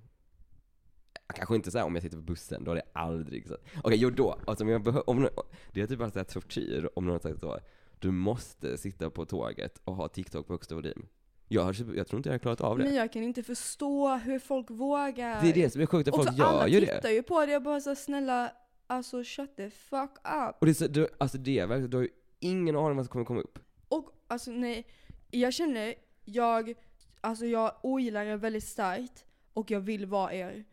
Kanske 1.48 1.56
inte 1.56 1.72
så 1.72 1.78
här 1.78 1.86
om 1.86 1.96
jag 1.96 2.04
sitter 2.04 2.18
på 2.18 2.24
bussen, 2.24 2.64
då 2.64 2.72
är 2.72 2.76
det 2.76 2.84
aldrig 2.94 3.48
så. 3.48 3.58
Okej, 3.84 3.98
jo 4.02 4.10
då. 4.10 4.38
Alltså, 4.48 4.64
om 4.64 4.70
jag 4.70 4.82
behö- 4.82 5.04
om, 5.08 5.30
det 5.74 5.82
är 5.82 5.88
typ 5.88 6.00
bara 6.00 6.12
så 6.12 6.20
här 6.20 6.24
tortyr 6.24 6.90
om 6.96 7.06
någon 7.06 7.12
har 7.14 7.20
sagt 7.20 7.40
så. 7.40 7.60
Du 8.00 8.12
måste 8.12 8.78
sitta 8.78 9.10
på 9.10 9.26
tåget 9.26 9.82
och 9.84 9.96
ha 9.96 10.08
TikTok 10.08 10.48
på 10.48 10.54
högsta 10.54 10.76
volym. 10.76 11.08
Jag, 11.48 11.62
har, 11.64 11.74
typ- 11.74 11.96
jag 11.96 12.08
tror 12.08 12.20
inte 12.20 12.30
jag 12.30 12.34
har 12.34 12.40
klarat 12.40 12.62
av 12.62 12.78
det. 12.78 12.84
Men 12.84 12.96
jag 12.96 13.14
kan 13.14 13.24
inte 13.24 13.44
förstå 13.44 14.16
hur 14.16 14.40
folk 14.40 14.70
vågar. 14.70 15.42
det 15.42 15.50
är 15.50 15.54
det 15.54 15.70
som 15.70 15.82
är 15.82 15.86
sjukt, 15.86 16.10
att 16.10 16.16
folk 16.16 16.38
gör 16.38 16.46
alla 16.46 16.68
ju 16.68 16.80
tittar 16.80 17.02
det. 17.02 17.14
ju 17.14 17.24
på 17.24 17.46
det, 17.46 17.52
jag 17.52 17.64
bara 17.64 17.82
så 17.82 17.96
snälla, 17.96 18.52
alltså 18.88 19.24
shut 19.24 19.56
the 19.56 19.70
fuck 19.70 20.12
up. 20.24 20.56
Och 20.60 20.66
det 20.66 20.72
är 20.72 20.74
så, 20.74 20.88
du, 20.88 21.08
alltså 21.18 21.38
det 21.38 21.60
är 21.60 21.68
verkligen, 21.68 21.90
du 21.90 21.98
har 21.98 22.04
ju 22.04 22.10
ingen 22.40 22.76
aning 22.76 22.92
om 22.92 22.98
vad 22.98 23.06
som 23.06 23.12
kommer 23.12 23.26
komma 23.26 23.42
upp. 23.42 23.60
Och 23.88 24.12
alltså 24.28 24.52
nej, 24.52 24.86
jag 25.32 25.54
känner, 25.54 25.94
jag, 26.26 26.74
alltså 27.22 27.46
jag 27.46 27.72
ogillar 27.84 28.26
er 28.26 28.38
väldigt 28.38 28.64
starkt 28.64 29.26
och 29.54 29.72
jag 29.72 29.80
vill 29.80 30.06
vara 30.06 30.34
er 30.34 30.66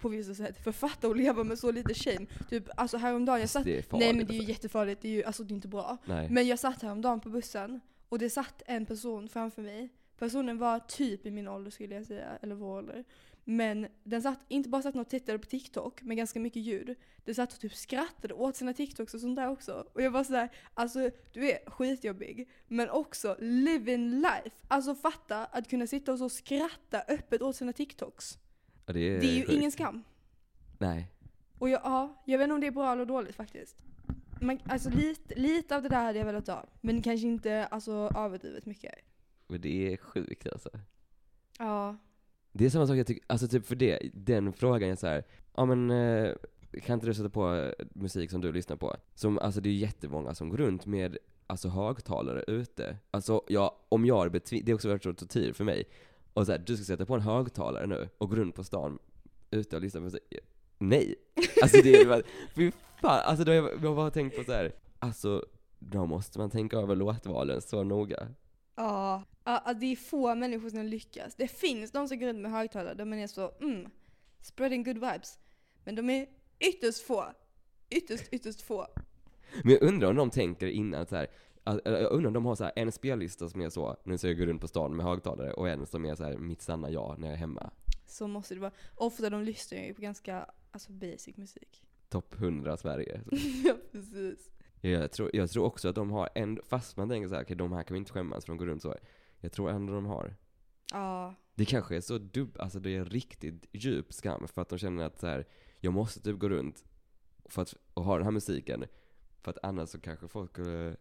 på 0.00 0.08
vissa 0.08 0.34
sätt. 0.34 0.64
För 0.64 0.72
fatta 0.72 1.08
att 1.08 1.16
leva 1.16 1.44
med 1.44 1.58
så 1.58 1.70
lite 1.72 1.94
shame. 1.94 2.26
Typ 2.50 2.68
alltså 2.76 2.96
häromdagen, 2.96 3.40
jag 3.40 3.48
satt, 3.50 3.64
Det 3.64 3.78
är 3.78 3.82
farligt. 3.82 4.06
nej 4.06 4.14
men 4.16 4.26
det 4.26 4.32
är 4.32 4.34
ju 4.34 4.38
alltså. 4.40 4.52
jättefarligt, 4.52 5.02
det 5.02 5.08
är 5.08 5.12
ju 5.12 5.24
alltså 5.24 5.44
det 5.44 5.52
är 5.52 5.56
inte 5.56 5.68
bra. 5.68 5.98
Nej. 6.04 6.28
Men 6.30 6.46
jag 6.46 6.58
satt 6.58 6.82
häromdagen 6.82 7.20
på 7.20 7.28
bussen 7.28 7.80
och 8.08 8.18
det 8.18 8.30
satt 8.30 8.62
en 8.66 8.86
person 8.86 9.28
framför 9.28 9.62
mig. 9.62 9.88
Personen 10.18 10.58
var 10.58 10.78
typ 10.78 11.26
i 11.26 11.30
min 11.30 11.48
ålder 11.48 11.70
skulle 11.70 11.94
jag 11.94 12.06
säga, 12.06 12.38
eller 12.42 12.54
vår 12.54 12.78
ålder. 12.78 13.04
Men 13.44 13.86
den 14.04 14.22
satt, 14.22 14.38
inte 14.48 14.68
bara 14.68 14.82
satt 14.82 14.96
och 14.96 15.08
tittade 15.08 15.38
på 15.38 15.46
TikTok 15.46 16.02
med 16.02 16.16
ganska 16.16 16.40
mycket 16.40 16.62
ljud. 16.62 16.94
Den 17.24 17.34
satt 17.34 17.52
och 17.52 17.60
typ 17.60 17.74
skrattade 17.74 18.34
åt 18.34 18.56
sina 18.56 18.72
TikToks 18.72 19.14
och 19.14 19.20
sånt 19.20 19.36
där 19.36 19.48
också. 19.48 19.84
Och 19.92 20.02
jag 20.02 20.10
var 20.10 20.24
sådär, 20.24 20.48
alltså 20.74 21.10
du 21.32 21.50
är 21.50 21.70
skitjobbig. 21.70 22.48
Men 22.68 22.90
också 22.90 23.36
living 23.40 24.10
life. 24.10 24.50
Alltså 24.68 24.94
fatta 24.94 25.44
att 25.44 25.70
kunna 25.70 25.86
sitta 25.86 26.12
och 26.12 26.18
så 26.18 26.28
skratta 26.28 27.02
öppet 27.08 27.42
åt 27.42 27.56
sina 27.56 27.72
TikToks. 27.72 28.38
Ja, 28.90 28.94
det 28.94 29.00
är, 29.16 29.20
Det 29.20 29.26
är 29.26 29.34
ju 29.34 29.40
sjukt. 29.40 29.52
ingen 29.52 29.72
skam. 29.72 30.02
Nej. 30.78 31.08
Och 31.58 31.68
jag, 31.68 31.80
ja, 31.84 32.22
jag 32.24 32.38
vet 32.38 32.44
inte 32.44 32.54
om 32.54 32.60
det 32.60 32.66
är 32.66 32.70
bra 32.70 32.92
eller 32.92 33.04
dåligt 33.06 33.34
faktiskt. 33.34 33.76
Man, 34.40 34.58
alltså 34.64 34.90
lite, 34.90 35.34
lite 35.34 35.76
av 35.76 35.82
det 35.82 35.88
där 35.88 36.04
hade 36.04 36.18
jag 36.18 36.26
velat 36.26 36.46
ha. 36.46 36.66
Men 36.80 37.02
kanske 37.02 37.26
inte 37.26 37.66
alltså, 37.66 38.10
överdrivet 38.16 38.66
mycket. 38.66 38.94
Men 39.48 39.60
det 39.60 39.92
är 39.92 39.96
sjukt 39.96 40.46
alltså. 40.52 40.70
Ja. 41.58 41.96
Det 42.52 42.64
är 42.66 42.70
samma 42.70 42.86
sak 42.86 42.96
jag 42.96 43.06
tycker, 43.06 43.24
alltså 43.26 43.48
typ 43.48 43.66
för 43.66 43.76
det, 43.76 43.98
den 44.14 44.52
frågan 44.52 44.90
är 44.90 44.96
så 44.96 45.06
här, 45.06 45.24
ja 45.56 45.64
men 45.64 45.90
eh, 45.90 46.34
kan 46.82 46.94
inte 46.94 47.06
du 47.06 47.14
sätta 47.14 47.28
på 47.30 47.54
eh, 47.54 47.72
musik 47.94 48.30
som 48.30 48.40
du 48.40 48.52
lyssnar 48.52 48.76
på? 48.76 48.96
Som, 49.14 49.38
alltså 49.38 49.60
det 49.60 49.68
är 49.68 49.74
jättemånga 49.74 50.34
som 50.34 50.48
går 50.48 50.56
runt 50.56 50.86
med 50.86 51.18
alltså 51.46 51.68
högtalare 51.68 52.44
ute. 52.46 52.96
Alltså 53.10 53.42
ja, 53.48 53.76
om 53.88 54.06
jag 54.06 54.26
är 54.26 54.30
betvi- 54.30 54.62
det 54.64 54.72
har 54.72 54.74
också 54.74 54.88
varit 54.88 55.02
så 55.02 55.12
tortyr 55.14 55.52
för 55.52 55.64
mig. 55.64 55.84
Och 56.34 56.46
så 56.46 56.52
här, 56.52 56.58
du 56.58 56.76
ska 56.76 56.84
sätta 56.84 57.06
på 57.06 57.14
en 57.14 57.20
högtalare 57.20 57.86
nu 57.86 58.08
och 58.18 58.30
gå 58.30 58.36
runt 58.36 58.54
på 58.54 58.64
stan 58.64 58.98
ute 59.50 59.76
och 59.76 59.82
lyssna 59.82 60.00
på 60.00 60.04
musik. 60.04 60.22
Nej! 60.78 61.14
Alltså 61.62 61.82
det 61.82 61.94
är 61.94 62.06
bara, 62.06 62.22
fy 62.54 62.72
fan, 63.00 63.20
alltså 63.24 63.44
då 63.44 63.52
har 63.52 63.56
jag, 63.56 63.84
jag 63.84 63.96
bara 63.96 64.10
tänkt 64.10 64.36
på 64.36 64.44
så 64.44 64.52
här. 64.52 64.72
alltså 64.98 65.44
då 65.78 66.06
måste 66.06 66.38
man 66.38 66.50
tänka 66.50 66.76
över 66.76 66.96
låtvalen 66.96 67.62
så 67.62 67.84
noga. 67.84 68.28
Ja, 68.76 69.22
ja, 69.44 69.62
ja, 69.66 69.74
det 69.74 69.86
är 69.86 69.96
få 69.96 70.34
människor 70.34 70.70
som 70.70 70.84
lyckas. 70.84 71.34
Det 71.34 71.48
finns 71.48 71.92
de 71.92 72.08
som 72.08 72.18
går 72.18 72.26
runt 72.26 72.40
med 72.40 72.50
högtalare 72.50 73.04
man 73.04 73.18
är 73.18 73.26
så, 73.26 73.52
mm, 73.60 73.90
spreading 74.40 74.84
good 74.84 74.98
vibes. 74.98 75.38
Men 75.84 75.94
de 75.94 76.10
är 76.10 76.26
ytterst 76.60 77.06
få. 77.06 77.24
Ytterst, 77.90 78.28
ytterst 78.30 78.62
få. 78.62 78.86
Men 79.62 79.72
jag 79.72 79.82
undrar 79.82 80.08
om 80.10 80.16
de 80.16 80.30
tänker 80.30 80.66
innan 80.66 81.06
så 81.06 81.16
här. 81.16 81.26
Eller 81.64 82.00
Jag 82.00 82.12
undrar 82.12 82.26
om 82.26 82.34
de 82.34 82.44
har 82.46 82.54
så 82.54 82.70
en 82.76 82.92
spellista 82.92 83.48
som 83.48 83.60
är 83.60 83.68
så, 83.68 83.96
nu 84.04 84.18
ska 84.18 84.28
jag 84.28 84.38
gå 84.38 84.44
runt 84.44 84.60
på 84.60 84.68
stan 84.68 84.96
med 84.96 85.06
högtalare, 85.06 85.52
och 85.52 85.68
en 85.68 85.86
som 85.86 86.04
är 86.04 86.14
så 86.14 86.24
här 86.24 86.36
mitt 86.36 86.62
sanna 86.62 86.90
jag 86.90 87.18
när 87.18 87.26
jag 87.28 87.34
är 87.34 87.38
hemma. 87.38 87.70
Så 88.06 88.26
måste 88.26 88.54
det 88.54 88.60
vara. 88.60 88.72
Ofta 88.94 89.30
de 89.30 89.42
lyssnar 89.42 89.78
ju 89.78 89.94
på 89.94 90.02
ganska, 90.02 90.46
alltså 90.70 90.92
basic 90.92 91.36
musik. 91.36 91.82
Topp 92.08 92.34
100 92.34 92.76
Sverige. 92.76 93.20
ja, 93.64 93.74
precis. 93.92 94.50
Jag 94.80 95.12
tror, 95.12 95.30
jag 95.32 95.50
tror 95.50 95.64
också 95.64 95.88
att 95.88 95.94
de 95.94 96.10
har 96.10 96.28
en, 96.34 96.58
fast 96.68 96.96
man 96.96 97.08
tänker 97.08 97.28
så 97.28 97.34
här, 97.34 97.42
okej 97.42 97.56
de 97.56 97.72
här 97.72 97.82
kan 97.82 97.94
vi 97.94 97.98
inte 97.98 98.12
skämmas 98.12 98.44
för 98.44 98.52
de 98.52 98.58
går 98.58 98.66
runt 98.66 98.82
så. 98.82 98.94
Jag 99.40 99.52
tror 99.52 99.70
ändå 99.70 99.92
de 99.92 100.06
har. 100.06 100.36
Ja, 100.92 101.34
Det 101.54 101.64
kanske 101.64 101.96
är 101.96 102.00
så 102.00 102.18
dubb, 102.18 102.56
alltså 102.58 102.80
det 102.80 102.96
är 102.96 103.04
riktigt 103.04 103.66
djup 103.72 104.12
skam 104.12 104.48
för 104.48 104.62
att 104.62 104.68
de 104.68 104.78
känner 104.78 105.04
att 105.04 105.18
så 105.18 105.26
här, 105.26 105.46
jag 105.80 105.92
måste 105.92 106.20
typ 106.22 106.38
gå 106.38 106.48
runt 106.48 106.84
för 107.44 107.62
att, 107.62 107.74
och 107.94 108.04
ha 108.04 108.16
den 108.16 108.24
här 108.24 108.30
musiken. 108.30 108.84
För 109.40 109.50
att 109.50 109.58
annars 109.62 109.88
så 109.88 110.00
kanske 110.00 110.28
folk 110.28 110.50
skulle, 110.50 110.96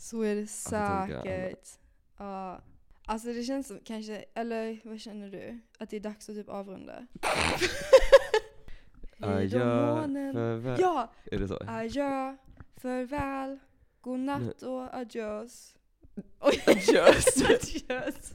så 0.00 0.22
är 0.22 0.34
det 0.34 0.46
säkert. 0.46 1.78
Ja. 2.16 2.60
Alltså 3.04 3.32
det 3.32 3.42
känns 3.42 3.66
som 3.66 3.80
kanske, 3.84 4.24
eller 4.34 4.80
vad 4.84 5.00
känner 5.00 5.30
du? 5.30 5.60
Att 5.78 5.90
det 5.90 5.96
är 5.96 6.00
dags 6.00 6.28
att 6.28 6.34
typ 6.36 6.48
avrunda? 6.48 6.92
Adjö, 9.20 9.60
farväl. 9.60 10.76
Ja! 10.80 11.12
Är 11.24 11.38
det 11.38 11.48
så? 11.48 11.58
Adjö, 11.66 12.36
farväl, 12.76 13.58
godnatt 14.00 14.62
och 14.62 14.94
adjös. 14.94 15.74
Oj, 16.40 16.62
adjös! 16.66 17.42
adjös. 17.42 18.32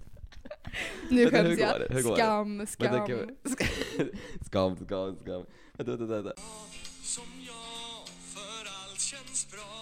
Nu 1.09 1.29
skäms 1.29 1.59
går 1.59 1.59
jag. 1.59 2.03
Skam, 2.15 2.67
skam. 2.67 3.07
skam, 4.45 4.77
skam, 4.77 5.17
skam. 5.21 5.45
Vänta, 5.73 5.95
vänta, 5.95 6.05
vänta. 6.05 6.33
som 7.03 7.23
jag 7.47 8.07
för 8.33 8.65
allt 8.65 8.99
känns 8.99 9.51
bra 9.51 9.74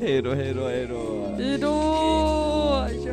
Hej 0.00 0.22
då, 0.22 0.34
hej 0.34 0.54
då, 0.54 0.68
hej 0.68 0.86
då. 0.86 1.34
Hej 1.38 1.58
då! 1.58 1.66
Ja. 3.06 3.12